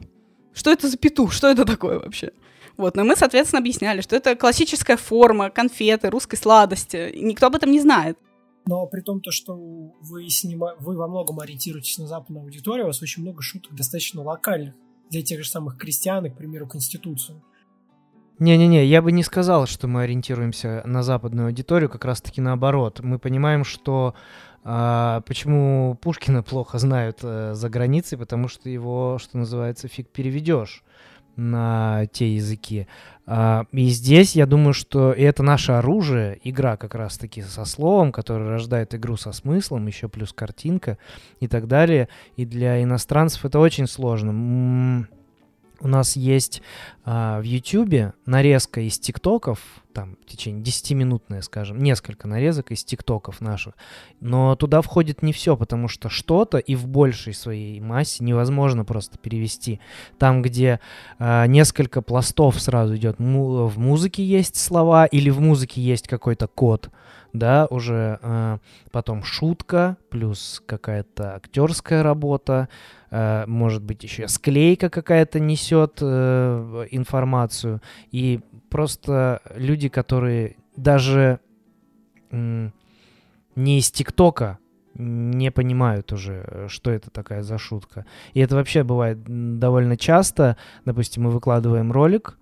Что 0.53 0.71
это 0.71 0.87
за 0.87 0.97
петух? 0.97 1.33
Что 1.33 1.49
это 1.49 1.65
такое 1.65 1.99
вообще? 1.99 2.31
Вот, 2.77 2.95
но 2.95 3.03
мы, 3.03 3.15
соответственно, 3.15 3.59
объясняли, 3.59 4.01
что 4.01 4.15
это 4.15 4.35
классическая 4.35 4.97
форма 4.97 5.49
конфеты, 5.49 6.09
русской 6.09 6.35
сладости. 6.35 7.11
Никто 7.15 7.47
об 7.47 7.55
этом 7.55 7.71
не 7.71 7.79
знает. 7.79 8.17
Но 8.67 8.87
при 8.87 9.01
том, 9.01 9.21
то, 9.21 9.31
что 9.31 9.55
вы, 10.01 10.29
снима... 10.29 10.75
вы 10.79 10.95
во 10.95 11.07
многом 11.07 11.39
ориентируетесь 11.39 11.97
на 11.99 12.07
западную 12.07 12.43
аудиторию, 12.43 12.85
у 12.85 12.87
вас 12.87 13.01
очень 13.01 13.21
много 13.21 13.41
шуток 13.41 13.75
достаточно 13.75 14.23
локальных 14.23 14.73
для 15.09 15.21
тех 15.21 15.43
же 15.43 15.49
самых 15.49 15.77
крестьян 15.77 16.25
и, 16.25 16.29
к 16.29 16.37
примеру, 16.37 16.67
Конституцию. 16.67 17.43
Не-не-не, 18.39 18.85
я 18.85 19.01
бы 19.01 19.11
не 19.11 19.23
сказал, 19.23 19.65
что 19.65 19.87
мы 19.87 20.03
ориентируемся 20.03 20.81
на 20.85 21.03
западную 21.03 21.47
аудиторию, 21.47 21.89
как 21.89 22.03
раз-таки 22.03 22.41
наоборот. 22.41 22.99
Мы 22.99 23.17
понимаем, 23.17 23.63
что 23.63 24.13
а, 24.63 25.21
почему 25.21 25.95
Пушкина 26.01 26.43
плохо 26.43 26.77
знают 26.79 27.19
а, 27.21 27.53
за 27.53 27.69
границей, 27.69 28.17
потому 28.17 28.49
что 28.49 28.67
его, 28.67 29.19
что 29.21 29.37
называется, 29.37 29.87
фиг 29.87 30.09
переведешь 30.09 30.83
на 31.35 32.05
те 32.11 32.35
языки. 32.35 32.87
А, 33.27 33.65
и 33.71 33.87
здесь 33.87 34.35
я 34.35 34.45
думаю, 34.45 34.73
что 34.73 35.11
это 35.11 35.43
наше 35.43 35.73
оружие, 35.73 36.39
игра 36.43 36.77
как 36.77 36.95
раз-таки 36.95 37.41
со 37.41 37.65
словом, 37.65 38.11
которая 38.11 38.49
рождает 38.49 38.93
игру 38.93 39.17
со 39.17 39.31
смыслом, 39.31 39.87
еще 39.87 40.07
плюс 40.07 40.31
картинка 40.31 40.97
и 41.39 41.47
так 41.47 41.67
далее. 41.67 42.07
И 42.35 42.45
для 42.45 42.81
иностранцев 42.83 43.45
это 43.45 43.59
очень 43.59 43.87
сложно. 43.87 45.07
У 45.79 45.87
нас 45.87 46.15
есть 46.15 46.61
а, 47.03 47.39
в 47.39 47.43
YouTube 47.43 48.13
нарезка 48.25 48.81
из 48.81 48.99
ТикТоков, 48.99 49.59
там 49.93 50.17
в 50.21 50.29
течение 50.29 50.63
10-минутная, 50.63 51.41
скажем, 51.41 51.81
несколько 51.81 52.27
нарезок 52.27 52.71
из 52.71 52.83
ТикТоков 52.83 53.41
наших. 53.41 53.75
Но 54.19 54.55
туда 54.55 54.81
входит 54.81 55.21
не 55.21 55.33
все, 55.33 55.55
потому 55.55 55.87
что 55.87 56.09
что-то 56.09 56.57
и 56.57 56.75
в 56.75 56.87
большей 56.87 57.33
своей 57.33 57.79
массе 57.79 58.23
невозможно 58.23 58.83
просто 58.85 59.17
перевести. 59.17 59.79
Там, 60.17 60.41
где 60.41 60.79
а, 61.19 61.47
несколько 61.47 62.01
пластов 62.01 62.59
сразу 62.59 62.95
идет, 62.95 63.17
в 63.19 63.79
музыке 63.79 64.23
есть 64.23 64.57
слова 64.57 65.05
или 65.05 65.29
в 65.29 65.39
музыке 65.39 65.81
есть 65.81 66.07
какой-то 66.07 66.47
код, 66.47 66.89
да, 67.37 67.67
уже 67.69 68.19
э, 68.21 68.57
потом 68.91 69.23
шутка, 69.23 69.97
плюс 70.09 70.61
какая-то 70.65 71.35
актерская 71.35 72.03
работа, 72.03 72.69
э, 73.11 73.45
может 73.47 73.83
быть 73.83 74.03
еще 74.03 74.27
склейка 74.27 74.89
какая-то 74.89 75.39
несет 75.39 75.99
э, 76.01 76.87
информацию, 76.91 77.81
и 78.11 78.39
просто 78.69 79.41
люди, 79.55 79.89
которые 79.89 80.57
даже 80.75 81.39
м, 82.31 82.73
не 83.55 83.79
из 83.79 83.91
ТикТока 83.91 84.59
не 84.95 85.51
понимают 85.51 86.11
уже, 86.13 86.45
э, 86.47 86.67
что 86.69 86.91
это 86.91 87.09
такая 87.09 87.43
за 87.43 87.57
шутка. 87.57 88.05
И 88.33 88.39
это 88.39 88.55
вообще 88.55 88.83
бывает 88.83 89.19
довольно 89.59 89.97
часто. 89.97 90.57
Допустим, 90.85 91.23
мы 91.23 91.31
выкладываем 91.31 91.91
ролик 91.91 92.37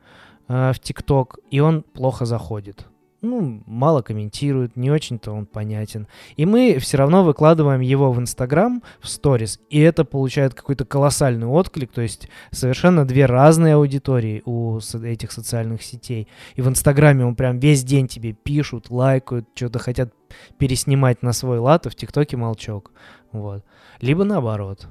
э, 0.47 0.71
в 0.73 0.79
ТикТок, 0.79 1.39
и 1.49 1.59
он 1.59 1.81
плохо 1.81 2.25
заходит. 2.25 2.87
Ну, 3.23 3.63
мало 3.65 4.01
комментирует, 4.01 4.75
не 4.75 4.91
очень-то 4.91 5.31
он 5.31 5.45
понятен. 5.45 6.07
И 6.35 6.45
мы 6.45 6.77
все 6.79 6.97
равно 6.97 7.23
выкладываем 7.23 7.79
его 7.79 8.11
в 8.11 8.19
Инстаграм, 8.19 8.83
в 8.99 9.07
сторис, 9.07 9.61
и 9.69 9.79
это 9.79 10.03
получает 10.03 10.53
какой-то 10.53 10.83
колоссальный 10.83 11.47
отклик, 11.47 11.93
то 11.93 12.01
есть 12.01 12.27
совершенно 12.51 13.05
две 13.05 13.25
разные 13.25 13.75
аудитории 13.75 14.41
у 14.43 14.77
этих 14.77 15.31
социальных 15.31 15.83
сетей. 15.83 16.27
И 16.55 16.61
в 16.61 16.67
Инстаграме 16.67 17.25
он 17.25 17.35
прям 17.35 17.59
весь 17.59 17.85
день 17.85 18.09
тебе 18.09 18.33
пишут, 18.33 18.89
лайкают, 18.89 19.47
что-то 19.55 19.79
хотят 19.79 20.13
переснимать 20.57 21.23
на 21.23 21.31
свой 21.31 21.59
лад, 21.59 21.87
а 21.87 21.89
в 21.89 21.95
ТикТоке 21.95 22.35
молчок. 22.35 22.91
Вот. 23.31 23.63
Либо 24.01 24.25
наоборот. 24.25 24.85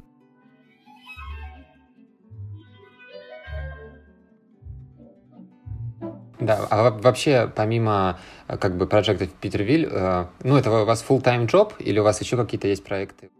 Да, 6.46 6.66
а 6.70 6.82
во- 6.82 6.98
вообще, 6.98 7.50
помимо 7.54 8.18
э, 8.48 8.56
как 8.56 8.76
бы 8.76 8.86
проектов 8.86 9.28
Питервиль, 9.40 9.88
э, 9.90 10.26
ну, 10.42 10.56
это 10.56 10.70
у 10.70 10.84
вас 10.84 11.04
full-time 11.06 11.46
job 11.46 11.72
или 11.78 11.98
у 11.98 12.04
вас 12.04 12.20
еще 12.20 12.36
какие-то 12.36 12.68
есть 12.68 12.84
проекты? 12.84 13.30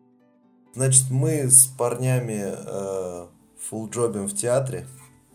Значит, 0.74 1.10
мы 1.10 1.48
с 1.48 1.66
парнями 1.66 2.54
э, 2.54 3.26
фулл-джобим 3.70 4.26
в 4.26 4.34
театре. 4.34 4.86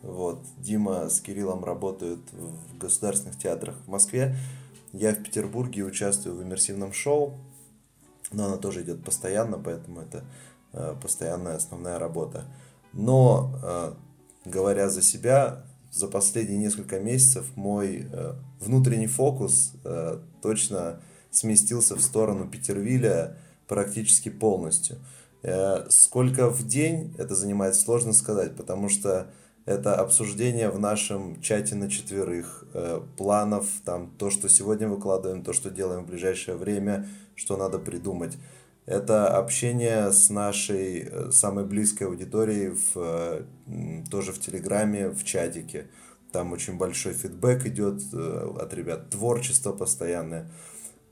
Вот. 0.01 0.41
Дима 0.57 1.09
с 1.09 1.19
Кириллом 1.21 1.63
работают 1.63 2.21
в 2.31 2.77
государственных 2.77 3.37
театрах 3.37 3.75
в 3.85 3.89
Москве. 3.89 4.35
Я 4.93 5.11
в 5.13 5.21
Петербурге 5.21 5.83
участвую 5.83 6.35
в 6.37 6.43
иммерсивном 6.43 6.93
шоу. 6.93 7.33
Но 8.31 8.45
оно 8.45 8.57
тоже 8.57 8.81
идет 8.81 9.03
постоянно, 9.03 9.57
поэтому 9.57 10.01
это 10.01 10.23
э, 10.73 10.95
постоянная 11.01 11.55
основная 11.55 11.97
работа. 11.99 12.45
Но, 12.93 13.51
э, 13.63 13.93
говоря 14.45 14.89
за 14.89 15.01
себя, 15.01 15.63
за 15.97 16.07
последние 16.07 16.59
несколько 16.59 16.99
месяцев 16.99 17.45
мой 17.55 18.07
э, 18.11 18.33
внутренний 18.59 19.07
фокус 19.07 19.73
э, 19.83 20.19
точно 20.41 21.01
сместился 21.31 21.95
в 21.95 22.01
сторону 22.01 22.47
Петервиля 22.47 23.37
практически 23.67 24.29
полностью. 24.29 24.97
Э, 25.41 25.87
Сколько 25.89 26.49
в 26.49 26.67
день 26.67 27.15
это 27.17 27.35
занимает, 27.35 27.75
сложно 27.75 28.13
сказать, 28.13 28.55
потому 28.55 28.89
что 28.89 29.31
это 29.65 29.95
обсуждение 29.95 30.69
в 30.69 30.79
нашем 30.79 31.41
чате 31.41 31.75
на 31.75 31.89
четверых, 31.89 32.63
э, 32.73 33.01
планов, 33.17 33.65
там, 33.83 34.11
то, 34.17 34.29
что 34.29 34.49
сегодня 34.49 34.87
выкладываем, 34.87 35.43
то, 35.43 35.51
что 35.51 35.69
делаем 35.69 36.03
в 36.03 36.07
ближайшее 36.07 36.57
время, 36.57 37.07
что 37.35 37.57
надо 37.57 37.79
придумать. 37.79 38.37
Это 38.87 39.37
общение 39.37 40.13
с 40.13 40.29
нашей 40.29 41.01
э, 41.01 41.31
самой 41.31 41.65
близкой 41.65 42.07
аудиторией 42.07 42.69
в, 42.93 43.45
тоже 44.09 44.31
в 44.31 44.39
Телеграме, 44.39 45.09
в 45.09 45.25
чатике. 45.25 45.87
Там 46.31 46.53
очень 46.53 46.77
большой 46.77 47.11
фидбэк 47.13 47.65
идет 47.65 48.01
э, 48.13 48.53
от 48.59 48.73
ребят, 48.73 49.09
творчество 49.09 49.73
постоянное. 49.73 50.49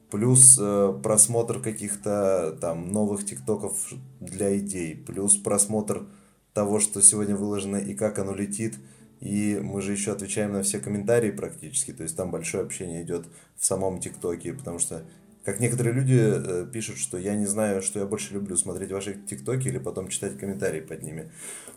Плюс 0.09 0.57
э, 0.57 0.99
просмотр 1.03 1.59
каких-то 1.59 2.57
там 2.61 2.93
новых 2.93 3.26
тиктоков 3.26 3.93
для 4.21 4.57
идей. 4.57 4.95
Плюс 4.95 5.36
просмотр 5.36 6.05
того, 6.53 6.80
что 6.80 7.01
сегодня 7.01 7.36
выложено 7.36 7.76
и 7.76 7.93
как 7.93 8.19
оно 8.19 8.34
летит. 8.34 8.76
И 9.19 9.59
мы 9.61 9.82
же 9.82 9.91
еще 9.91 10.13
отвечаем 10.13 10.53
на 10.53 10.63
все 10.63 10.80
комментарии 10.80 11.32
практически. 11.32 11.91
То 11.91 12.03
есть 12.03 12.15
там 12.15 12.32
большое 12.32 12.63
общение 12.63 13.03
идет 13.03 13.26
в 13.57 13.65
самом 13.65 13.99
ТикТоке. 13.99 14.53
Потому 14.53 14.80
что, 14.80 15.03
как 15.45 15.59
некоторые 15.59 15.93
люди 15.93 16.19
э, 16.19 16.65
пишут, 16.65 16.97
что 16.97 17.17
я 17.17 17.35
не 17.35 17.45
знаю, 17.45 17.83
что 17.83 17.99
я 17.99 18.05
больше 18.05 18.33
люблю, 18.33 18.57
смотреть 18.57 18.91
ваши 18.91 19.13
ТикТоки 19.13 19.67
или 19.67 19.77
потом 19.77 20.07
читать 20.07 20.39
комментарии 20.39 20.81
под 20.81 21.03
ними. 21.03 21.31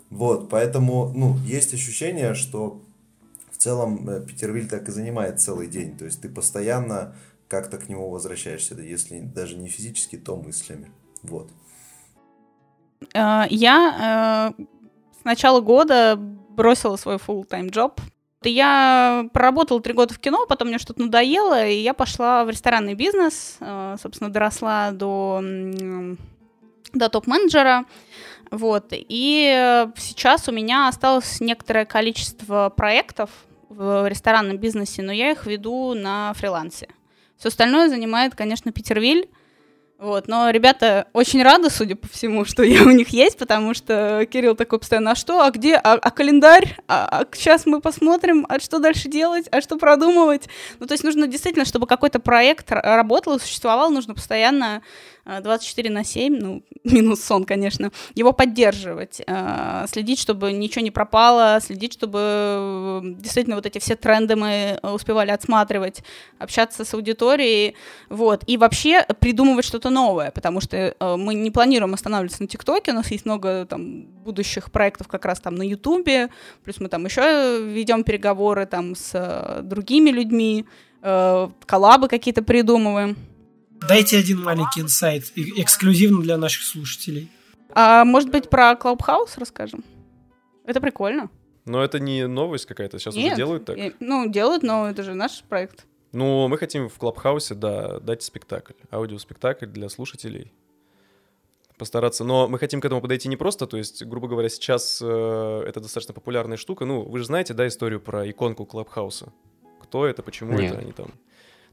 Вот, 0.08 0.48
поэтому, 0.48 1.12
ну, 1.14 1.36
есть 1.44 1.74
ощущение, 1.74 2.32
что 2.34 2.82
в 3.52 3.58
целом 3.58 4.08
э, 4.08 4.24
Петервиль 4.26 4.68
так 4.68 4.88
и 4.88 4.92
занимает 4.92 5.40
целый 5.40 5.66
день. 5.66 5.98
То 5.98 6.06
есть 6.06 6.22
ты 6.22 6.30
постоянно 6.30 7.14
как-то 7.46 7.76
к 7.76 7.90
нему 7.90 8.08
возвращаешься, 8.08 8.74
если 8.80 9.20
даже 9.20 9.56
не 9.56 9.68
физически, 9.68 10.16
то 10.16 10.36
мыслями. 10.36 10.90
Вот. 11.22 11.50
Э, 13.14 13.44
Я 13.50 14.54
э, 14.58 14.62
с 15.20 15.24
начала 15.24 15.60
года 15.60 16.16
бросила 16.16 16.96
свой 16.96 17.16
full-time 17.16 17.70
job. 17.70 18.00
Я 18.42 19.28
проработала 19.32 19.80
три 19.80 19.92
года 19.94 20.14
в 20.14 20.18
кино, 20.18 20.46
потом 20.46 20.68
мне 20.68 20.78
что-то 20.78 21.02
надоело, 21.02 21.66
и 21.66 21.80
я 21.80 21.92
пошла 21.92 22.44
в 22.44 22.50
ресторанный 22.50 22.94
бизнес. 22.94 23.56
э, 23.60 23.96
Собственно, 24.00 24.30
доросла 24.30 24.92
до, 24.92 25.42
до 26.92 27.08
топ-менеджера. 27.08 27.84
Вот. 28.50 28.86
И 28.90 29.86
сейчас 29.96 30.48
у 30.48 30.52
меня 30.52 30.88
осталось 30.88 31.40
некоторое 31.40 31.84
количество 31.84 32.72
проектов 32.74 33.30
в 33.68 34.08
ресторанном 34.08 34.56
бизнесе, 34.56 35.02
но 35.02 35.12
я 35.12 35.32
их 35.32 35.44
веду 35.46 35.94
на 35.94 36.32
фрилансе. 36.34 36.88
Все 37.36 37.48
остальное 37.48 37.88
занимает, 37.88 38.34
конечно, 38.34 38.72
Питервиль. 38.72 39.28
Вот, 39.98 40.28
но 40.28 40.48
ребята 40.50 41.08
очень 41.12 41.42
рады, 41.42 41.70
судя 41.70 41.96
по 41.96 42.06
всему, 42.06 42.44
что 42.44 42.62
я 42.62 42.84
у 42.84 42.90
них 42.90 43.08
есть, 43.08 43.36
потому 43.36 43.74
что 43.74 44.28
Кирилл 44.30 44.54
такой 44.54 44.78
постоянно, 44.78 45.10
а 45.10 45.14
что, 45.16 45.42
а 45.42 45.50
где, 45.50 45.74
а, 45.74 45.94
а 45.94 46.10
календарь, 46.12 46.76
а, 46.86 47.24
сейчас 47.32 47.66
мы 47.66 47.80
посмотрим, 47.80 48.46
а 48.48 48.60
что 48.60 48.78
дальше 48.78 49.08
делать, 49.08 49.48
а 49.50 49.60
что 49.60 49.76
продумывать. 49.76 50.48
Ну, 50.78 50.86
то 50.86 50.94
есть 50.94 51.02
нужно 51.02 51.26
действительно, 51.26 51.64
чтобы 51.64 51.88
какой-то 51.88 52.20
проект 52.20 52.70
работал 52.70 53.40
существовал, 53.40 53.90
нужно 53.90 54.14
постоянно 54.14 54.82
24 55.42 55.90
на 55.90 56.04
7, 56.04 56.38
ну, 56.40 56.62
минус 56.84 57.22
сон, 57.22 57.44
конечно, 57.44 57.90
его 58.14 58.32
поддерживать, 58.32 59.20
э, 59.26 59.86
следить, 59.88 60.18
чтобы 60.18 60.52
ничего 60.52 60.82
не 60.82 60.90
пропало, 60.90 61.58
следить, 61.60 61.92
чтобы 61.92 62.18
э, 62.20 63.00
действительно 63.18 63.56
вот 63.56 63.66
эти 63.66 63.78
все 63.78 63.94
тренды 63.94 64.36
мы 64.36 64.78
э, 64.82 64.90
успевали 64.90 65.30
отсматривать, 65.30 66.02
общаться 66.38 66.84
с 66.84 66.94
аудиторией, 66.94 67.74
вот, 68.08 68.42
и 68.46 68.56
вообще 68.56 69.04
придумывать 69.20 69.64
что-то 69.64 69.90
новое, 69.90 70.30
потому 70.30 70.60
что 70.60 70.76
э, 70.76 71.16
мы 71.16 71.34
не 71.34 71.50
планируем 71.50 71.94
останавливаться 71.94 72.42
на 72.42 72.48
ТикТоке, 72.48 72.92
у 72.92 72.94
нас 72.94 73.10
есть 73.10 73.26
много 73.26 73.66
там 73.66 74.02
будущих 74.02 74.70
проектов 74.70 75.08
как 75.08 75.24
раз 75.24 75.40
там 75.40 75.54
на 75.54 75.62
Ютубе, 75.62 76.28
плюс 76.64 76.80
мы 76.80 76.88
там 76.88 77.04
еще 77.04 77.62
ведем 77.62 78.02
переговоры 78.02 78.66
там 78.66 78.94
с 78.94 79.60
другими 79.62 80.10
людьми, 80.10 80.64
коллабы 81.00 82.08
какие-то 82.08 82.42
придумываем. 82.42 83.16
Дайте 83.86 84.18
один 84.18 84.42
маленький 84.42 84.80
инсайт, 84.80 85.24
эксклюзивно 85.36 86.22
для 86.22 86.36
наших 86.36 86.64
слушателей. 86.64 87.30
А 87.74 88.04
может 88.04 88.30
быть 88.30 88.48
про 88.50 88.74
Клабхаус 88.76 89.38
расскажем? 89.38 89.84
Это 90.64 90.80
прикольно. 90.80 91.30
Но 91.64 91.82
это 91.84 91.98
не 91.98 92.26
новость 92.26 92.66
какая-то, 92.66 92.98
сейчас 92.98 93.14
уже 93.14 93.24
Нет, 93.24 93.36
делают 93.36 93.66
так. 93.66 93.76
э, 93.78 93.92
Ну, 94.00 94.28
делают, 94.28 94.62
но 94.62 94.88
это 94.88 95.02
же 95.02 95.14
наш 95.14 95.42
проект. 95.42 95.86
Ну, 96.12 96.48
мы 96.48 96.56
хотим 96.56 96.88
в 96.88 96.94
Клабхаусе, 96.94 97.54
да, 97.54 98.00
дать 98.00 98.22
спектакль, 98.22 98.72
аудиоспектакль 98.90 99.66
для 99.66 99.88
слушателей. 99.90 100.52
Постараться. 101.76 102.24
Но 102.24 102.48
мы 102.48 102.58
хотим 102.58 102.80
к 102.80 102.84
этому 102.86 103.00
подойти 103.00 103.28
не 103.28 103.36
просто, 103.36 103.66
то 103.66 103.76
есть, 103.76 104.02
грубо 104.04 104.26
говоря, 104.26 104.48
сейчас 104.48 105.00
э, 105.00 105.62
это 105.66 105.80
достаточно 105.80 106.12
популярная 106.14 106.56
штука. 106.56 106.84
Ну, 106.86 107.02
вы 107.02 107.18
же 107.18 107.26
знаете, 107.26 107.54
да, 107.54 107.68
историю 107.68 108.00
про 108.00 108.28
иконку 108.28 108.64
Клабхауса? 108.64 109.32
Кто 109.82 110.06
это, 110.06 110.22
почему 110.22 110.58
Нет. 110.58 110.72
это 110.72 110.80
они 110.80 110.92
там? 110.92 111.12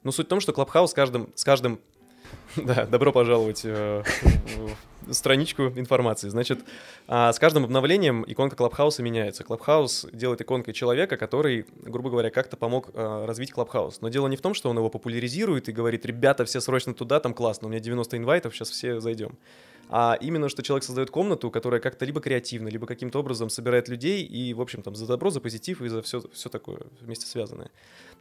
Ну, 0.03 0.11
суть 0.11 0.27
в 0.27 0.29
том, 0.29 0.41
что 0.41 0.53
Клабхаус 0.53 0.91
с 0.91 0.93
каждым, 0.93 1.31
с 1.33 1.43
каждым 1.43 1.79
да, 2.55 2.85
добро 2.85 3.11
пожаловать 3.11 3.61
э, 3.63 4.03
в 5.07 5.13
страничку 5.13 5.63
информации. 5.75 6.29
Значит, 6.29 6.59
а, 7.07 7.31
с 7.31 7.39
каждым 7.39 7.65
обновлением 7.65 8.23
иконка 8.27 8.55
Клабхауса 8.55 9.03
меняется. 9.03 9.43
Клабхаус 9.43 10.07
делает 10.11 10.41
иконкой 10.41 10.73
человека, 10.73 11.17
который, 11.17 11.65
грубо 11.83 12.09
говоря, 12.09 12.29
как-то 12.29 12.57
помог 12.57 12.89
э, 12.93 13.25
развить 13.25 13.51
Клабхаус. 13.51 14.01
Но 14.01 14.09
дело 14.09 14.27
не 14.27 14.37
в 14.37 14.41
том, 14.41 14.53
что 14.53 14.69
он 14.69 14.77
его 14.77 14.89
популяризирует 14.89 15.69
и 15.69 15.71
говорит, 15.71 16.05
ребята, 16.05 16.45
все 16.45 16.59
срочно 16.59 16.93
туда, 16.93 17.19
там 17.19 17.33
классно, 17.33 17.67
у 17.67 17.71
меня 17.71 17.79
90 17.79 18.17
инвайтов, 18.17 18.55
сейчас 18.55 18.69
все 18.69 18.99
зайдем. 18.99 19.37
А 19.89 20.17
именно, 20.19 20.49
что 20.49 20.63
человек 20.63 20.83
создает 20.83 21.11
комнату, 21.11 21.51
которая 21.51 21.79
как-то 21.79 22.05
либо 22.05 22.19
креативно, 22.19 22.69
либо 22.69 22.87
каким-то 22.87 23.19
образом 23.19 23.49
собирает 23.49 23.87
людей 23.87 24.23
и, 24.23 24.53
в 24.53 24.61
общем, 24.61 24.81
там, 24.81 24.95
за 24.95 25.05
добро, 25.05 25.29
за 25.29 25.41
позитив 25.41 25.81
и 25.81 25.87
за 25.87 26.01
все, 26.01 26.23
все 26.33 26.49
такое 26.49 26.79
вместе 27.01 27.27
связанное. 27.27 27.69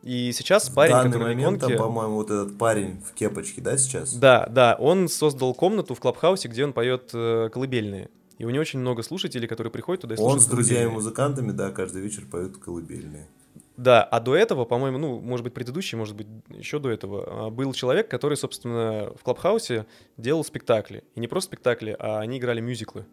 И 0.03 0.33
сейчас 0.33 0.69
парень, 0.69 0.93
в 0.93 0.97
данный 0.97 1.13
который 1.13 1.23
на 1.23 1.29
момент 1.29 1.59
иконке... 1.59 1.77
там, 1.77 1.87
по-моему, 1.87 2.15
вот 2.17 2.31
этот 2.31 2.59
парень 2.59 3.01
в 3.01 3.15
кепочке, 3.15 3.61
да, 3.63 3.79
сейчас? 3.79 4.15
Да, 4.15 4.47
да, 4.51 4.77
он 4.79 5.09
создал 5.09 5.55
комнату 5.55 5.95
в 5.95 6.01
Клабхаусе, 6.01 6.49
где 6.49 6.65
он 6.65 6.73
поет 6.73 7.11
э, 7.15 7.49
колыбельные. 7.53 8.11
И 8.39 8.45
у 8.45 8.51
него 8.51 8.61
очень 8.61 8.81
много 8.81 9.03
слушателей, 9.03 9.49
которые 9.49 9.71
приходят 9.71 10.03
туда 10.03 10.15
и 10.15 10.17
слушают 10.17 10.43
Он 10.43 10.45
с 10.45 10.47
друзьями-музыкантами, 10.51 11.53
да, 11.53 11.71
каждый 11.71 12.03
вечер 12.03 12.25
поют 12.31 12.59
колыбельные. 12.59 13.29
Да, 13.77 14.05
а 14.05 14.21
до 14.21 14.37
этого, 14.37 14.65
по-моему, 14.65 14.99
ну, 14.99 15.21
может 15.21 15.43
быть, 15.43 15.53
предыдущий, 15.53 15.99
может 15.99 16.15
быть, 16.15 16.29
еще 16.49 16.79
до 16.79 16.91
этого, 16.91 17.47
а, 17.47 17.51
был 17.51 17.73
человек, 17.73 18.09
который, 18.09 18.37
собственно, 18.37 19.13
в 19.19 19.23
Клабхаусе 19.25 19.87
делал 20.17 20.45
спектакли. 20.45 21.03
И 21.15 21.21
не 21.21 21.27
просто 21.27 21.49
спектакли, 21.49 21.97
а 21.99 22.21
они 22.21 22.39
играли 22.39 22.61
мюзиклы. 22.61 23.05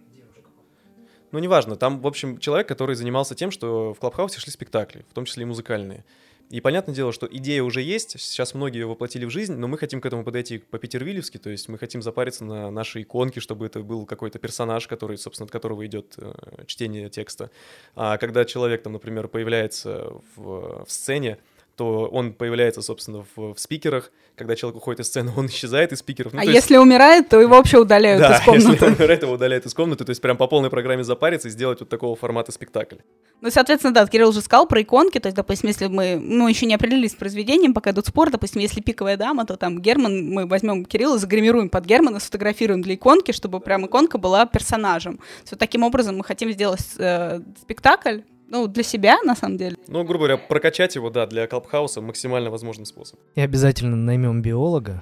Ну, 1.32 1.40
неважно, 1.40 1.78
там, 1.78 2.02
в 2.02 2.08
общем, 2.08 2.38
человек, 2.38 2.68
который 2.68 2.96
занимался 2.96 3.36
тем, 3.36 3.52
что 3.52 3.94
в 3.94 4.00
Клабхаусе 4.00 4.40
шли 4.40 4.52
спектакли, 4.52 5.06
в 5.10 5.14
том 5.14 5.26
числе 5.26 5.44
и 5.44 5.46
музыкальные. 5.46 6.04
И 6.52 6.60
понятное 6.60 6.94
дело, 6.94 7.14
что 7.14 7.28
идея 7.32 7.64
уже 7.64 7.82
есть, 7.82 8.20
сейчас 8.20 8.54
многие 8.54 8.80
ее 8.80 8.86
воплотили 8.86 9.24
в 9.24 9.30
жизнь, 9.30 9.56
но 9.56 9.70
мы 9.70 9.78
хотим 9.78 10.02
к 10.02 10.06
этому 10.06 10.26
подойти 10.26 10.58
по-питервилевски, 10.58 11.38
то 11.38 11.50
есть 11.50 11.70
мы 11.70 11.78
хотим 11.78 12.02
запариться 12.02 12.44
на 12.44 12.70
нашей 12.70 13.04
иконке, 13.04 13.40
чтобы 13.40 13.66
это 13.66 13.80
был 13.80 14.06
какой-то 14.06 14.38
персонаж, 14.38 14.86
который, 14.88 15.18
собственно, 15.18 15.46
от 15.46 15.52
которого 15.52 15.86
идет 15.86 16.16
э, 16.18 16.34
чтение 16.66 17.10
текста. 17.10 17.52
А 17.96 18.18
когда 18.18 18.44
человек, 18.44 18.84
там, 18.84 18.94
например, 18.94 19.30
появляется 19.30 20.12
в, 20.36 20.84
в 20.86 20.92
сцене, 20.92 21.38
то 21.76 22.08
он 22.12 22.34
появляется, 22.34 22.82
собственно, 22.82 23.26
в, 23.36 23.54
в 23.54 23.60
спикерах. 23.60 24.12
Когда 24.36 24.56
человек 24.56 24.78
уходит 24.78 25.02
из 25.02 25.08
сцены, 25.08 25.32
он 25.38 25.48
исчезает 25.48 25.92
из 25.92 26.00
спикеров. 26.00 26.34
Ну, 26.34 26.40
а 26.40 26.44
если 26.44 26.76
есть... 26.76 26.84
умирает, 26.84 27.30
то 27.30 27.40
его 27.40 27.56
вообще 27.56 27.80
удаляют 27.80 28.22
да, 28.22 28.38
из 28.38 28.42
комнаты. 28.46 28.72
если 28.72 28.86
он 28.86 28.94
умирает, 28.94 29.24
его 29.24 29.34
удаляют 29.34 29.66
из 29.66 29.74
комнаты. 29.74 30.06
То 30.06 30.10
есть 30.12 30.22
прям 30.22 30.38
по 30.38 30.48
полной 30.48 30.70
программе 30.70 31.04
запариться 31.04 31.48
и 31.48 31.52
сделать 31.52 31.80
вот 31.80 31.90
такого 31.90 32.16
формата 32.16 32.52
спектакль. 32.52 32.98
Ну, 33.42 33.50
соответственно, 33.50 33.94
да, 33.94 34.06
Кирилл 34.06 34.30
уже 34.30 34.42
сказал 34.42 34.68
про 34.68 34.82
иконки. 34.82 35.20
То 35.20 35.28
есть, 35.28 35.36
допустим, 35.36 35.70
если 35.70 35.88
мы, 35.88 36.20
мы 36.22 36.50
еще 36.50 36.66
не 36.66 36.76
определились 36.76 37.12
с 37.12 37.16
произведением, 37.16 37.74
пока 37.74 37.92
идут 37.92 38.06
спор, 38.06 38.30
допустим, 38.30 38.62
если 38.62 38.82
пиковая 38.82 39.18
дама, 39.18 39.46
то 39.46 39.58
там 39.58 39.82
Герман, 39.82 40.30
мы 40.30 40.46
возьмем 40.46 40.86
Кирилла, 40.86 41.18
загримируем 41.18 41.70
под 41.70 41.86
Германа, 41.86 42.20
сфотографируем 42.20 42.82
для 42.82 42.96
иконки, 42.96 43.32
чтобы 43.32 43.60
прям 43.60 43.86
иконка 43.86 44.18
была 44.18 44.46
персонажем. 44.46 45.20
Вот 45.50 45.60
таким 45.60 45.84
образом 45.84 46.18
мы 46.18 46.24
хотим 46.24 46.52
сделать 46.52 46.86
э, 46.98 47.40
спектакль, 47.62 48.20
ну, 48.52 48.68
для 48.68 48.84
себя, 48.84 49.18
на 49.24 49.34
самом 49.34 49.58
деле. 49.58 49.78
Ну, 49.88 50.04
грубо 50.04 50.26
говоря, 50.26 50.38
прокачать 50.38 50.96
его, 50.96 51.10
да, 51.10 51.26
для 51.26 51.48
Клабхауса 51.48 52.02
максимально 52.02 52.52
возможный 52.52 52.86
способ. 52.86 53.18
И 53.36 53.42
обязательно 53.42 53.96
наймем 53.96 54.42
биолога, 54.42 55.02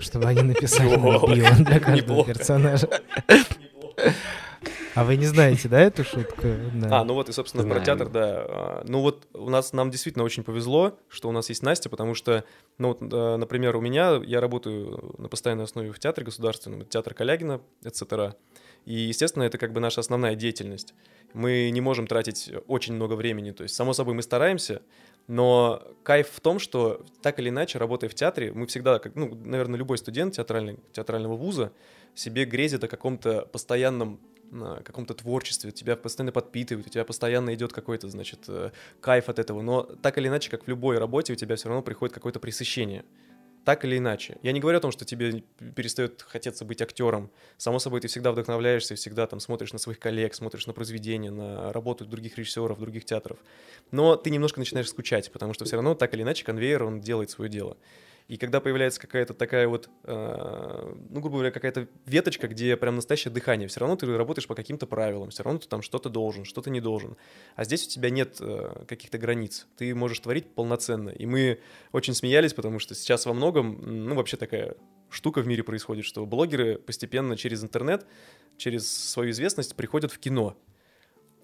чтобы 0.00 0.26
они 0.26 0.42
написали 0.42 0.96
био 0.96 1.64
для 1.64 1.78
каждого 1.78 2.24
персонажа. 2.24 2.88
А 4.96 5.04
вы 5.04 5.16
не 5.16 5.26
знаете, 5.26 5.68
да, 5.68 5.80
эту 5.80 6.02
шутку? 6.02 6.48
Да. 6.74 7.00
А, 7.00 7.04
ну 7.04 7.14
вот 7.14 7.28
и, 7.28 7.32
собственно, 7.32 7.62
Знаем. 7.62 7.78
про 7.78 7.86
театр, 7.86 8.08
да. 8.08 8.82
Ну 8.88 9.00
вот 9.00 9.28
у 9.34 9.48
нас, 9.48 9.72
нам 9.72 9.92
действительно 9.92 10.24
очень 10.24 10.42
повезло, 10.42 10.98
что 11.08 11.28
у 11.28 11.32
нас 11.32 11.48
есть 11.48 11.62
Настя, 11.62 11.88
потому 11.88 12.14
что, 12.16 12.44
ну 12.78 12.88
вот, 12.88 12.98
э, 13.00 13.36
например, 13.36 13.76
у 13.76 13.80
меня, 13.80 14.20
я 14.24 14.40
работаю 14.40 15.14
на 15.16 15.28
постоянной 15.28 15.64
основе 15.64 15.92
в 15.92 15.98
театре 16.00 16.24
государственном, 16.24 16.84
театр 16.86 17.14
Калягина, 17.14 17.60
etc. 17.84 18.34
И, 18.84 18.94
естественно, 18.94 19.44
это 19.44 19.58
как 19.58 19.72
бы 19.72 19.80
наша 19.80 20.00
основная 20.00 20.34
деятельность. 20.34 20.92
Мы 21.32 21.70
не 21.70 21.80
можем 21.80 22.06
тратить 22.06 22.50
очень 22.66 22.94
много 22.94 23.14
времени. 23.14 23.52
То 23.52 23.62
есть, 23.62 23.74
само 23.74 23.92
собой, 23.92 24.14
мы 24.14 24.22
стараемся, 24.22 24.82
но 25.26 25.82
кайф 26.02 26.28
в 26.28 26.40
том, 26.40 26.58
что 26.58 27.04
так 27.22 27.38
или 27.38 27.50
иначе, 27.50 27.78
работая 27.78 28.10
в 28.10 28.14
театре, 28.14 28.52
мы 28.52 28.66
всегда, 28.66 28.98
как, 28.98 29.14
ну, 29.14 29.34
наверное, 29.34 29.78
любой 29.78 29.98
студент 29.98 30.34
театральный, 30.34 30.78
театрального 30.92 31.36
вуза 31.36 31.72
себе 32.14 32.44
грезит 32.44 32.82
о 32.84 32.88
каком-то 32.88 33.46
постоянном 33.52 34.20
каком-то 34.84 35.14
творчестве, 35.14 35.70
тебя 35.70 35.96
постоянно 35.96 36.32
подпитывают, 36.32 36.86
у 36.86 36.90
тебя 36.90 37.04
постоянно 37.04 37.54
идет 37.54 37.72
какой-то, 37.72 38.08
значит, 38.08 38.40
э, 38.48 38.72
кайф 39.00 39.28
от 39.28 39.38
этого. 39.38 39.62
Но 39.62 39.82
так 39.82 40.18
или 40.18 40.26
иначе, 40.26 40.50
как 40.50 40.64
в 40.64 40.68
любой 40.68 40.98
работе, 40.98 41.32
у 41.32 41.36
тебя 41.36 41.54
все 41.54 41.68
равно 41.68 41.82
приходит 41.82 42.12
какое-то 42.12 42.40
пресыщение 42.40 43.04
так 43.64 43.84
или 43.84 43.98
иначе. 43.98 44.38
Я 44.42 44.52
не 44.52 44.60
говорю 44.60 44.78
о 44.78 44.80
том, 44.80 44.92
что 44.92 45.04
тебе 45.04 45.42
перестает 45.76 46.22
хотеться 46.22 46.64
быть 46.64 46.80
актером. 46.80 47.30
Само 47.56 47.78
собой, 47.78 48.00
ты 48.00 48.08
всегда 48.08 48.32
вдохновляешься, 48.32 48.94
всегда 48.94 49.26
там 49.26 49.40
смотришь 49.40 49.72
на 49.72 49.78
своих 49.78 49.98
коллег, 49.98 50.34
смотришь 50.34 50.66
на 50.66 50.72
произведения, 50.72 51.30
на 51.30 51.72
работу 51.72 52.04
других 52.04 52.38
режиссеров, 52.38 52.78
других 52.78 53.04
театров. 53.04 53.38
Но 53.90 54.16
ты 54.16 54.30
немножко 54.30 54.60
начинаешь 54.60 54.88
скучать, 54.88 55.30
потому 55.30 55.54
что 55.54 55.64
все 55.64 55.76
равно 55.76 55.94
так 55.94 56.14
или 56.14 56.22
иначе 56.22 56.44
конвейер, 56.44 56.84
он 56.84 57.00
делает 57.00 57.30
свое 57.30 57.50
дело. 57.50 57.76
И 58.30 58.36
когда 58.36 58.60
появляется 58.60 59.00
какая-то 59.00 59.34
такая 59.34 59.66
вот, 59.66 59.90
э, 60.04 60.94
ну, 61.10 61.20
грубо 61.20 61.38
говоря, 61.38 61.50
какая-то 61.50 61.88
веточка, 62.06 62.46
где 62.46 62.76
прям 62.76 62.94
настоящее 62.94 63.34
дыхание, 63.34 63.66
все 63.66 63.80
равно 63.80 63.96
ты 63.96 64.06
работаешь 64.16 64.46
по 64.46 64.54
каким-то 64.54 64.86
правилам, 64.86 65.30
все 65.30 65.42
равно 65.42 65.58
ты 65.58 65.66
там 65.66 65.82
что-то 65.82 66.10
должен, 66.10 66.44
что-то 66.44 66.70
не 66.70 66.80
должен. 66.80 67.16
А 67.56 67.64
здесь 67.64 67.84
у 67.88 67.90
тебя 67.90 68.08
нет 68.08 68.36
э, 68.38 68.84
каких-то 68.86 69.18
границ, 69.18 69.66
ты 69.76 69.92
можешь 69.96 70.20
творить 70.20 70.54
полноценно. 70.54 71.10
И 71.10 71.26
мы 71.26 71.58
очень 71.90 72.14
смеялись, 72.14 72.54
потому 72.54 72.78
что 72.78 72.94
сейчас 72.94 73.26
во 73.26 73.34
многом, 73.34 73.80
ну, 73.82 74.14
вообще 74.14 74.36
такая 74.36 74.76
штука 75.08 75.40
в 75.40 75.48
мире 75.48 75.64
происходит, 75.64 76.04
что 76.04 76.24
блогеры 76.24 76.78
постепенно 76.78 77.36
через 77.36 77.64
интернет, 77.64 78.06
через 78.56 78.88
свою 78.88 79.32
известность 79.32 79.74
приходят 79.74 80.12
в 80.12 80.20
кино. 80.20 80.56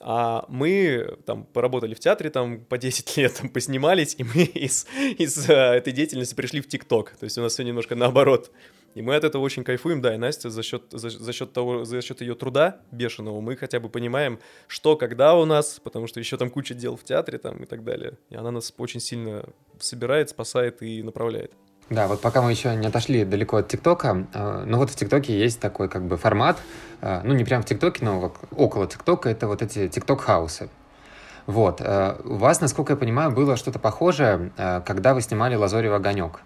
А 0.00 0.44
мы 0.48 1.16
там 1.24 1.44
поработали 1.44 1.94
в 1.94 2.00
театре 2.00 2.30
там 2.30 2.60
по 2.60 2.78
10 2.78 3.16
лет, 3.16 3.34
там, 3.40 3.48
поснимались, 3.48 4.14
и 4.18 4.24
мы 4.24 4.42
из, 4.42 4.86
из 5.18 5.48
э, 5.48 5.54
этой 5.54 5.92
деятельности 5.92 6.34
пришли 6.34 6.60
в 6.60 6.68
ТикТок. 6.68 7.12
То 7.18 7.24
есть 7.24 7.38
у 7.38 7.42
нас 7.42 7.52
все 7.52 7.64
немножко 7.64 7.94
наоборот. 7.94 8.50
И 8.94 9.02
мы 9.02 9.14
от 9.14 9.24
этого 9.24 9.42
очень 9.42 9.62
кайфуем, 9.62 10.00
да, 10.00 10.14
и 10.14 10.16
Настя 10.16 10.48
за 10.48 10.62
счет, 10.62 10.84
за, 10.90 11.10
за 11.10 11.32
счет 11.34 11.52
того, 11.52 11.84
за 11.84 12.00
счет 12.00 12.22
ее 12.22 12.34
труда 12.34 12.80
бешеного, 12.90 13.42
мы 13.42 13.54
хотя 13.54 13.78
бы 13.78 13.90
понимаем, 13.90 14.40
что, 14.68 14.96
когда 14.96 15.34
у 15.34 15.44
нас, 15.44 15.80
потому 15.84 16.06
что 16.06 16.18
еще 16.18 16.38
там 16.38 16.48
куча 16.48 16.72
дел 16.72 16.96
в 16.96 17.04
театре 17.04 17.36
там 17.36 17.62
и 17.62 17.66
так 17.66 17.84
далее. 17.84 18.14
И 18.30 18.36
она 18.36 18.50
нас 18.50 18.72
очень 18.78 19.00
сильно 19.00 19.44
собирает, 19.78 20.30
спасает 20.30 20.82
и 20.82 21.02
направляет. 21.02 21.52
Да, 21.88 22.08
вот 22.08 22.20
пока 22.20 22.42
мы 22.42 22.50
еще 22.50 22.74
не 22.74 22.88
отошли 22.88 23.24
далеко 23.24 23.58
от 23.58 23.68
ТикТока, 23.68 24.26
э, 24.34 24.64
ну 24.66 24.78
вот 24.78 24.90
в 24.90 24.96
ТикТоке 24.96 25.38
есть 25.38 25.60
такой 25.60 25.88
как 25.88 26.02
бы 26.02 26.16
формат, 26.16 26.58
э, 27.00 27.20
ну 27.22 27.32
не 27.32 27.44
прям 27.44 27.62
в 27.62 27.64
ТикТоке, 27.64 28.04
но 28.04 28.32
около 28.56 28.88
ТикТока, 28.88 29.28
это 29.28 29.46
вот 29.46 29.62
эти 29.62 29.86
ТикТок-хаусы. 29.86 30.68
Вот. 31.46 31.80
Э, 31.80 32.16
у 32.24 32.34
вас, 32.34 32.60
насколько 32.60 32.94
я 32.94 32.96
понимаю, 32.96 33.30
было 33.30 33.56
что-то 33.56 33.78
похожее, 33.78 34.50
когда 34.84 35.14
вы 35.14 35.22
снимали 35.22 35.54
«Лазорев 35.54 35.92
огонек». 35.92 36.40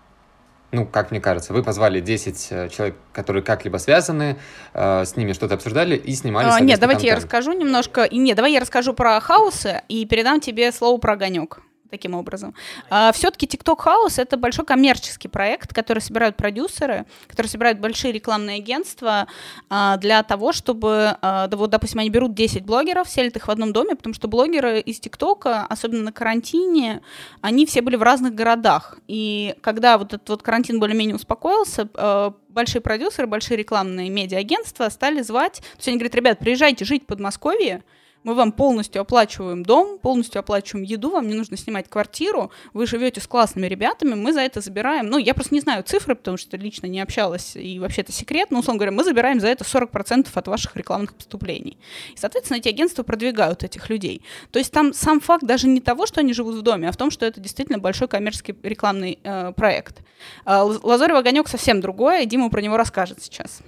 Ну, 0.72 0.86
как 0.86 1.11
мне 1.11 1.20
кажется, 1.20 1.53
вы 1.55 1.64
позвали 1.64 2.01
10 2.01 2.70
человек, 2.70 2.97
которые 3.12 3.43
как-либо 3.43 3.78
связаны, 3.78 4.36
с 4.72 5.16
ними 5.16 5.32
что-то 5.32 5.55
обсуждали 5.55 5.97
и 5.97 6.14
снимали 6.14 6.47
а, 6.49 6.61
Нет, 6.61 6.78
давайте 6.78 7.01
контент. 7.01 7.03
я 7.03 7.16
расскажу 7.16 7.53
немножко. 7.55 8.05
И 8.05 8.18
нет, 8.18 8.36
давай 8.36 8.53
я 8.53 8.61
расскажу 8.61 8.93
про 8.93 9.18
хаусы 9.18 9.82
и 9.88 10.07
передам 10.07 10.41
тебе 10.41 10.70
слово 10.70 11.01
про 11.01 11.14
огонек 11.14 11.61
таким 11.91 12.14
образом. 12.14 12.55
А, 12.88 13.12
все-таки 13.12 13.47
TikTok 13.47 13.78
House 13.84 14.20
это 14.20 14.36
большой 14.36 14.64
коммерческий 14.64 15.28
проект, 15.28 15.74
который 15.74 16.01
собирают 16.01 16.36
продюсеры, 16.36 17.07
который 17.28 17.49
собирают 17.49 17.78
большие 17.78 18.12
рекламные 18.12 18.59
агентства 18.59 19.26
а, 19.68 19.97
для 19.97 20.22
того, 20.22 20.53
чтобы, 20.53 21.16
а, 21.20 21.49
да, 21.49 21.57
вот, 21.57 21.70
допустим, 21.70 22.01
они 22.01 22.11
берут 22.11 22.34
10 22.34 22.64
блогеров, 22.64 23.09
селят 23.09 23.36
их 23.36 23.49
в 23.49 23.51
одном 23.51 23.72
доме, 23.72 23.97
потому 23.97 24.14
что 24.14 24.28
блогеры 24.28 24.80
из 24.80 25.01
ТикТока, 25.01 25.66
особенно 25.66 26.05
на 26.05 26.12
карантине, 26.12 27.03
они 27.41 27.66
все 27.66 27.82
были 27.82 27.97
в 27.97 28.03
разных 28.03 28.34
городах. 28.34 28.99
И 29.09 29.55
когда 29.61 29.99
вот 29.99 30.14
этот 30.14 30.28
вот 30.28 30.43
карантин 30.43 30.78
более-менее 30.80 31.16
успокоился, 31.16 31.88
а, 31.95 32.34
большие 32.49 32.80
продюсеры, 32.80 33.26
большие 33.26 33.57
рекламные 33.57 34.11
медиа-агентства 34.11 34.88
стали 34.88 35.22
звать, 35.22 35.61
то 35.61 35.76
есть 35.78 35.88
они 35.88 35.97
говорят, 35.97 36.14
ребят, 36.14 36.38
приезжайте 36.38 36.84
жить 36.84 37.05
в 37.05 37.07
Подмосковье, 37.07 37.82
мы 38.22 38.34
вам 38.34 38.52
полностью 38.52 39.02
оплачиваем 39.02 39.62
дом, 39.62 39.98
полностью 39.98 40.40
оплачиваем 40.40 40.84
еду, 40.84 41.10
вам 41.10 41.28
не 41.28 41.34
нужно 41.34 41.56
снимать 41.56 41.88
квартиру, 41.88 42.50
вы 42.72 42.86
живете 42.86 43.20
с 43.20 43.26
классными 43.26 43.66
ребятами, 43.66 44.14
мы 44.14 44.32
за 44.32 44.40
это 44.40 44.60
забираем, 44.60 45.06
ну, 45.06 45.18
я 45.18 45.34
просто 45.34 45.54
не 45.54 45.60
знаю 45.60 45.82
цифры, 45.84 46.14
потому 46.14 46.36
что 46.36 46.56
лично 46.56 46.86
не 46.86 47.00
общалась, 47.00 47.56
и 47.56 47.78
вообще 47.78 48.02
это 48.02 48.12
секрет, 48.12 48.50
но, 48.50 48.60
условно 48.60 48.78
говоря, 48.78 48.92
мы 48.92 49.04
забираем 49.04 49.40
за 49.40 49.48
это 49.48 49.64
40% 49.64 50.28
от 50.32 50.48
ваших 50.48 50.76
рекламных 50.76 51.14
поступлений. 51.14 51.78
И, 52.14 52.16
соответственно, 52.16 52.58
эти 52.58 52.68
агентства 52.68 53.02
продвигают 53.02 53.64
этих 53.64 53.88
людей. 53.88 54.22
То 54.50 54.58
есть 54.58 54.72
там 54.72 54.92
сам 54.92 55.20
факт 55.20 55.44
даже 55.44 55.66
не 55.66 55.80
того, 55.80 56.06
что 56.06 56.20
они 56.20 56.34
живут 56.34 56.56
в 56.56 56.62
доме, 56.62 56.88
а 56.88 56.92
в 56.92 56.96
том, 56.96 57.10
что 57.10 57.26
это 57.26 57.40
действительно 57.40 57.78
большой 57.78 58.08
коммерческий 58.08 58.54
рекламный 58.62 59.18
э, 59.22 59.52
проект. 59.52 60.02
Э, 60.44 60.60
Лазарев 60.62 61.16
огонек 61.16 61.48
совсем 61.48 61.80
другое, 61.80 62.22
и 62.22 62.26
Дима 62.26 62.50
про 62.50 62.60
него 62.60 62.76
расскажет 62.76 63.22
сейчас. 63.22 63.60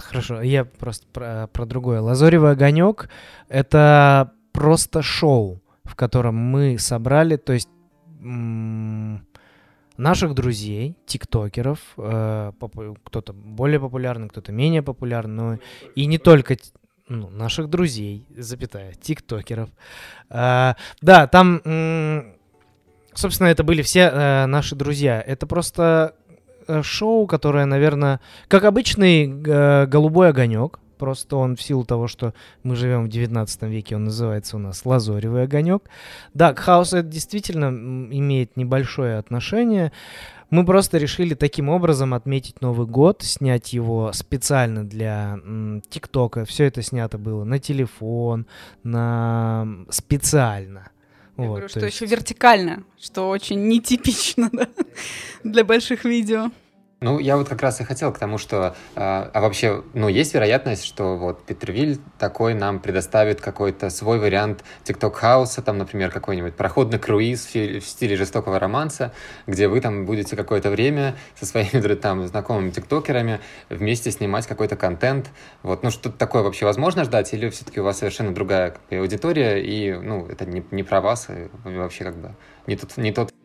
Хорошо, 0.00 0.42
я 0.42 0.64
просто 0.64 1.06
про, 1.12 1.48
про 1.52 1.66
другое. 1.66 2.00
Лазоревый 2.00 2.52
огонек— 2.52 3.08
это 3.48 3.95
просто 4.52 5.02
шоу, 5.02 5.62
в 5.84 5.94
котором 5.94 6.36
мы 6.36 6.78
собрали, 6.78 7.36
то 7.36 7.52
есть 7.52 7.68
наших 9.96 10.34
друзей, 10.34 10.96
тиктокеров, 11.06 11.78
э, 11.96 12.52
кто-то 13.04 13.32
более 13.32 13.80
популярный, 13.80 14.28
кто-то 14.28 14.52
менее 14.52 14.82
популярный, 14.82 15.60
и 15.94 16.06
не 16.06 16.18
только 16.18 16.56
ну, 17.08 17.30
наших 17.30 17.70
друзей, 17.70 18.26
запятая, 18.36 18.92
тиктокеров. 18.94 19.70
Э, 20.28 20.74
да, 21.00 21.26
там, 21.26 21.60
собственно, 23.14 23.48
это 23.48 23.64
были 23.64 23.82
все 23.82 24.10
э, 24.12 24.46
наши 24.46 24.74
друзья. 24.74 25.22
Это 25.26 25.46
просто 25.46 26.14
шоу, 26.82 27.26
которое, 27.26 27.64
наверное, 27.64 28.20
как 28.48 28.64
обычный 28.64 29.28
голубой 29.86 30.30
огонек. 30.30 30.80
Просто 30.96 31.36
он 31.36 31.56
в 31.56 31.62
силу 31.62 31.84
того, 31.84 32.08
что 32.08 32.34
мы 32.62 32.76
живем 32.76 33.04
в 33.04 33.08
19 33.08 33.62
веке, 33.62 33.96
он 33.96 34.04
называется 34.04 34.56
у 34.56 34.58
нас 34.58 34.84
лазоревый 34.84 35.44
огонек. 35.44 35.84
Да, 36.34 36.52
к 36.52 36.58
хаосу 36.58 36.98
это 36.98 37.08
действительно 37.08 37.68
имеет 37.68 38.56
небольшое 38.56 39.18
отношение. 39.18 39.92
Мы 40.48 40.64
просто 40.64 40.98
решили 40.98 41.34
таким 41.34 41.68
образом 41.68 42.14
отметить 42.14 42.60
Новый 42.60 42.86
год, 42.86 43.22
снять 43.22 43.72
его 43.72 44.12
специально 44.12 44.84
для 44.84 45.38
ТикТока. 45.88 46.44
Все 46.44 46.64
это 46.64 46.82
снято 46.82 47.18
было 47.18 47.44
на 47.44 47.58
телефон, 47.58 48.46
на 48.84 49.66
специально. 49.90 50.90
Я 51.36 51.44
вот, 51.44 51.48
говорю, 51.48 51.68
что 51.68 51.80
есть... 51.80 52.00
еще 52.00 52.06
вертикально, 52.06 52.84
что 52.98 53.28
очень 53.28 53.66
нетипично 53.68 54.48
да, 54.52 54.68
для 55.42 55.64
больших 55.64 56.04
видео. 56.04 56.50
Ну, 57.00 57.18
я 57.18 57.36
вот 57.36 57.46
как 57.46 57.60
раз 57.60 57.78
и 57.82 57.84
хотел 57.84 58.10
к 58.10 58.18
тому, 58.18 58.38
что... 58.38 58.74
А, 58.94 59.30
а 59.34 59.40
вообще, 59.42 59.84
ну, 59.92 60.08
есть 60.08 60.32
вероятность, 60.32 60.82
что 60.82 61.18
вот 61.18 61.44
Петервиль 61.44 61.98
такой 62.18 62.54
нам 62.54 62.80
предоставит 62.80 63.42
какой-то 63.42 63.90
свой 63.90 64.18
вариант 64.18 64.64
тикток-хауса, 64.84 65.60
там, 65.60 65.76
например, 65.76 66.10
какой-нибудь 66.10 66.54
проходный 66.54 66.98
круиз 66.98 67.44
в, 67.44 67.80
стиле 67.82 68.16
жестокого 68.16 68.58
романса, 68.58 69.12
где 69.46 69.68
вы 69.68 69.82
там 69.82 70.06
будете 70.06 70.36
какое-то 70.36 70.70
время 70.70 71.16
со 71.38 71.44
своими 71.44 71.94
там 71.96 72.26
знакомыми 72.26 72.70
тиктокерами 72.70 73.40
вместе 73.68 74.10
снимать 74.10 74.46
какой-то 74.46 74.76
контент. 74.76 75.30
Вот, 75.62 75.82
ну, 75.82 75.90
что-то 75.90 76.16
такое 76.16 76.42
вообще 76.42 76.64
возможно 76.64 77.04
ждать? 77.04 77.34
Или 77.34 77.50
все-таки 77.50 77.78
у 77.78 77.84
вас 77.84 77.98
совершенно 77.98 78.32
другая 78.32 78.74
аудитория, 78.90 79.62
и, 79.62 79.92
ну, 79.92 80.26
это 80.28 80.46
не, 80.46 80.64
не 80.70 80.82
про 80.82 81.02
вас, 81.02 81.28
и 81.28 81.50
вообще 81.62 82.04
как 82.04 82.16
бы 82.16 82.34
не 82.66 82.76
тот, 82.76 82.96
не 82.96 83.12
тот 83.12 83.35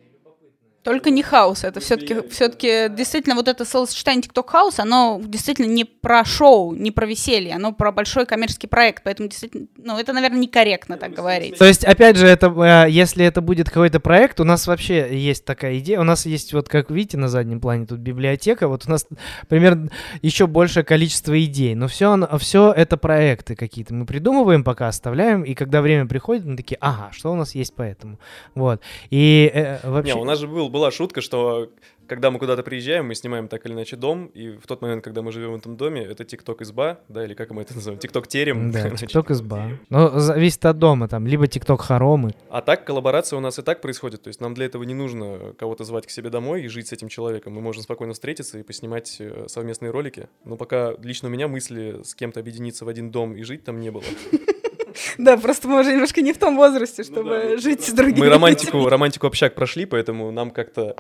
только 0.84 1.12
не 1.12 1.22
хаос, 1.22 1.64
это 1.64 1.80
все-таки 1.80 2.28
все-таки 2.30 2.88
действительно 2.90 3.36
вот 3.36 3.48
это 3.48 3.66
словосочетание 3.66 4.24
TikTok 4.24 4.50
хаус, 4.50 4.80
оно 4.80 5.22
действительно 5.24 5.68
не 5.68 5.86
про 5.86 6.26
шоу, 6.26 6.74
не 6.74 6.92
про 6.92 7.06
веселье, 7.06 7.56
оно 7.56 7.72
про 7.72 7.92
большой 7.92 8.26
коммерческий 8.26 8.68
проект, 8.68 9.04
поэтому 9.04 9.30
действительно, 9.30 9.68
ну 9.78 10.00
это, 10.00 10.14
наверное, 10.14 10.40
некорректно 10.40 10.98
так 10.98 11.14
говорить. 11.14 11.58
То 11.58 11.66
есть, 11.66 11.86
опять 11.86 12.18
же, 12.18 12.26
это 12.26 12.48
э, 12.48 12.90
если 12.90 13.24
это 13.24 13.42
будет 13.42 13.70
какой-то 13.70 14.00
проект, 14.00 14.40
у 14.40 14.44
нас 14.44 14.66
вообще 14.66 15.16
есть 15.16 15.46
такая 15.46 15.78
идея, 15.78 16.00
у 16.00 16.04
нас 16.04 16.26
есть 16.26 16.54
вот, 16.54 16.68
как 16.68 16.90
видите, 16.90 17.18
на 17.18 17.28
заднем 17.28 17.60
плане 17.60 17.86
тут 17.86 18.00
библиотека, 18.00 18.68
вот 18.68 18.86
у 18.88 18.90
нас 18.90 19.06
примерно 19.48 19.92
еще 20.24 20.48
большее 20.48 20.84
количество 20.84 21.40
идей, 21.44 21.76
но 21.76 21.88
все, 21.88 22.28
все 22.40 22.72
это 22.72 22.98
проекты 22.98 23.56
какие-то, 23.56 23.94
мы 23.94 24.08
придумываем 24.08 24.64
пока, 24.64 24.88
оставляем, 24.88 25.44
и 25.44 25.54
когда 25.54 25.82
время 25.82 26.08
приходит, 26.08 26.46
мы 26.46 26.58
такие, 26.58 26.78
ага, 26.82 27.10
что 27.12 27.32
у 27.32 27.36
нас 27.36 27.54
есть 27.54 27.76
по 27.76 27.84
этому, 27.84 28.20
вот, 28.56 28.82
и 29.12 29.52
э, 29.54 29.88
вообще... 29.88 30.16
Не, 30.16 30.20
у 30.20 30.26
нас 30.26 30.40
же 30.40 30.48
был 30.48 30.71
была 30.72 30.92
шутка, 30.92 31.22
что 31.22 31.72
когда 32.08 32.32
мы 32.32 32.40
куда-то 32.40 32.64
приезжаем, 32.64 33.08
мы 33.08 33.16
снимаем 33.16 33.48
так 33.48 33.66
или 33.66 33.74
иначе 33.74 33.96
дом, 33.96 34.26
и 34.28 34.52
в 34.58 34.68
тот 34.68 34.82
момент, 34.82 35.04
когда 35.04 35.22
мы 35.22 35.32
живем 35.32 35.54
в 35.54 35.56
этом 35.56 35.78
доме, 35.78 36.04
это 36.04 36.26
тикток 36.26 36.62
изба, 36.62 37.00
да, 37.08 37.24
или 37.24 37.34
как 37.34 37.52
мы 37.52 37.62
это 37.62 37.76
называем, 37.76 38.00
тикток 38.00 38.28
терем. 38.28 38.72
Да, 38.72 38.90
тикток 38.98 39.32
изба. 39.32 39.70
Но 39.90 40.20
зависит 40.20 40.66
от 40.66 40.78
дома, 40.78 41.08
там, 41.08 41.28
либо 41.28 41.48
тикток 41.48 41.82
хоромы. 41.82 42.32
А 42.50 42.62
так 42.62 42.86
коллаборация 42.86 43.38
у 43.38 43.40
нас 43.40 43.60
и 43.60 43.62
так 43.62 43.82
происходит, 43.82 44.24
то 44.24 44.28
есть 44.30 44.42
нам 44.42 44.54
для 44.54 44.66
этого 44.66 44.84
не 44.84 44.94
нужно 44.94 45.54
кого-то 45.58 45.84
звать 45.84 46.08
к 46.08 46.10
себе 46.10 46.30
домой 46.30 46.64
и 46.64 46.68
жить 46.68 46.88
с 46.88 46.94
этим 46.94 47.08
человеком, 47.08 47.54
мы 47.54 47.62
можем 47.62 47.84
спокойно 47.84 48.14
встретиться 48.14 48.60
и 48.60 48.64
поснимать 48.64 49.18
э, 49.20 49.46
совместные 49.48 49.92
ролики, 49.92 50.28
но 50.44 50.58
пока 50.58 50.94
лично 51.02 51.30
у 51.30 51.32
меня 51.32 51.48
мысли 51.48 52.02
с 52.04 52.16
кем-то 52.16 52.40
объединиться 52.40 52.86
в 52.86 52.88
один 52.88 53.12
дом 53.12 53.36
и 53.36 53.44
жить 53.44 53.64
там 53.64 53.80
не 53.80 53.92
было. 53.92 54.04
Да, 55.18 55.38
просто 55.38 55.68
мы 55.68 55.82
уже 55.82 55.92
немножко 55.92 56.22
не 56.22 56.34
в 56.34 56.38
том 56.38 56.56
возрасте, 56.56 57.04
ну 57.08 57.14
чтобы 57.14 57.58
жить 57.58 57.84
с 57.84 57.92
другими. 57.92 58.26
Мы 58.26 58.30
романтику, 58.30 58.88
романтику 58.90 59.28
общак 59.28 59.56
прошли, 59.56 59.86
поэтому 59.86 60.32
нам 60.32 60.52
как-то 60.52 60.96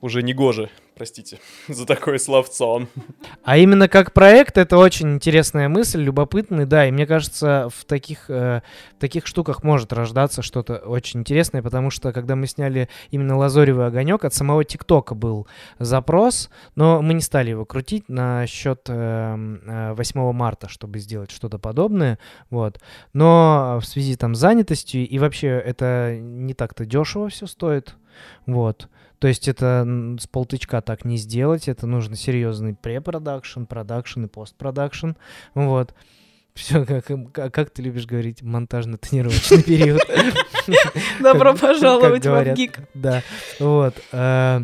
уже 0.00 0.22
не 0.22 0.32
гоже, 0.32 0.70
простите, 0.96 1.38
за 1.68 1.86
такое 1.86 2.18
словцо. 2.18 2.86
А 3.42 3.56
именно 3.56 3.88
как 3.88 4.12
проект, 4.12 4.58
это 4.58 4.76
очень 4.78 5.14
интересная 5.14 5.68
мысль, 5.68 6.02
любопытный, 6.02 6.66
да, 6.66 6.86
и 6.86 6.90
мне 6.90 7.06
кажется, 7.06 7.68
в 7.74 7.84
таких, 7.84 8.28
э, 8.28 8.62
таких 8.98 9.26
штуках 9.26 9.62
может 9.62 9.92
рождаться 9.92 10.42
что-то 10.42 10.76
очень 10.76 11.20
интересное, 11.20 11.62
потому 11.62 11.90
что, 11.90 12.12
когда 12.12 12.36
мы 12.36 12.46
сняли 12.46 12.88
именно 13.10 13.36
«Лазоревый 13.36 13.86
огонек», 13.86 14.24
от 14.24 14.34
самого 14.34 14.64
ТикТока 14.64 15.14
был 15.14 15.46
запрос, 15.78 16.50
но 16.74 17.02
мы 17.02 17.14
не 17.14 17.22
стали 17.22 17.50
его 17.50 17.64
крутить 17.64 18.08
на 18.08 18.46
счет 18.46 18.82
э, 18.88 19.92
8 19.96 20.20
э, 20.20 20.32
марта, 20.32 20.68
чтобы 20.68 20.98
сделать 20.98 21.30
что-то 21.30 21.58
подобное, 21.58 22.18
вот. 22.50 22.80
Но 23.12 23.78
в 23.80 23.86
связи 23.86 24.16
там 24.16 24.34
с 24.34 24.38
занятостью, 24.38 25.06
и 25.06 25.18
вообще 25.18 25.48
это 25.48 26.18
не 26.20 26.54
так-то 26.54 26.84
дешево 26.84 27.28
все 27.28 27.46
стоит, 27.46 27.94
вот. 28.46 28.88
То 29.18 29.28
есть 29.28 29.48
это 29.48 30.16
с 30.20 30.26
полтычка 30.26 30.80
так 30.80 31.04
не 31.04 31.16
сделать, 31.16 31.68
это 31.68 31.86
нужно 31.86 32.16
серьезный 32.16 32.74
препродакшн, 32.74 33.64
продакшн 33.64 34.24
и 34.24 34.28
постпродакшн, 34.28 35.10
вот. 35.54 35.94
Все, 36.54 36.84
как, 36.84 37.06
как, 37.32 37.54
как 37.54 37.70
ты 37.70 37.82
любишь 37.82 38.06
говорить, 38.06 38.42
монтажно-тренировочный 38.42 39.62
период. 39.62 40.02
Добро 41.20 41.54
пожаловать 41.60 42.26
в 42.26 42.54
ГИК. 42.54 42.80
Да, 42.94 43.22
вот. 43.60 43.94
Э, 44.10 44.62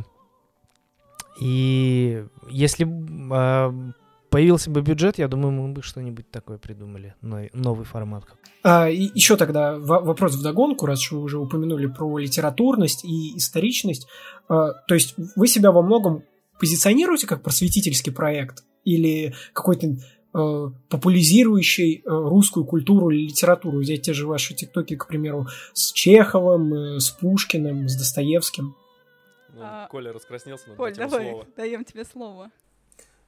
и 1.40 2.24
если 2.50 2.84
э, 2.84 3.92
появился 4.34 4.68
бы 4.68 4.82
бюджет, 4.82 5.18
я 5.18 5.28
думаю, 5.28 5.52
мы 5.52 5.68
бы 5.68 5.80
что-нибудь 5.80 6.28
такое 6.28 6.58
придумали, 6.58 7.14
новый 7.20 7.84
формат. 7.84 8.24
А, 8.64 8.90
и 8.90 9.08
еще 9.14 9.36
тогда 9.36 9.78
вопрос 9.78 10.34
в 10.34 10.42
догонку, 10.42 10.86
раз 10.86 11.08
вы 11.12 11.20
уже 11.20 11.38
упомянули 11.38 11.86
про 11.86 12.18
литературность 12.18 13.04
и 13.04 13.36
историчность. 13.36 14.08
А, 14.48 14.72
то 14.88 14.94
есть 14.94 15.14
вы 15.36 15.46
себя 15.46 15.70
во 15.70 15.82
многом 15.82 16.24
позиционируете 16.58 17.28
как 17.28 17.44
просветительский 17.44 18.10
проект 18.10 18.64
или 18.82 19.36
какой-то 19.52 19.98
а, 20.32 20.72
популяризирующий 20.88 22.02
а, 22.04 22.10
русскую 22.10 22.66
культуру 22.66 23.10
или 23.10 23.28
литературу. 23.28 23.78
Взять 23.78 24.02
те 24.02 24.14
же 24.14 24.26
ваши 24.26 24.52
тиктоки, 24.52 24.96
к 24.96 25.06
примеру, 25.06 25.46
с 25.74 25.92
Чеховым, 25.92 26.74
э, 26.74 26.98
с 26.98 27.08
Пушкиным, 27.10 27.88
с 27.88 27.94
Достоевским. 27.94 28.74
Ну, 29.52 29.62
Коля 29.88 30.12
раскраснелся, 30.12 30.70
но 30.70 30.74
Коль, 30.74 30.92
давай, 30.92 31.30
слово. 31.30 31.46
даем 31.56 31.84
тебе 31.84 32.04
слово. 32.04 32.50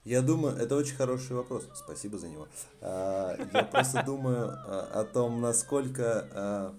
Я 0.07 0.23
думаю, 0.23 0.57
это 0.57 0.77
очень 0.77 0.95
хороший 0.95 1.35
вопрос. 1.35 1.69
Спасибо 1.75 2.17
за 2.17 2.29
него. 2.29 2.47
А, 2.81 3.37
я 3.53 3.65
просто 3.65 4.05
думаю 4.05 4.51
а, 4.51 5.01
о 5.01 5.05
том, 5.05 5.41
насколько 5.41 6.29
а, 6.31 6.75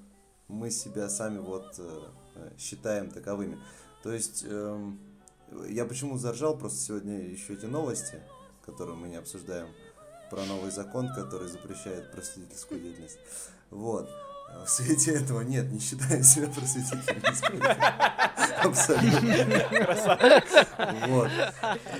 мы 0.47 0.71
себя 0.71 1.09
сами 1.09 1.39
вот 1.39 1.75
э, 1.78 2.51
считаем 2.57 3.11
таковыми. 3.11 3.59
То 4.01 4.13
есть 4.13 4.45
эм, 4.47 4.97
я 5.67 5.84
почему 5.84 6.17
заржал, 6.17 6.57
просто 6.57 6.80
сегодня 6.80 7.19
еще 7.19 7.55
эти 7.55 7.65
новости, 7.65 8.21
которые 8.65 8.95
мы 8.95 9.09
не 9.09 9.17
обсуждаем, 9.17 9.67
про 10.30 10.45
новый 10.45 10.71
закон, 10.71 11.13
который 11.13 11.49
запрещает 11.49 12.13
просветительскую 12.13 12.80
деятельность. 12.80 13.19
Вот. 13.71 14.09
В 14.66 14.70
свете 14.70 15.12
этого 15.16 15.41
нет, 15.41 15.72
не 15.72 15.80
считаю 15.80 16.24
себя 16.24 16.48
просветителем. 16.48 17.22
Абсолютно. 18.64 19.30
Вот. 21.08 21.30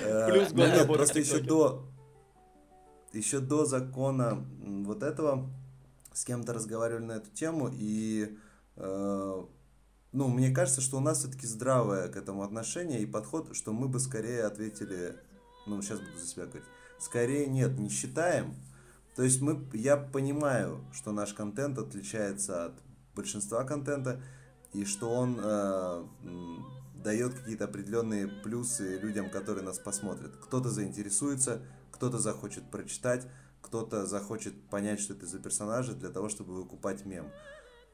Э, 0.02 0.30
Плюс 0.30 0.52
год 0.52 0.68
Нет, 0.68 0.86
просто 0.86 1.18
еще 1.20 1.40
до 1.40 1.88
еще 3.12 3.40
до 3.40 3.64
закона 3.64 4.46
вот 4.60 5.02
этого 5.02 5.50
с 6.12 6.24
кем-то 6.24 6.52
разговаривали 6.52 7.04
на 7.04 7.12
эту 7.12 7.30
тему, 7.30 7.70
и 7.72 8.36
э, 8.76 9.44
ну, 10.12 10.28
мне 10.28 10.50
кажется, 10.50 10.80
что 10.80 10.96
у 10.96 11.00
нас 11.00 11.18
все-таки 11.18 11.46
здравое 11.46 12.08
к 12.08 12.16
этому 12.16 12.42
отношение 12.42 13.00
и 13.00 13.06
подход, 13.06 13.54
что 13.56 13.72
мы 13.72 13.88
бы 13.88 14.00
скорее 14.00 14.44
ответили, 14.44 15.16
ну, 15.66 15.80
сейчас 15.80 16.00
буду 16.00 16.18
за 16.18 16.26
себя 16.26 16.46
говорить, 16.46 16.68
скорее 16.98 17.46
нет, 17.46 17.78
не 17.78 17.88
считаем, 17.88 18.56
то 19.18 19.24
есть 19.24 19.40
мы, 19.40 19.66
я 19.72 19.96
понимаю, 19.96 20.84
что 20.92 21.10
наш 21.10 21.34
контент 21.34 21.76
отличается 21.76 22.66
от 22.66 22.74
большинства 23.16 23.64
контента, 23.64 24.22
и 24.72 24.84
что 24.84 25.10
он 25.10 25.40
э, 25.42 26.04
дает 27.02 27.34
какие-то 27.34 27.64
определенные 27.64 28.28
плюсы 28.28 28.96
людям, 28.98 29.28
которые 29.28 29.64
нас 29.64 29.80
посмотрят. 29.80 30.36
Кто-то 30.36 30.70
заинтересуется, 30.70 31.62
кто-то 31.90 32.20
захочет 32.20 32.70
прочитать, 32.70 33.26
кто-то 33.60 34.06
захочет 34.06 34.54
понять, 34.70 35.00
что 35.00 35.14
это 35.14 35.26
за 35.26 35.40
персонажи, 35.40 35.96
для 35.96 36.10
того, 36.10 36.28
чтобы 36.28 36.54
выкупать 36.54 37.04
мем. 37.04 37.28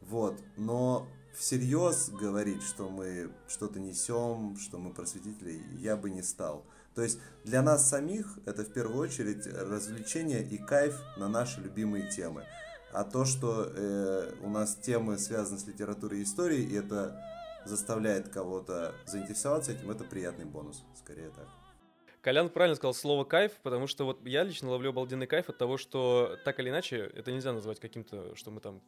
Вот. 0.02 0.38
Но 0.58 1.08
всерьез 1.34 2.10
говорить, 2.10 2.62
что 2.62 2.90
мы 2.90 3.32
что-то 3.48 3.80
несем, 3.80 4.58
что 4.58 4.76
мы 4.76 4.92
просветители, 4.92 5.62
я 5.78 5.96
бы 5.96 6.10
не 6.10 6.22
стал. 6.22 6.66
То 6.94 7.02
есть 7.02 7.18
для 7.44 7.62
нас 7.62 7.88
самих 7.88 8.38
это 8.46 8.64
в 8.64 8.72
первую 8.72 8.98
очередь 8.98 9.46
развлечение 9.46 10.42
и 10.42 10.58
кайф 10.58 11.00
на 11.16 11.28
наши 11.28 11.60
любимые 11.60 12.08
темы. 12.08 12.44
А 12.92 13.02
то, 13.02 13.24
что 13.24 13.72
э, 13.74 14.32
у 14.42 14.48
нас 14.48 14.76
темы 14.76 15.18
связаны 15.18 15.58
с 15.58 15.66
литературой 15.66 16.20
и 16.20 16.22
историей, 16.22 16.64
и 16.64 16.76
это 16.76 17.20
заставляет 17.64 18.28
кого-то 18.28 18.94
заинтересоваться 19.06 19.72
этим, 19.72 19.90
это 19.90 20.04
приятный 20.04 20.44
бонус, 20.44 20.84
скорее 20.94 21.30
так. 21.30 21.48
Колян 22.20 22.48
правильно 22.48 22.76
сказал 22.76 22.94
слово 22.94 23.24
кайф, 23.24 23.52
потому 23.62 23.86
что 23.86 24.06
вот 24.06 24.24
я 24.26 24.44
лично 24.44 24.70
ловлю 24.70 24.90
обалденный 24.90 25.26
кайф 25.26 25.50
от 25.50 25.58
того, 25.58 25.76
что 25.76 26.38
так 26.44 26.58
или 26.60 26.70
иначе 26.70 27.10
это 27.14 27.32
нельзя 27.32 27.52
назвать 27.52 27.80
каким-то, 27.80 28.34
что 28.34 28.50
мы 28.50 28.60
там 28.60 28.80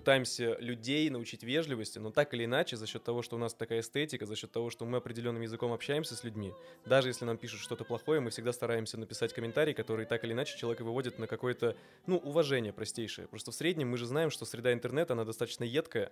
пытаемся 0.00 0.56
людей 0.60 1.10
научить 1.10 1.42
вежливости, 1.42 1.98
но 1.98 2.10
так 2.10 2.32
или 2.32 2.46
иначе, 2.46 2.78
за 2.78 2.86
счет 2.86 3.04
того, 3.04 3.20
что 3.20 3.36
у 3.36 3.38
нас 3.38 3.52
такая 3.52 3.80
эстетика, 3.80 4.24
за 4.24 4.34
счет 4.34 4.50
того, 4.50 4.70
что 4.70 4.86
мы 4.86 4.96
определенным 4.96 5.42
языком 5.42 5.74
общаемся 5.74 6.16
с 6.16 6.24
людьми, 6.24 6.54
даже 6.86 7.08
если 7.08 7.26
нам 7.26 7.36
пишут 7.36 7.60
что-то 7.60 7.84
плохое, 7.84 8.20
мы 8.20 8.30
всегда 8.30 8.54
стараемся 8.54 8.96
написать 8.96 9.34
комментарий, 9.34 9.74
который 9.74 10.06
так 10.06 10.24
или 10.24 10.32
иначе 10.32 10.56
человека 10.56 10.84
выводит 10.84 11.18
на 11.18 11.26
какое-то, 11.26 11.76
ну, 12.06 12.16
уважение 12.16 12.72
простейшее. 12.72 13.28
Просто 13.28 13.50
в 13.50 13.54
среднем 13.54 13.90
мы 13.90 13.98
же 13.98 14.06
знаем, 14.06 14.30
что 14.30 14.46
среда 14.46 14.72
интернета, 14.72 15.12
она 15.12 15.26
достаточно 15.26 15.64
едкая, 15.64 16.10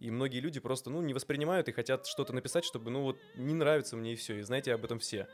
и 0.00 0.10
многие 0.10 0.40
люди 0.40 0.60
просто, 0.60 0.90
ну, 0.90 1.00
не 1.00 1.14
воспринимают 1.14 1.66
и 1.68 1.72
хотят 1.72 2.06
что-то 2.06 2.34
написать, 2.34 2.66
чтобы, 2.66 2.90
ну, 2.90 3.04
вот, 3.04 3.16
не 3.36 3.54
нравится 3.54 3.96
мне 3.96 4.12
и 4.12 4.16
все, 4.16 4.38
и 4.38 4.42
знаете 4.42 4.74
об 4.74 4.84
этом 4.84 4.98
все. 4.98 5.28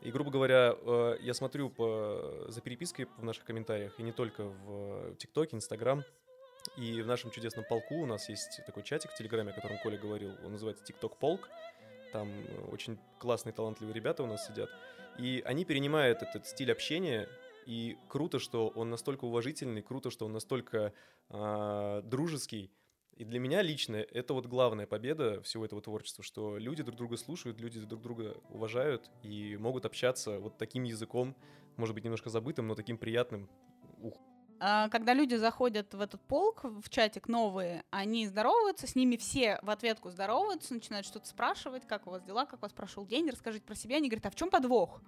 И, 0.00 0.12
грубо 0.12 0.30
говоря, 0.30 0.76
э, 0.80 1.16
я 1.22 1.34
смотрю 1.34 1.70
по, 1.70 2.46
за 2.46 2.60
перепиской 2.60 3.08
в 3.16 3.24
наших 3.24 3.44
комментариях, 3.44 3.98
и 3.98 4.04
не 4.04 4.12
только 4.12 4.44
в 4.44 5.16
ТикТоке, 5.16 5.56
Инстаграм, 5.56 6.04
и 6.76 7.02
в 7.02 7.06
нашем 7.06 7.30
чудесном 7.30 7.64
полку 7.64 7.96
у 7.96 8.06
нас 8.06 8.28
есть 8.28 8.60
такой 8.66 8.82
чатик 8.82 9.10
в 9.10 9.16
Телеграме, 9.16 9.50
о 9.50 9.54
котором 9.54 9.78
Коля 9.78 9.98
говорил. 9.98 10.32
Он 10.44 10.52
называется 10.52 10.84
TikTok 10.84 11.16
Полк. 11.18 11.48
там 12.12 12.30
очень 12.70 12.98
классные, 13.18 13.52
талантливые 13.52 13.94
ребята 13.94 14.22
у 14.22 14.26
нас 14.26 14.46
сидят, 14.46 14.70
и 15.18 15.42
они 15.44 15.64
перенимают 15.64 16.22
этот 16.22 16.46
стиль 16.46 16.72
общения, 16.72 17.28
и 17.66 17.98
круто, 18.08 18.38
что 18.38 18.68
он 18.68 18.88
настолько 18.88 19.26
уважительный, 19.26 19.82
круто, 19.82 20.10
что 20.10 20.24
он 20.24 20.32
настолько 20.32 20.94
э, 21.28 22.02
дружеский, 22.04 22.70
и 23.18 23.24
для 23.24 23.40
меня 23.40 23.62
лично 23.62 23.96
это 23.96 24.32
вот 24.32 24.46
главная 24.46 24.86
победа 24.86 25.42
всего 25.42 25.64
этого 25.64 25.82
творчества, 25.82 26.22
что 26.22 26.56
люди 26.56 26.84
друг 26.84 26.96
друга 26.96 27.16
слушают, 27.16 27.58
люди 27.58 27.80
друг 27.80 28.00
друга 28.00 28.36
уважают 28.48 29.10
и 29.24 29.56
могут 29.56 29.84
общаться 29.84 30.38
вот 30.38 30.56
таким 30.56 30.84
языком, 30.84 31.36
может 31.76 31.96
быть, 31.96 32.04
немножко 32.04 32.30
забытым, 32.30 32.68
но 32.68 32.76
таким 32.76 32.96
приятным. 32.96 33.50
А, 34.60 34.88
когда 34.88 35.14
люди 35.14 35.36
заходят 35.36 35.94
в 35.94 36.00
этот 36.00 36.20
полк, 36.22 36.64
в 36.64 36.88
чатик 36.88 37.28
новые, 37.28 37.84
они 37.90 38.26
здороваются, 38.26 38.86
с 38.86 38.96
ними 38.96 39.16
все 39.16 39.58
в 39.62 39.70
ответку 39.70 40.10
здороваются, 40.10 40.74
начинают 40.74 41.06
что-то 41.06 41.28
спрашивать, 41.28 41.86
как 41.86 42.06
у 42.06 42.10
вас 42.10 42.22
дела, 42.22 42.44
как 42.44 42.60
у 42.60 42.62
вас 42.62 42.72
прошел 42.72 43.06
день, 43.06 43.30
расскажите 43.30 43.64
про 43.64 43.74
себя. 43.74 43.96
Они 43.96 44.08
говорят, 44.08 44.26
а 44.26 44.30
в 44.30 44.34
чем 44.34 44.50
подвох? 44.50 45.00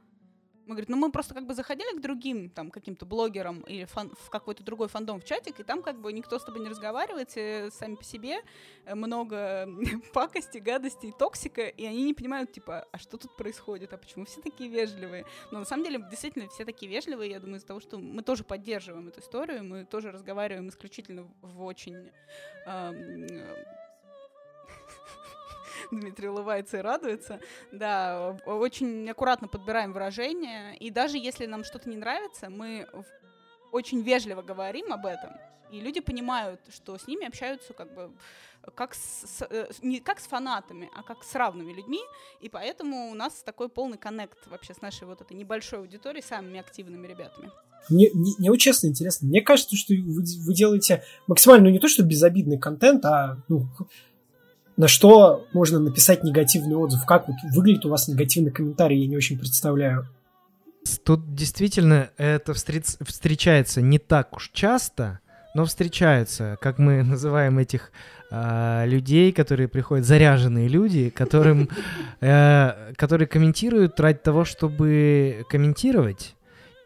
Мы 0.67 0.75
говорим, 0.75 0.91
ну 0.91 0.97
мы 0.97 1.11
просто 1.11 1.35
как 1.35 1.47
бы 1.47 1.55
заходили 1.55 1.97
к 1.97 2.01
другим 2.01 2.51
там 2.51 2.71
каким-то 2.71 3.07
блогерам 3.07 3.61
или 3.63 3.85
фан- 3.85 4.15
в 4.15 4.31
какой-то 4.31 4.63
другой 4.63 4.89
фандом 4.89 5.21
в 5.21 5.25
чатик, 5.25 5.61
и 5.61 5.63
там 5.63 5.83
как 5.83 6.01
бы 6.01 6.13
никто 6.13 6.39
с 6.39 6.45
тобой 6.45 6.61
не 6.61 6.69
разговаривает, 6.69 7.31
все 7.31 7.71
сами 7.71 7.97
по 7.97 8.05
себе, 8.05 8.41
э, 8.85 8.95
много 8.95 9.69
пакости, 10.13 10.59
гадости, 10.59 11.13
токсика, 11.19 11.67
и 11.67 11.85
они 11.85 12.05
не 12.05 12.15
понимают, 12.15 12.53
типа, 12.53 12.87
а 12.93 12.99
что 12.99 13.17
тут 13.17 13.37
происходит, 13.37 13.93
а 13.93 13.99
почему 13.99 14.25
все 14.25 14.41
такие 14.41 14.71
вежливые? 14.71 15.25
Но 15.51 15.61
на 15.61 15.65
самом 15.65 15.85
деле 15.85 15.99
действительно 16.11 16.49
все 16.49 16.65
такие 16.65 16.91
вежливые, 16.91 17.31
я 17.31 17.41
думаю, 17.41 17.57
из-за 17.57 17.67
того, 17.67 17.81
что 17.81 17.99
мы 17.99 18.23
тоже 18.23 18.45
поддерживаем 18.45 19.09
эту 19.09 19.21
историю, 19.21 19.65
мы 19.65 19.85
тоже 19.85 20.13
разговариваем 20.13 20.69
исключительно 20.69 21.27
в 21.43 21.63
очень 21.63 22.11
э, 22.67 23.80
Дмитрий 26.01 26.29
улыбается 26.29 26.79
и 26.79 26.81
радуется. 26.81 27.41
Да, 27.73 28.37
очень 28.47 29.09
аккуратно 29.11 29.49
подбираем 29.49 29.93
выражения. 29.93 30.75
И 30.75 30.91
даже 30.91 31.19
если 31.19 31.47
нам 31.47 31.65
что-то 31.65 31.89
не 31.89 31.97
нравится, 31.97 32.51
мы 32.51 32.87
очень 33.73 34.03
вежливо 34.03 34.43
говорим 34.43 34.93
об 34.93 35.07
этом. 35.07 35.31
И 35.71 35.81
люди 35.81 36.01
понимают, 36.01 36.61
что 36.75 36.99
с 36.99 37.07
ними 37.07 37.27
общаются 37.27 37.73
как 37.73 37.95
бы 37.95 38.11
как 38.75 38.95
с, 38.95 39.43
э, 39.49 39.69
не 39.83 40.01
как 40.01 40.21
с 40.21 40.27
фанатами, 40.27 40.91
а 40.95 41.03
как 41.03 41.25
с 41.25 41.35
равными 41.35 41.73
людьми, 41.73 42.01
и 42.41 42.49
поэтому 42.49 43.11
у 43.11 43.15
нас 43.15 43.43
такой 43.43 43.69
полный 43.69 43.97
коннект 43.97 44.47
вообще 44.49 44.75
с 44.75 44.83
нашей 44.83 45.07
вот 45.07 45.21
этой 45.23 45.35
небольшой 45.35 45.79
аудиторией, 45.79 46.23
самыми 46.23 46.61
активными 46.61 47.07
ребятами. 47.07 47.51
Мне, 47.89 48.11
мне, 48.13 48.35
мне 48.39 48.51
вот 48.51 48.59
честно 48.59 48.89
интересно, 48.89 49.29
мне 49.29 49.41
кажется, 49.41 49.77
что 49.77 49.95
вы, 49.95 50.23
вы 50.23 50.55
делаете 50.55 51.03
максимально, 51.27 51.65
ну 51.65 51.71
не 51.71 51.79
то, 51.79 51.89
что 51.89 52.03
безобидный 52.03 52.59
контент, 52.59 53.05
а 53.07 53.39
ну, 53.49 53.67
на 54.81 54.89
что 54.89 55.47
можно 55.53 55.79
написать 55.79 56.25
негативный 56.25 56.75
отзыв. 56.75 57.05
Как 57.05 57.29
вот 57.29 57.37
выглядит 57.55 57.85
у 57.85 57.91
вас 57.91 58.09
негативный 58.09 58.51
комментарий, 58.51 58.99
я 59.03 59.09
не 59.09 59.17
очень 59.17 59.39
представляю. 59.39 60.09
Тут 61.05 61.35
действительно 61.35 62.09
это 62.17 62.55
встречается 62.55 63.83
не 63.83 63.99
так 63.99 64.35
уж 64.35 64.51
часто, 64.55 65.21
но 65.55 65.67
встречается, 65.67 66.57
как 66.63 66.79
мы 66.79 67.03
называем 67.13 67.59
этих 67.59 67.93
э, 68.31 68.87
людей, 68.87 69.33
которые 69.33 69.69
приходят, 69.69 70.07
заряженные 70.07 70.67
люди, 70.67 71.11
которым, 71.11 71.69
э, 72.23 72.95
которые 72.97 73.29
комментируют 73.29 74.01
ради 74.01 74.21
того, 74.21 74.47
чтобы 74.47 75.45
комментировать, 75.51 76.37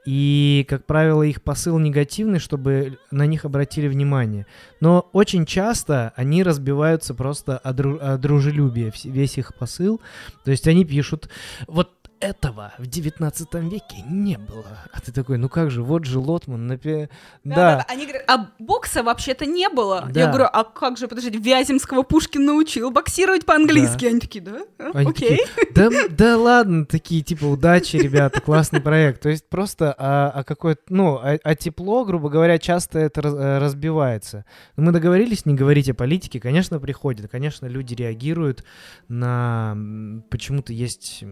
и, 0.05 0.67
как 0.69 0.85
правило, 0.85 1.23
их 1.23 1.43
посыл 1.43 1.79
негативный, 1.79 2.39
чтобы 2.39 2.99
на 3.11 3.27
них 3.27 3.45
обратили 3.45 3.89
внимание. 3.89 4.47
Но 4.81 5.09
очень 5.13 5.47
часто 5.47 6.13
они 6.17 6.43
разбиваются 6.43 7.15
просто 7.15 7.59
о, 7.59 7.73
дру- 7.73 7.99
о 7.99 8.19
дружелюбии, 8.19 8.93
весь 9.05 9.39
их 9.39 9.55
посыл. 9.55 10.01
То 10.45 10.51
есть 10.51 10.69
они 10.69 10.85
пишут, 10.85 11.29
вот 11.67 11.91
этого 12.25 12.73
в 12.79 12.87
19 12.87 13.55
веке 13.55 14.03
не 14.09 14.39
было. 14.39 14.79
А 14.93 15.01
ты 15.01 15.13
такой, 15.13 15.37
ну 15.37 15.49
как 15.49 15.71
же, 15.71 15.83
вот 15.83 16.05
же 16.05 16.19
Лотман. 16.19 16.67
Напи... 16.67 17.09
Да, 17.45 17.55
да. 17.55 17.77
да. 17.77 17.87
Они 17.89 18.07
говорят, 18.07 18.25
а 18.29 18.49
бокса 18.59 19.03
вообще-то 19.03 19.45
не 19.45 19.69
было. 19.69 20.09
Да. 20.11 20.21
Я 20.21 20.27
говорю, 20.29 20.47
а 20.51 20.65
как 20.65 20.97
же, 20.97 21.07
подождите, 21.07 21.39
Вяземского 21.39 22.03
Пушкин 22.03 22.45
научил 22.45 22.91
боксировать 22.91 23.45
по-английски. 23.45 24.05
Да. 24.05 24.09
Они 24.09 24.21
такие, 24.21 24.45
да? 24.45 24.65
А, 24.79 24.91
Они 24.95 25.11
Окей. 25.11 25.39
Такие, 25.39 25.73
да, 25.75 25.91
да 26.11 26.39
ладно, 26.39 26.87
такие 26.87 27.23
типа, 27.23 27.45
удачи, 27.45 27.97
ребята, 27.97 28.41
классный 28.41 28.81
проект. 28.81 29.21
То 29.23 29.29
есть 29.29 29.49
просто 29.49 29.95
а, 29.99 30.33
а 30.35 30.45
какое-то, 30.45 30.83
ну, 30.89 31.17
а, 31.17 31.39
а 31.43 31.55
тепло, 31.55 32.05
грубо 32.05 32.31
говоря, 32.31 32.59
часто 32.59 32.99
это 32.99 33.21
раз, 33.21 33.35
э, 33.35 33.59
разбивается. 33.59 34.45
Мы 34.77 34.93
договорились 34.93 35.45
не 35.45 35.55
говорить 35.55 35.91
о 35.91 35.95
политике, 35.95 36.41
конечно, 36.41 36.81
приходит, 36.81 37.31
конечно, 37.31 37.67
люди 37.67 37.95
реагируют 37.95 38.65
на... 39.09 39.77
Почему-то 40.31 40.73
есть 40.73 41.25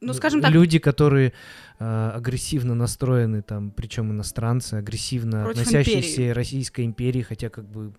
ну, 0.00 0.12
скажем 0.14 0.42
так... 0.42 0.50
Люди, 0.50 0.78
которые 0.78 1.32
э, 1.78 2.10
агрессивно 2.14 2.74
настроены, 2.74 3.42
там, 3.42 3.70
причем 3.70 4.12
иностранцы, 4.12 4.74
агрессивно 4.74 5.44
Против 5.44 5.62
относящиеся 5.62 6.22
империи. 6.22 6.30
Российской 6.30 6.84
империи, 6.84 7.22
хотя 7.22 7.48
как 7.48 7.68
бы 7.68 7.92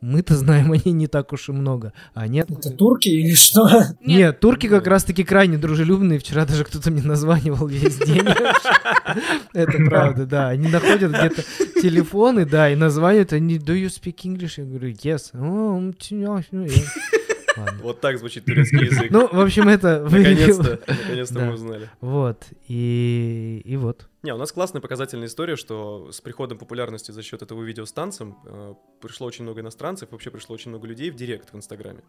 мы-то 0.00 0.36
знаем, 0.36 0.72
они 0.84 0.92
не 0.92 1.06
так 1.06 1.32
уж 1.32 1.48
и 1.48 1.52
много. 1.52 1.92
А 2.14 2.26
нет. 2.28 2.50
Это 2.50 2.70
турки 2.70 3.08
или 3.08 3.34
что? 3.34 3.68
Нет, 3.68 3.98
нет 4.00 4.40
турки 4.40 4.68
как 4.68 4.86
раз-таки 4.86 5.24
крайне 5.24 5.58
дружелюбные. 5.58 6.18
Вчера 6.18 6.44
даже 6.44 6.64
кто-то 6.64 6.90
мне 6.90 7.02
названивал 7.02 7.66
весь 7.66 7.96
день. 7.98 8.26
Это 9.54 9.78
правда, 9.86 10.26
да. 10.26 10.48
Они 10.48 10.68
находят 10.68 11.12
где-то 11.12 11.42
телефоны, 11.80 12.44
да, 12.44 12.70
и 12.70 12.76
названивают. 12.76 13.32
Они, 13.32 13.56
do 13.56 13.74
you 13.74 13.86
speak 13.86 14.16
English? 14.24 14.54
Я 14.58 14.64
говорю, 14.64 14.90
yes. 14.90 15.30
Ладно. 17.58 17.78
Вот 17.82 18.00
так 18.00 18.18
звучит 18.18 18.44
турецкий 18.44 18.84
язык. 18.86 19.10
Ну, 19.10 19.28
в 19.30 19.40
общем, 19.40 19.68
это... 19.68 20.02
Наконец-то, 20.04 20.80
наконец-то 20.86 21.38
мы 21.40 21.52
узнали. 21.52 21.90
Вот, 22.00 22.44
и, 22.68 23.62
и 23.64 23.76
вот. 23.76 24.08
Не, 24.24 24.34
у 24.34 24.36
нас 24.36 24.50
классная 24.50 24.82
показательная 24.82 25.28
история, 25.28 25.54
что 25.54 26.10
с 26.10 26.20
приходом 26.20 26.58
популярности 26.58 27.12
за 27.12 27.22
счет 27.22 27.40
этого 27.42 27.62
видео 27.62 27.84
с 27.84 27.92
танцем 27.92 28.36
э, 28.46 28.74
пришло 29.00 29.28
очень 29.28 29.44
много 29.44 29.60
иностранцев, 29.60 30.10
вообще 30.10 30.32
пришло 30.32 30.54
очень 30.54 30.70
много 30.70 30.88
людей 30.88 31.10
в 31.10 31.14
директ 31.14 31.52
в 31.52 31.56
Инстаграме. 31.56 32.02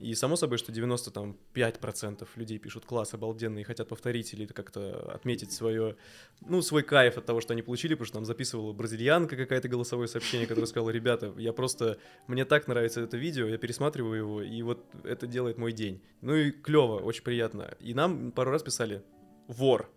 И 0.00 0.12
само 0.16 0.34
собой, 0.34 0.58
что 0.58 0.72
95% 0.72 2.26
людей 2.34 2.58
пишут 2.58 2.84
класс 2.84 3.14
обалденный 3.14 3.60
и 3.60 3.64
хотят 3.64 3.86
повторить 3.86 4.34
или 4.34 4.46
как-то 4.46 5.12
отметить 5.12 5.52
свое, 5.52 5.94
ну, 6.40 6.62
свой 6.62 6.82
кайф 6.82 7.16
от 7.16 7.26
того, 7.26 7.40
что 7.40 7.52
они 7.52 7.62
получили, 7.62 7.94
потому 7.94 8.06
что 8.06 8.16
нам 8.16 8.24
записывала 8.24 8.72
бразильянка 8.72 9.36
какая-то 9.36 9.68
голосовое 9.68 10.08
сообщение, 10.08 10.48
которая 10.48 10.66
сказала, 10.66 10.90
ребята, 10.90 11.32
я 11.36 11.52
просто, 11.52 11.98
мне 12.26 12.44
так 12.44 12.66
нравится 12.66 13.02
это 13.02 13.16
видео, 13.16 13.46
я 13.46 13.56
пересматриваю 13.56 14.16
его, 14.16 14.42
и 14.42 14.62
вот 14.62 14.84
это 15.04 15.28
делает 15.28 15.58
мой 15.58 15.72
день. 15.72 16.02
Ну 16.22 16.34
и 16.34 16.50
клево, 16.50 16.98
очень 16.98 17.22
приятно. 17.22 17.76
И 17.78 17.94
нам 17.94 18.32
пару 18.32 18.50
раз 18.50 18.64
писали, 18.64 19.04
вор, 19.46 19.88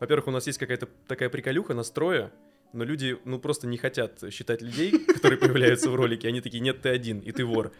во-первых, 0.00 0.28
у 0.28 0.30
нас 0.30 0.46
есть 0.46 0.58
какая-то 0.58 0.88
такая 1.06 1.28
приколюха 1.28 1.74
настроя, 1.74 2.32
но 2.72 2.84
люди, 2.84 3.16
ну, 3.24 3.38
просто 3.38 3.66
не 3.66 3.78
хотят 3.78 4.22
считать 4.32 4.60
людей, 4.60 4.98
которые 5.14 5.38
появляются 5.38 5.90
в 5.90 5.94
ролике. 5.94 6.28
Они 6.28 6.40
такие, 6.40 6.60
нет, 6.60 6.82
ты 6.82 6.88
один, 6.88 7.20
и 7.20 7.30
ты 7.32 7.44
вор. 7.44 7.72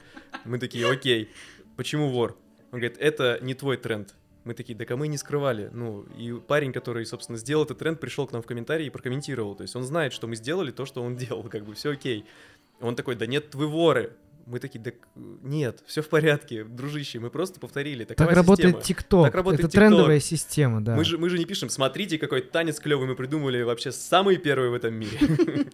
Мы 0.45 0.59
такие, 0.59 0.89
окей, 0.89 1.31
почему 1.77 2.09
вор? 2.09 2.39
Он 2.71 2.79
говорит, 2.79 2.97
это 2.99 3.39
не 3.43 3.55
твой 3.55 3.77
тренд. 3.77 4.15
Мы 4.45 4.55
такие, 4.55 4.77
да 4.77 4.97
мы 4.97 5.09
не 5.09 5.17
скрывали. 5.17 5.71
Ну, 5.73 6.03
и 6.19 6.33
парень, 6.33 6.73
который, 6.73 7.05
собственно, 7.07 7.39
сделал 7.39 7.65
этот 7.65 7.79
тренд, 7.79 7.99
пришел 7.99 8.27
к 8.27 8.33
нам 8.33 8.43
в 8.43 8.47
комментарии 8.47 8.87
и 8.87 8.91
прокомментировал. 8.91 9.55
То 9.57 9.63
есть 9.63 9.75
он 9.75 9.83
знает, 9.83 10.13
что 10.13 10.27
мы 10.27 10.37
сделали 10.37 10.71
то, 10.71 10.85
что 10.85 11.03
он 11.03 11.17
делал, 11.17 11.43
как 11.45 11.65
бы 11.65 11.75
все 11.75 11.93
окей. 11.93 12.25
Он 12.81 12.95
такой, 12.95 13.17
да 13.17 13.27
нет, 13.27 13.55
вы 13.55 13.67
воры. 13.67 14.17
Мы 14.47 14.59
такие, 14.59 14.81
да 14.81 14.93
нет, 15.15 15.83
все 15.87 16.03
в 16.03 16.09
порядке, 16.09 16.65
дружище, 16.65 17.19
мы 17.19 17.31
просто 17.31 17.61
повторили. 17.61 18.05
Такова 18.05 18.29
так 18.29 18.37
работает 18.37 18.83
ТикТок. 18.83 19.27
Так 19.27 19.35
работает 19.35 19.61
Это 19.61 19.69
TikTok. 19.69 19.81
трендовая 19.81 20.21
система, 20.21 20.81
да. 20.83 20.95
Мы 20.97 21.05
же, 21.05 21.17
мы 21.19 21.31
же 21.31 21.39
не 21.39 21.45
пишем, 21.45 21.71
смотрите, 21.71 22.19
какой 22.19 22.43
танец 22.43 22.79
клевый 22.81 23.09
мы 23.09 23.17
придумали, 23.17 23.63
вообще 23.63 23.93
самый 23.93 24.37
первый 24.37 24.71
в 24.71 24.75
этом 24.75 24.95
мире. 24.95 25.19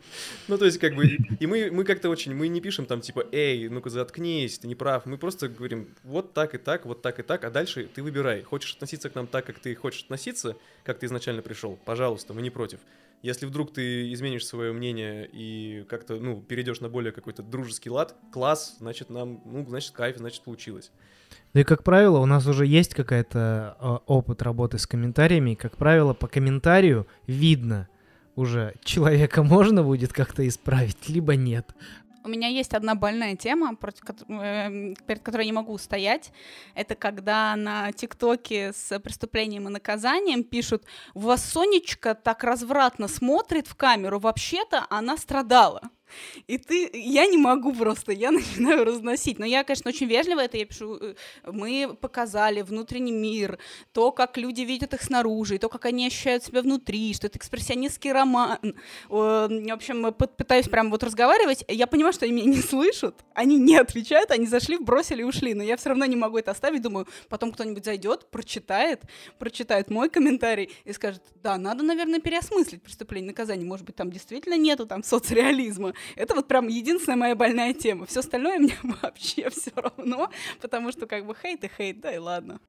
Ну, 0.49 0.59
то 0.59 0.65
есть, 0.65 0.79
как 0.79 0.95
бы, 0.95 1.07
и 1.07 1.47
мы, 1.47 1.71
мы 1.71 1.85
как-то 1.85 2.09
очень, 2.09 2.35
мы 2.35 2.49
не 2.49 2.61
пишем 2.61 2.87
там, 2.87 3.01
типа, 3.01 3.27
эй, 3.31 3.69
ну-ка 3.69 3.91
заткнись, 3.91 4.59
ты 4.59 4.67
не 4.69 4.75
прав. 4.75 5.07
Мы 5.07 5.17
просто 5.19 5.49
говорим, 5.49 5.89
вот 6.03 6.33
так 6.35 6.55
и 6.55 6.59
так, 6.59 6.87
вот 6.87 7.03
так 7.03 7.21
и 7.21 7.23
так, 7.23 7.45
а 7.45 7.51
дальше 7.51 7.89
ты 7.93 8.03
выбирай. 8.03 8.43
Хочешь 8.43 8.75
относиться 8.75 9.11
к 9.11 9.15
нам 9.15 9.27
так, 9.27 9.47
как 9.47 9.59
ты 9.59 9.75
хочешь 9.75 10.03
относиться, 10.03 10.57
как 10.85 10.99
ты 10.99 11.07
изначально 11.07 11.43
пришел, 11.43 11.79
пожалуйста, 11.85 12.35
мы 12.35 12.43
не 12.43 12.51
против. 12.51 12.81
Если 13.23 13.45
вдруг 13.47 13.73
ты 13.73 14.13
изменишь 14.13 14.47
свое 14.47 14.73
мнение 14.73 15.29
и 15.31 15.85
как-то, 15.89 16.17
ну, 16.17 16.41
перейдешь 16.41 16.81
на 16.81 16.89
более 16.89 17.13
какой-то 17.13 17.43
дружеский 17.43 17.91
лад, 17.91 18.15
класс, 18.33 18.77
значит, 18.79 19.11
нам, 19.11 19.43
ну, 19.45 19.67
значит, 19.69 19.93
кайф, 19.93 20.17
значит, 20.17 20.43
получилось. 20.43 20.91
Ну 21.53 21.61
и, 21.61 21.65
как 21.65 21.83
правило, 21.83 22.19
у 22.19 22.27
нас 22.27 22.47
уже 22.47 22.67
есть 22.67 22.95
какая-то 22.95 23.77
э, 23.79 23.99
опыт 24.07 24.43
работы 24.43 24.79
с 24.79 24.87
комментариями, 24.87 25.51
и, 25.51 25.57
как 25.57 25.77
правило, 25.77 26.15
по 26.15 26.29
комментарию 26.29 27.07
видно 27.27 27.89
уже, 28.37 28.75
человека 28.85 29.43
можно 29.43 29.83
будет 29.83 30.13
как-то 30.13 30.47
исправить, 30.47 31.09
либо 31.09 31.37
нет. 31.37 31.67
У 32.25 32.29
меня 32.29 32.49
есть 32.49 32.75
одна 32.75 32.95
больная 32.95 33.37
тема, 33.37 33.75
против, 33.77 34.05
э, 34.29 34.95
перед 35.07 35.23
которой 35.23 35.47
не 35.47 35.53
могу 35.53 35.77
стоять. 35.79 36.33
Это 36.75 36.95
когда 36.95 37.57
на 37.57 37.93
ТикТоке 37.93 38.73
с 38.73 38.99
преступлением 39.01 39.69
и 39.69 39.73
наказанием 39.73 40.45
пишут 40.45 40.85
«У 41.15 41.21
вас 41.21 41.45
Сонечка 41.45 42.15
так 42.15 42.45
развратно 42.45 43.09
смотрит 43.09 43.67
в 43.67 43.75
камеру, 43.75 44.19
вообще-то 44.19 44.87
она 44.91 45.17
страдала». 45.17 45.91
И 46.47 46.59
ты, 46.59 46.91
я 46.93 47.27
не 47.27 47.39
могу 47.39 47.73
просто, 47.73 48.13
я 48.13 48.31
начинаю 48.31 48.85
разносить. 48.85 49.39
Но 49.39 49.47
я, 49.47 49.65
конечно, 49.65 49.89
очень 49.89 50.07
вежливо 50.07 50.41
это, 50.41 50.57
я 50.57 50.65
пишу, 50.65 50.97
э, 50.97 51.15
мы 51.47 51.97
показали 52.01 52.63
внутренний 52.63 53.13
мир, 53.13 53.59
то, 53.93 54.13
как 54.13 54.37
люди 54.37 54.63
видят 54.63 54.95
их 54.95 55.03
снаружи, 55.03 55.59
то, 55.59 55.69
как 55.69 55.87
они 55.87 56.07
ощущают 56.07 56.45
себя 56.45 56.63
внутри, 56.63 57.15
что 57.15 57.27
это 57.27 57.39
экспрессионистский 57.39 58.13
роман. 58.13 58.75
В 59.09 59.73
общем, 59.73 60.13
пытаюсь 60.13 60.69
прям 60.69 60.91
вот 60.91 61.03
разговаривать, 61.03 61.65
я 61.69 61.87
понимаю, 61.87 62.13
что 62.13 62.25
они 62.25 62.35
меня 62.35 62.47
не 62.47 62.63
слышат, 62.63 63.15
они 63.35 63.59
не 63.59 63.77
отвечают, 63.77 64.31
они 64.31 64.47
зашли, 64.47 64.79
бросили 64.79 65.21
и 65.21 65.25
ушли, 65.25 65.55
но 65.55 65.63
я 65.63 65.77
все 65.77 65.91
равно 65.91 66.05
не 66.07 66.17
могу 66.17 66.39
это 66.39 66.51
оставить, 66.51 66.83
думаю, 66.83 67.07
потом 67.29 67.53
кто-нибудь 67.53 67.85
зайдет, 67.85 68.31
прочитает, 68.31 69.03
прочитает 69.39 69.91
мой 69.91 70.09
комментарий 70.09 70.71
и 70.85 70.93
скажет, 70.93 71.23
да, 71.43 71.57
надо, 71.59 71.83
наверное, 71.83 72.21
переосмыслить 72.21 72.83
преступление 72.83 73.29
наказание, 73.29 73.67
может 73.67 73.87
быть, 73.87 73.97
там 73.97 74.11
действительно 74.11 74.57
нету 74.57 74.87
там 74.87 75.03
соцреализма, 75.03 75.95
это 76.17 76.35
вот 76.35 76.49
прям 76.49 76.69
единственная 76.69 77.17
моя 77.17 77.35
больная 77.35 77.75
тема. 77.75 78.07
Все 78.07 78.21
остальное 78.21 78.59
мне 78.59 78.75
вообще 79.03 79.51
все 79.51 79.73
равно, 79.75 80.31
потому 80.61 80.93
что 80.93 81.07
как 81.07 81.27
бы 81.27 81.35
хейт 81.41 81.65
и 81.65 81.71
хейт, 81.77 82.01
да 82.01 82.13
и 82.13 82.19
ладно. 82.19 82.61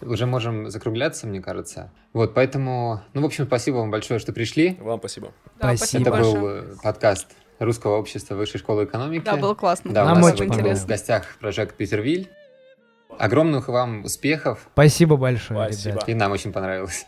Уже 0.00 0.26
можем 0.26 0.70
закругляться, 0.70 1.26
мне 1.26 1.40
кажется. 1.40 1.92
Вот, 2.12 2.32
поэтому, 2.32 3.02
ну, 3.14 3.22
в 3.22 3.24
общем, 3.24 3.46
спасибо 3.46 3.76
вам 3.76 3.90
большое, 3.90 4.20
что 4.20 4.32
пришли. 4.32 4.76
Вам 4.80 5.00
спасибо. 5.00 5.32
Да, 5.60 5.76
спасибо. 5.76 6.10
Это 6.10 6.22
был 6.22 6.62
подкаст 6.82 7.26
Русского 7.58 7.96
общества 7.96 8.36
Высшей 8.36 8.60
школы 8.60 8.84
экономики. 8.84 9.24
Да, 9.24 9.36
было 9.36 9.54
классно. 9.54 9.92
Да, 9.92 10.04
Нам 10.04 10.18
у 10.18 10.20
нас 10.20 10.34
очень 10.34 10.44
интересно. 10.46 10.84
в 10.84 10.88
гостях 10.88 11.36
прожект 11.40 11.76
Питервиль. 11.76 12.30
Огромных 13.18 13.66
вам 13.66 14.04
успехов. 14.04 14.68
Спасибо 14.72 15.16
большое, 15.16 15.72
Спасибо. 15.72 15.94
ребят. 15.94 16.08
И 16.08 16.14
нам 16.14 16.30
очень 16.30 16.52
понравилось. 16.52 17.04